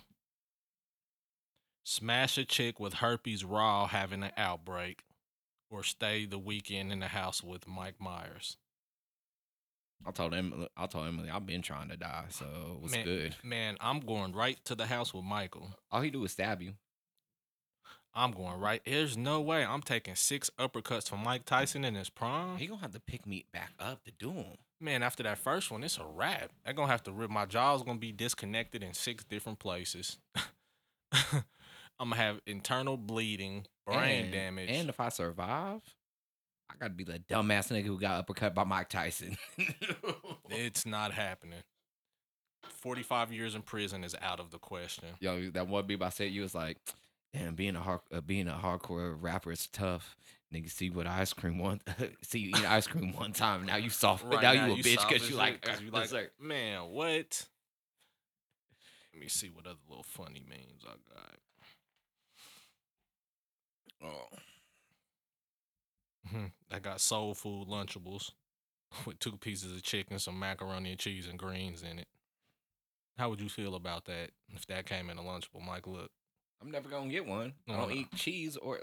[1.89, 5.05] smash a chick with herpes raw having an outbreak,
[5.71, 8.57] or stay the weekend in the house with Mike Myers.
[10.07, 13.05] I told Emily, I told Emily, I've been trying to die, so it was Man-
[13.05, 13.37] good.
[13.43, 15.75] Man, I'm going right to the house with Michael.
[15.91, 16.75] All he do is stab you.
[18.15, 18.83] I'm going right.
[18.85, 22.59] There's no way I'm taking six uppercuts from Mike Tyson in his prime.
[22.59, 24.57] He gonna have to pick me back up to do him.
[24.81, 26.51] Man, after that first one, it's a wrap.
[26.65, 30.19] They're gonna have to rip my jaw's gonna be disconnected in six different places.
[32.01, 34.71] I'm gonna have internal bleeding, brain And- damage.
[34.71, 35.81] And if I survive,
[36.71, 39.37] I gotta be the dumbass nigga who got uppercut by Mike Tyson.
[40.51, 41.63] it's not happening.
[42.65, 45.09] 45 years in prison is out of the question.
[45.21, 46.77] Yo, that one beat I said you was like,
[47.33, 50.17] damn, being a hard, uh, being a hardcore rapper is tough.
[50.55, 51.81] Nigga, see what ice cream one,
[52.23, 53.67] see you eat ice cream one time.
[53.67, 54.25] Now you soft.
[54.27, 57.47] now, you a bitch because you like, like, 'cause you uh, like, man, what?
[59.13, 61.35] Let me see what other little funny memes I got.
[64.03, 64.29] Oh.
[66.29, 66.53] Mhm.
[66.71, 68.33] I got soul food Lunchables
[69.07, 72.09] with two pieces of chicken, some macaroni and cheese, and greens in it.
[73.17, 75.87] How would you feel about that if that came in a Lunchable, Mike?
[75.87, 76.11] Look,
[76.63, 77.55] I'm never gonna get one.
[77.69, 78.79] I don't eat cheese or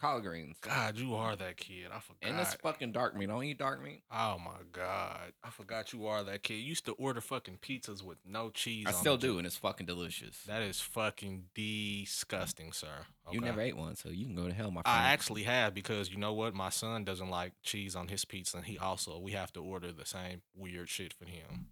[0.00, 0.56] collard greens.
[0.60, 1.86] God, you are that kid.
[1.94, 2.18] I forgot.
[2.22, 3.28] And it's fucking dark meat.
[3.28, 4.02] Don't eat dark meat.
[4.10, 6.54] oh my God, I forgot you are that kid.
[6.54, 8.86] You used to order fucking pizzas with no cheese.
[8.88, 10.42] I still do, and it's fucking delicious.
[10.46, 13.06] That is fucking disgusting, sir.
[13.30, 14.98] You never ate one, so you can go to hell, my friend.
[14.98, 16.54] I actually have because you know what?
[16.54, 19.92] My son doesn't like cheese on his pizza, and he also we have to order
[19.92, 21.68] the same weird shit for him.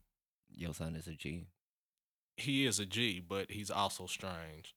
[0.51, 1.47] Your son is a G.
[2.37, 4.75] He is a G, but he's also strange.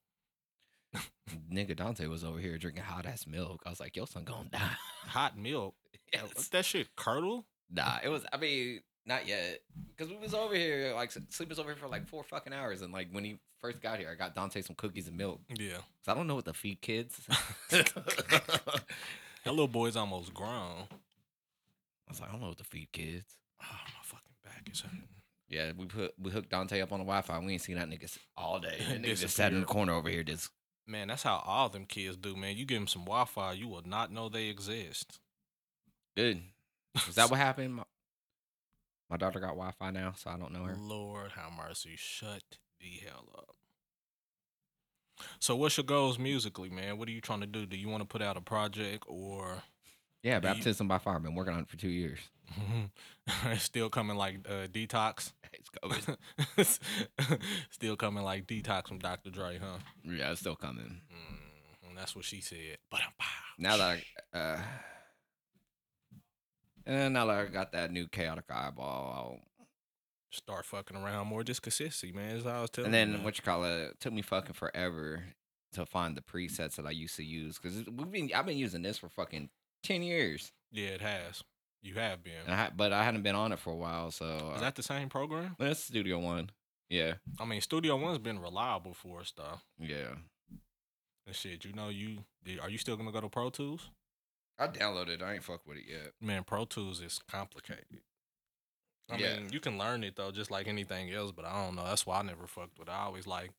[1.51, 3.63] Nigga Dante was over here drinking hot ass milk.
[3.65, 4.77] I was like, yo, son gonna die.
[5.07, 5.75] Hot milk.
[6.13, 6.49] Yes.
[6.49, 6.93] That shit?
[6.97, 7.45] Curdle?
[7.71, 8.25] Nah, it was.
[8.33, 9.61] I mean, not yet,
[9.95, 12.81] because we was over here like sleep was over here for like four fucking hours,
[12.81, 15.39] and like when he first got here, I got Dante some cookies and milk.
[15.47, 15.75] Yeah.
[15.75, 17.17] Cause I don't know what to feed kids.
[19.43, 20.87] That little boy's almost grown.
[20.87, 23.25] I was like, I don't know what to feed kids.
[23.61, 25.07] Oh, my fucking back is hurting.
[25.47, 27.39] Yeah, we put we hooked Dante up on the Wi-Fi.
[27.39, 28.77] We ain't seen that nigga all day.
[28.87, 30.49] That nigga just sat in the corner over here, just
[30.91, 32.57] Man, that's how all them kids do, man.
[32.57, 35.19] You give them some Wi Fi, you will not know they exist.
[36.17, 36.41] good.
[37.07, 37.75] Is that what happened?
[37.75, 37.83] My,
[39.09, 40.75] my daughter got Wi-Fi now, so I don't know her.
[40.77, 41.91] Lord have mercy.
[41.95, 42.43] Shut
[42.81, 43.55] the hell up.
[45.39, 46.97] So, what's your goals musically, man?
[46.97, 47.65] What are you trying to do?
[47.65, 49.63] Do you want to put out a project or
[50.23, 51.15] Yeah, Do you- baptism by fire.
[51.15, 52.19] I've Been working on it for two years.
[53.45, 55.31] it's still coming like uh, detox?
[55.61, 55.69] It's
[56.57, 56.79] COVID.
[57.69, 59.29] Still coming like detox from Dr.
[59.29, 59.77] Dre, huh?
[60.03, 61.01] yeah, it's still coming.
[61.11, 62.77] Mm, and that's what she said.
[62.89, 63.01] But
[63.59, 63.99] Now that
[64.33, 64.59] I, uh,
[66.85, 69.39] and now that I got that new chaotic eyeball, I'll
[70.31, 72.37] start fucking around more, just consistency, man.
[72.37, 73.23] As I was telling and then man.
[73.23, 75.23] what you call it, it took me fucking forever
[75.73, 78.81] to find the presets that I used to use because we've been I've been using
[78.81, 79.49] this for fucking
[79.83, 81.43] ten years, yeah, it has.
[81.83, 82.47] You have been.
[82.47, 85.09] I, but I hadn't been on it for a while, so Is that the same
[85.09, 85.55] program?
[85.57, 86.51] that's Studio One.
[86.89, 89.59] Yeah, I mean, Studio One's been reliable for us, though.
[89.79, 90.15] yeah.
[91.27, 92.25] And shit, you know, you
[92.61, 93.89] are you still gonna go to Pro Tools?
[94.59, 95.09] I downloaded.
[95.09, 95.21] it.
[95.21, 96.11] I ain't fuck with it yet.
[96.21, 98.01] Man, Pro Tools is complicated.
[99.09, 99.37] I Yeah.
[99.39, 101.31] mean, you can learn it though, just like anything else.
[101.31, 101.85] But I don't know.
[101.85, 102.87] That's why I never fucked with.
[102.89, 102.91] it.
[102.91, 103.51] I always like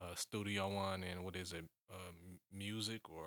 [0.00, 2.12] uh, Studio One and what is it, uh,
[2.52, 3.26] music or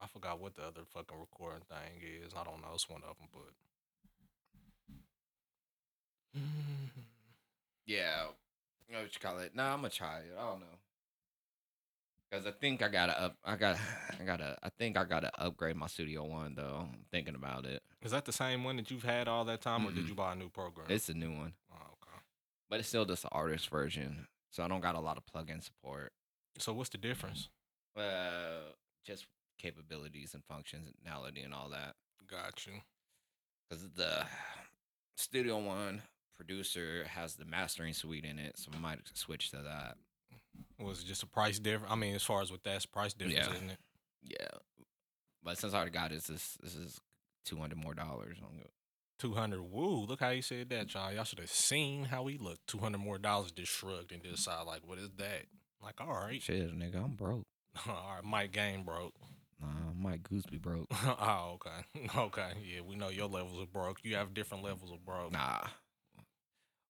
[0.00, 2.32] I forgot what the other fucking recording thing is.
[2.34, 2.68] I don't know.
[2.74, 3.52] It's one of them, but.
[7.86, 8.26] Yeah,
[8.88, 9.56] you know what you call it?
[9.56, 10.36] Nah, I'm try it.
[10.38, 10.78] I don't know.
[12.30, 13.36] Cause I think I gotta up.
[13.44, 13.76] I got.
[14.20, 14.56] I gotta.
[14.62, 16.86] I think I gotta upgrade my Studio One though.
[16.92, 17.82] I'm thinking about it.
[18.02, 20.34] Is that the same one that you've had all that time, or did you buy
[20.34, 20.86] a new program?
[20.88, 22.22] It's a new one, oh, okay.
[22.68, 24.28] but it's still just the artist version.
[24.50, 26.12] So I don't got a lot of plug-in support.
[26.58, 27.48] So what's the difference?
[27.96, 28.72] Uh,
[29.04, 29.26] just
[29.60, 31.94] capabilities and functionality and all that.
[32.28, 32.72] Got you.
[33.68, 34.24] Because the
[35.16, 36.02] Studio One
[36.36, 39.96] producer has the mastering suite in it, so I might switch to that.
[40.78, 41.92] Was it just a price difference?
[41.92, 43.54] I mean, as far as with that's price difference, Yeah.
[43.54, 43.78] isn't it?
[44.22, 44.58] Yeah,
[45.42, 47.00] but since I already got this, this this is
[47.44, 48.36] two hundred more dollars.
[49.18, 49.62] Two hundred.
[49.62, 50.04] Woo!
[50.06, 50.94] Look how you said that, mm.
[50.94, 51.12] y'all.
[51.12, 52.66] Y'all should have seen how he looked.
[52.66, 53.52] Two hundred more dollars.
[53.52, 54.44] Just shrugged and just mm.
[54.44, 55.44] sighed like, "What is that?"
[55.82, 57.46] Like, all right, Shit, nigga, I'm broke.
[57.88, 58.24] all right.
[58.24, 59.14] Mike Game broke.
[59.60, 60.86] Nah, my goose be broke.
[61.04, 62.52] oh, okay, okay.
[62.64, 63.98] Yeah, we know your levels of broke.
[64.02, 65.32] You have different levels of broke.
[65.32, 65.60] Nah.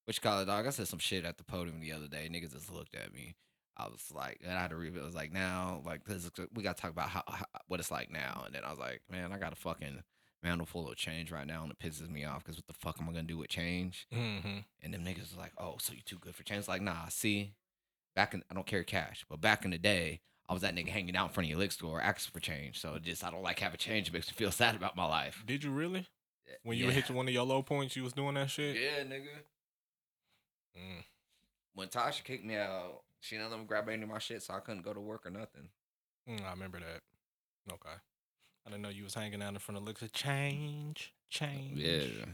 [0.05, 0.65] What you call it, dog?
[0.65, 2.27] I said some shit at the podium the other day.
[2.31, 3.35] Niggas just looked at me.
[3.77, 5.03] I was like, and I had to reveal.
[5.03, 7.79] It was like, now, like, this is, we got to talk about how, how what
[7.79, 8.43] it's like now.
[8.45, 10.03] And then I was like, man, I got a fucking
[10.43, 12.97] mandel full of change right now, and it pisses me off because what the fuck
[12.99, 14.07] am I gonna do with change?
[14.13, 14.59] Mm-hmm.
[14.81, 16.67] And them niggas was like, oh, so you too good for change?
[16.67, 17.53] Like, nah, see,
[18.15, 20.21] back in, I don't carry cash, but back in the day,
[20.51, 22.77] I was that nigga hanging out in front of your liquor store asking for change.
[22.81, 24.09] So just, I don't like having change.
[24.09, 25.45] It makes me feel sad about my life.
[25.47, 26.07] Did you really?
[26.63, 26.91] When you yeah.
[26.91, 28.75] hit one of your low points, you was doing that shit.
[28.75, 29.29] Yeah, nigga.
[30.77, 31.03] Mm.
[31.73, 34.53] when Tasha kicked me out, she didn't let me grab any of my shit, so
[34.53, 35.69] I couldn't go to work or nothing.
[36.29, 37.73] Mm, I remember that.
[37.73, 37.95] Okay.
[38.65, 41.79] I didn't know you was hanging out in front of of change, change.
[41.79, 42.25] Yeah.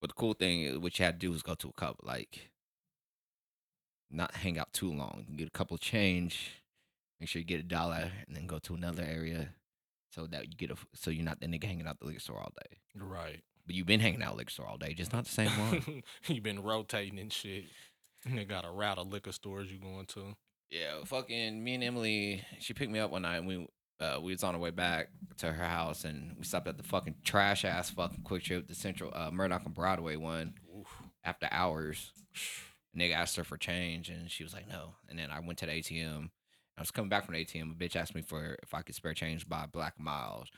[0.00, 2.04] But the cool thing, is what you had to do was go to a couple,
[2.04, 2.50] like,
[4.10, 5.26] not hang out too long.
[5.36, 6.60] Get a couple change,
[7.20, 9.50] make sure you get a dollar, and then go to another area,
[10.10, 12.38] so that you get a, so you're not the nigga hanging out the liquor store
[12.38, 12.78] all day.
[12.94, 13.40] Right.
[13.66, 16.02] But you've been hanging out liquor store all day, just not the same one.
[16.26, 17.64] you've been rotating and shit.
[18.26, 20.34] You got a route of liquor stores you going to.
[20.70, 23.66] Yeah, fucking me and Emily, she picked me up one night and we
[24.00, 26.82] uh, we was on our way back to her house and we stopped at the
[26.82, 30.88] fucking trash ass fucking QuikTrip, the central uh, Murdock and Broadway one Oof.
[31.24, 32.12] after hours.
[32.96, 34.94] Nigga asked her for change and she was like, no.
[35.08, 36.30] And then I went to the ATM.
[36.80, 37.72] I was coming back from the ATM.
[37.72, 40.50] A bitch asked me for if I could spare change by Black Milds.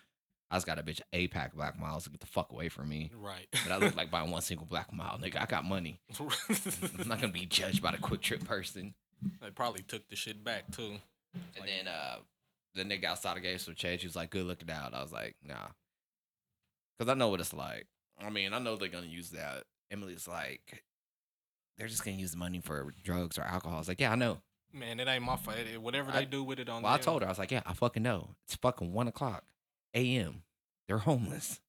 [0.53, 2.89] I just got a bitch a pack Black Milds to get the fuck away from
[2.89, 3.11] me.
[3.12, 3.49] Right.
[3.51, 5.20] But I look like buying one single Black Mild.
[5.20, 5.99] Nigga, I got money.
[6.20, 8.94] I'm not gonna be judged by the QuikTrip person.
[9.40, 10.99] they probably took the shit back too.
[11.57, 12.19] And then uh
[12.77, 14.03] the nigga outside of gave some change.
[14.03, 15.70] He was like, "Good looking out." I was like, "Nah,"
[16.97, 17.89] because I know what it's like.
[18.20, 19.65] I mean, I know they're gonna use that.
[19.90, 20.85] Emily's like,
[21.77, 23.77] they're just gonna use the money for drugs or alcohol.
[23.77, 24.39] I was like, "Yeah, I know."
[24.73, 25.59] Man, it ain't my fault.
[25.59, 27.39] It- Whatever I- they do with it on Well, I there- told her I was
[27.39, 28.35] like, "Yeah, I fucking know.
[28.44, 29.44] It's fucking one o'clock
[29.94, 30.43] a.m.
[30.89, 31.61] They're homeless."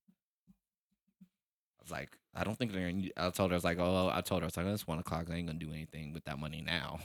[1.80, 4.10] I was like, "I don't think they're." Gonna, I told her I was like, "Oh,"
[4.14, 5.30] I told her I was like, "Oh, "It's one o'clock.
[5.30, 7.00] I ain't gonna do anything with that money now."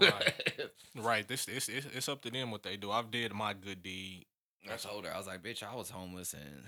[0.00, 0.34] Right.
[0.94, 1.26] Right.
[1.26, 2.90] This it's, it's it's up to them what they do.
[2.90, 4.26] I've did my good deed.
[4.70, 6.64] I told her I was like, "Bitch, I was homeless and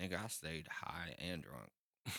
[0.00, 1.70] nigga, I stayed high and drunk."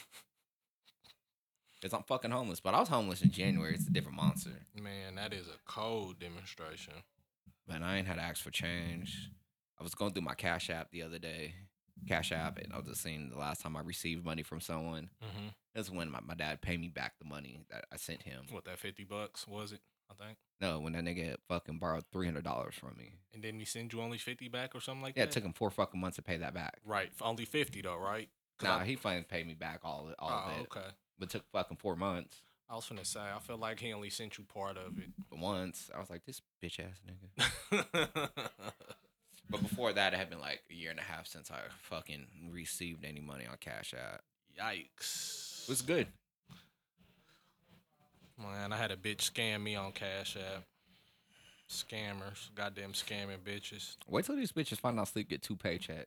[1.86, 3.76] Cause I'm fucking homeless, but I was homeless in January.
[3.76, 4.50] It's a different monster.
[4.82, 6.94] Man, that is a cold demonstration.
[7.68, 9.30] But I ain't had to ask for change.
[9.80, 11.54] I was going through my Cash App the other day,
[12.08, 15.12] Cash App, and I was just seeing the last time I received money from someone.
[15.24, 15.50] Mm-hmm.
[15.76, 18.46] That's when my, my dad paid me back the money that I sent him.
[18.50, 19.82] What that fifty bucks was it?
[20.10, 20.40] I think.
[20.60, 23.20] No, when that nigga fucking borrowed three hundred dollars from me.
[23.32, 25.30] And then he send you only fifty back or something like Yeah, that.
[25.30, 26.80] it took him four fucking months to pay that back.
[26.84, 28.28] right, only fifty though, right?
[28.64, 30.90] Nah, I- he finally paid me back all all oh, of it, okay.
[31.20, 32.42] But it took fucking four months.
[32.70, 35.10] I was gonna say, I feel like he only sent you part of it.
[35.30, 38.30] But once I was like, this bitch ass nigga.
[39.50, 42.26] But before that, it had been like a year and a half since I fucking
[42.52, 44.22] received any money on Cash App.
[44.60, 45.64] Yikes.
[45.64, 46.08] It was good.
[48.42, 50.64] Man, I had a bitch scam me on Cash App.
[51.70, 53.98] Scammers, goddamn scamming bitches.
[54.08, 56.06] Wait till these bitches find out sleep get two paychecks.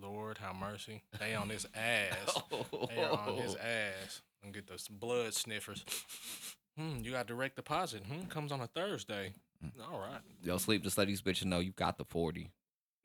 [0.00, 1.02] Lord have mercy.
[1.18, 2.42] They on his ass.
[2.88, 4.22] They are on his ass.
[4.42, 5.84] And get those blood sniffers.
[6.78, 8.02] Hmm, you got direct deposit.
[8.06, 9.34] Hmm, comes on a Thursday.
[9.92, 10.20] All right.
[10.42, 10.82] Yo, sleep.
[10.82, 12.50] Just let these bitches know you got the forty.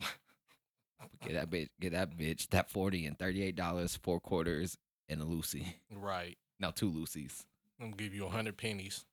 [1.25, 1.69] get that bitch.
[1.81, 2.47] Get that bitch.
[2.49, 4.77] That forty and thirty eight dollars, four quarters,
[5.09, 5.75] and a Lucy.
[5.93, 6.37] Right.
[6.59, 7.45] Now two Lucy's.
[7.79, 9.03] I'm gonna give you a hundred pennies.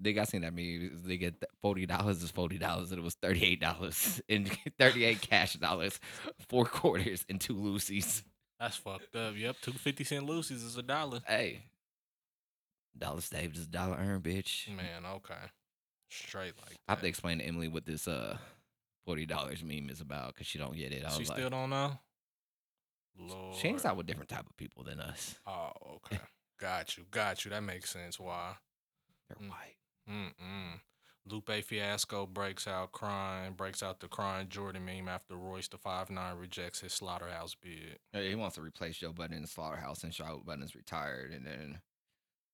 [0.00, 0.88] They got seen that me.
[0.92, 5.04] They get forty dollars is forty dollars, and it was thirty eight dollars in thirty
[5.04, 6.00] eight cash dollars,
[6.48, 8.24] four quarters, and two Lucy's.
[8.58, 9.34] That's fucked up.
[9.36, 11.20] Yep, two fifty cent Lucy's is a dollar.
[11.26, 11.62] Hey,
[12.96, 14.68] dollar saved is a dollar earned, bitch.
[14.74, 15.34] Man, okay.
[16.10, 18.36] Straight like I have to explain to Emily what this uh
[19.04, 21.04] forty dollars meme is about because she don't get it.
[21.04, 21.98] I She was like, still don't know.
[23.16, 23.54] Lord.
[23.56, 25.36] she hangs out with different type of people than us.
[25.46, 26.18] Oh, okay.
[26.60, 27.04] got you.
[27.12, 27.50] Got you.
[27.52, 28.18] That makes sense.
[28.18, 28.54] Why?
[29.28, 29.50] They're Mm.
[29.50, 29.76] white.
[30.10, 30.80] Mm-mm.
[31.26, 36.10] Lupe Fiasco breaks out crying, breaks out the crying Jordan meme after Royce da Five
[36.10, 37.98] Nine rejects his slaughterhouse bid.
[38.12, 41.32] Hey, He wants to replace Joe Budden in the slaughterhouse, and Joe Budden's retired.
[41.32, 41.78] And then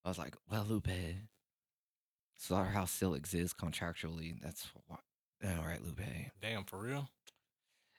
[0.05, 0.89] I was like, "Well, Lupe,
[2.37, 4.41] slaughterhouse still exists contractually.
[4.41, 5.01] That's what."
[5.45, 6.01] All right, Lupe.
[6.41, 7.09] Damn, for real?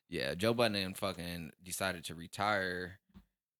[0.07, 2.99] Yeah, Joe Budden fucking decided to retire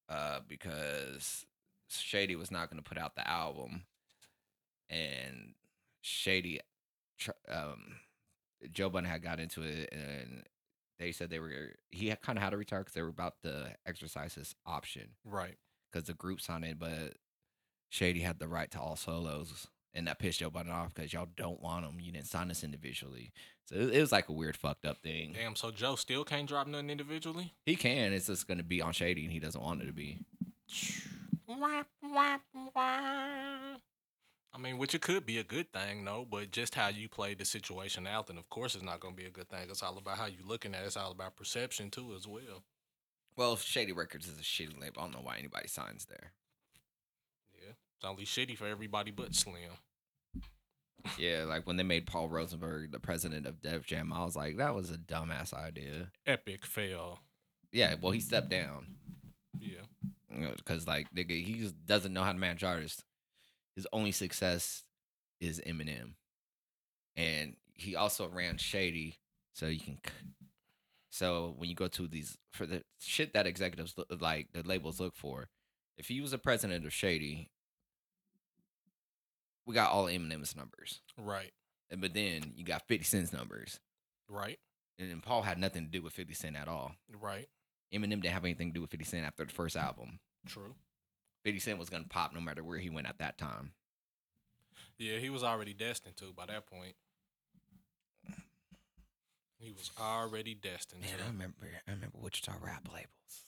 [0.08, 1.44] uh, because
[1.88, 3.84] Shady was not going to put out the album,
[4.88, 5.54] and
[6.02, 6.60] Shady,
[7.48, 7.96] um,
[8.70, 10.42] Joe Budden had got into it, and
[10.98, 13.74] they said they were he kind of had to retire because they were about to
[13.86, 15.56] exercise his option Right.
[15.90, 17.14] because the group signed it, but
[17.88, 19.66] Shady had the right to all solos.
[19.94, 22.00] And that pissed Joe Budden off because y'all don't want him.
[22.00, 23.30] You didn't sign us individually.
[23.66, 25.34] So it, it was like a weird, fucked up thing.
[25.34, 27.52] Damn, so Joe still can't drop nothing individually?
[27.66, 28.14] He can.
[28.14, 30.20] It's just going to be on Shady, and he doesn't want it to be.
[34.54, 37.38] I mean, which it could be a good thing, no, but just how you played
[37.38, 39.66] the situation out, then of course it's not going to be a good thing.
[39.70, 40.86] It's all about how you looking at it.
[40.86, 42.62] It's all about perception too, as well.
[43.34, 45.00] Well, Shady Records is a shitty label.
[45.00, 46.32] I don't know why anybody signs there.
[47.54, 49.56] Yeah, it's only shitty for everybody but Slim.
[51.18, 54.58] Yeah, like when they made Paul Rosenberg the president of Def Jam, I was like,
[54.58, 56.10] that was a dumbass idea.
[56.26, 57.20] Epic fail.
[57.72, 58.86] Yeah, well, he stepped down.
[59.58, 60.50] Yeah.
[60.56, 63.02] because like nigga, he just doesn't know how to manage artists.
[63.76, 64.84] His only success
[65.40, 66.14] is Eminem,
[67.16, 69.18] and he also ran Shady,
[69.54, 69.98] so you can.
[71.10, 75.00] So when you go to these for the shit that executives look, like the labels
[75.00, 75.48] look for,
[75.98, 77.50] if he was a president of Shady,
[79.66, 81.52] we got all Eminem's numbers, Right.
[81.90, 83.78] and but then you got Fifty Cent's numbers,
[84.28, 84.58] Right.
[84.98, 86.96] and then Paul had nothing to do with Fifty Cent at all.
[87.08, 87.48] Right.
[87.92, 90.18] Eminem didn't have anything to do with Fifty Cent after the first album.
[90.46, 90.74] True.
[91.44, 93.72] 50 Cent was gonna pop no matter where he went at that time.
[94.98, 96.94] Yeah, he was already destined to by that point.
[99.58, 101.56] He was already destined Man, I remember
[101.86, 103.44] I remember Wichita rap labels.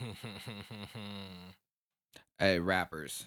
[2.38, 3.26] Hey, rappers.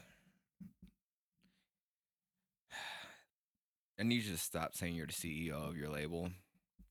[3.99, 6.29] I need you to stop saying you're the CEO of your label.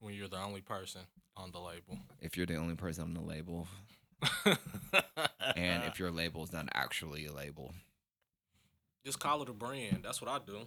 [0.00, 1.00] when you're the only person
[1.34, 1.98] on the label.
[2.20, 3.66] If you're the only person on the label,
[5.92, 7.74] if your label is not actually a label.
[9.04, 10.00] just call it a brand.
[10.02, 10.66] That's what I do.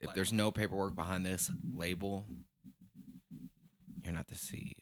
[0.00, 2.26] If Like- there's no paperwork behind this label,
[4.04, 4.74] you're not the CEO.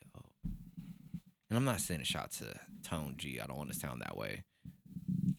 [1.50, 3.40] And I'm not sending a shot to Tone G.
[3.40, 4.44] I don't want to sound that way.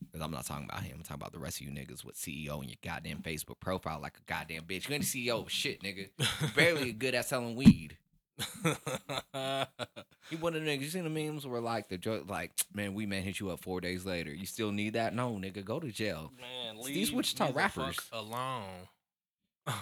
[0.05, 0.95] Because I'm not talking about him.
[0.97, 3.99] I'm talking about the rest of you niggas with CEO and your goddamn Facebook profile
[4.01, 4.87] like a goddamn bitch.
[4.89, 6.09] You ain't the CEO of shit, nigga.
[6.55, 7.97] Barely good at selling weed.
[10.29, 10.81] He one of the niggas.
[10.81, 13.61] You seen the memes where like the joke, like, man, we man hit you up
[13.61, 14.33] four days later.
[14.33, 15.13] You still need that?
[15.15, 16.31] No, nigga, go to jail.
[16.39, 17.97] Man, leave these Wichita me the rappers.
[18.11, 18.87] alone.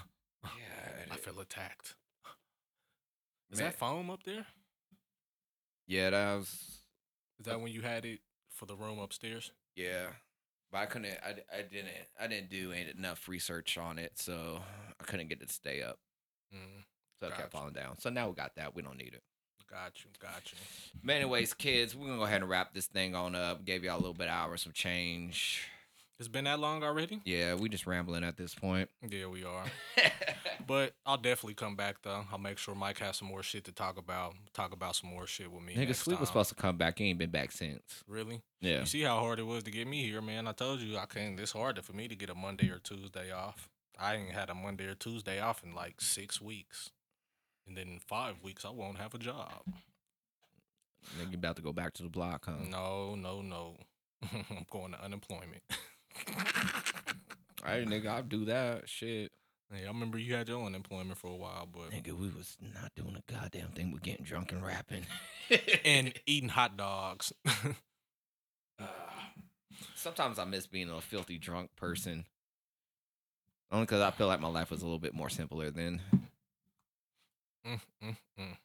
[0.44, 1.95] Yeah, I feel attacked.
[3.52, 3.68] Is Man.
[3.69, 4.45] that foam up there?
[5.88, 6.48] yeah, that was
[7.40, 8.19] Is that when you had it
[8.52, 9.52] for the room upstairs?
[9.76, 10.07] Yeah,
[10.72, 11.14] but I couldn't.
[11.26, 11.90] I, I didn't.
[12.19, 14.60] I didn't do enough research on it, so
[14.99, 15.99] I couldn't get it to stay up.
[16.53, 16.84] Mm,
[17.19, 17.98] So it kept falling down.
[17.99, 18.76] So now we got that.
[18.76, 19.24] We don't need it.
[19.69, 20.57] Got you, got you.
[21.03, 23.65] But anyways, kids, we're gonna go ahead and wrap this thing on up.
[23.65, 25.68] Gave y'all a little bit of hours of change.
[26.19, 27.22] It's been that long already?
[27.26, 28.89] Yeah, we just rambling at this point.
[29.07, 29.65] Yeah, we are.
[30.68, 32.26] But I'll definitely come back though.
[32.30, 34.35] I'll make sure Mike has some more shit to talk about.
[34.53, 35.73] Talk about some more shit with me.
[35.73, 36.99] Nigga, Sleep was supposed to come back.
[36.99, 38.03] He ain't been back since.
[38.06, 38.41] Really?
[38.60, 38.81] Yeah.
[38.81, 40.45] You see how hard it was to get me here, man.
[40.45, 41.39] I told you I can't.
[41.39, 43.69] It's hard for me to get a Monday or Tuesday off.
[43.98, 46.91] I ain't had a Monday or Tuesday off in like six weeks,
[47.68, 49.64] and then in five weeks I won't have a job.
[51.19, 52.56] Nigga about to go back to the block, huh?
[52.69, 53.77] No, no, no.
[54.34, 55.61] I'm going to unemployment.
[57.65, 58.89] Hey, nigga, I'll do that.
[58.89, 59.31] Shit.
[59.72, 62.94] Yeah, I remember you had your unemployment for a while, but Nigga, we was not
[62.95, 63.91] doing a goddamn thing.
[63.91, 65.06] We're getting drunk and rapping.
[65.85, 67.34] and eating hot dogs.
[69.95, 72.26] Sometimes I miss being a filthy drunk person.
[73.72, 76.02] Only because I feel like my life was a little bit more simpler then.
[77.68, 78.57] Mm, mm, mm.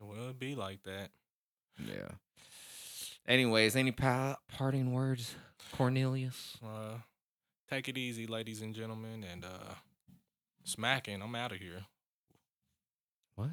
[0.00, 1.10] Well, it'd be like that.
[1.84, 2.08] Yeah.
[3.26, 5.34] Anyways, any pa- parting words,
[5.72, 6.56] Cornelius?
[6.62, 6.98] Uh,
[7.70, 9.74] take it easy, ladies and gentlemen, and uh,
[10.64, 11.22] smacking.
[11.22, 11.86] I'm out of here.
[13.34, 13.50] What?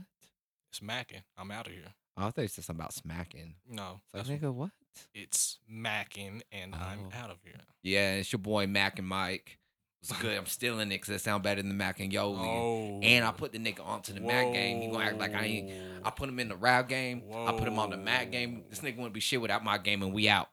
[0.73, 1.21] Smacking.
[1.37, 1.93] I'm out of here.
[2.17, 3.55] Oh, I thought you said something about smacking.
[3.67, 4.71] No, that's- nigga, what?
[5.15, 7.17] it's smacking, and I'm Oh.
[7.17, 7.61] out of here.
[7.81, 9.57] Yeah, it's your boy Mackin Mike.
[10.03, 10.35] It's good.
[10.35, 12.39] I'm stealing it because it sound better than Mackin Yolie.
[12.39, 14.81] Oh, And I put the nigga onto the Mac game.
[14.81, 15.71] He gonna act like I ain't.
[16.03, 17.23] I put him in the rap game.
[17.33, 18.63] I put him on the Mac game.
[18.69, 20.49] This nigga wouldn't be shit without my game, and we out.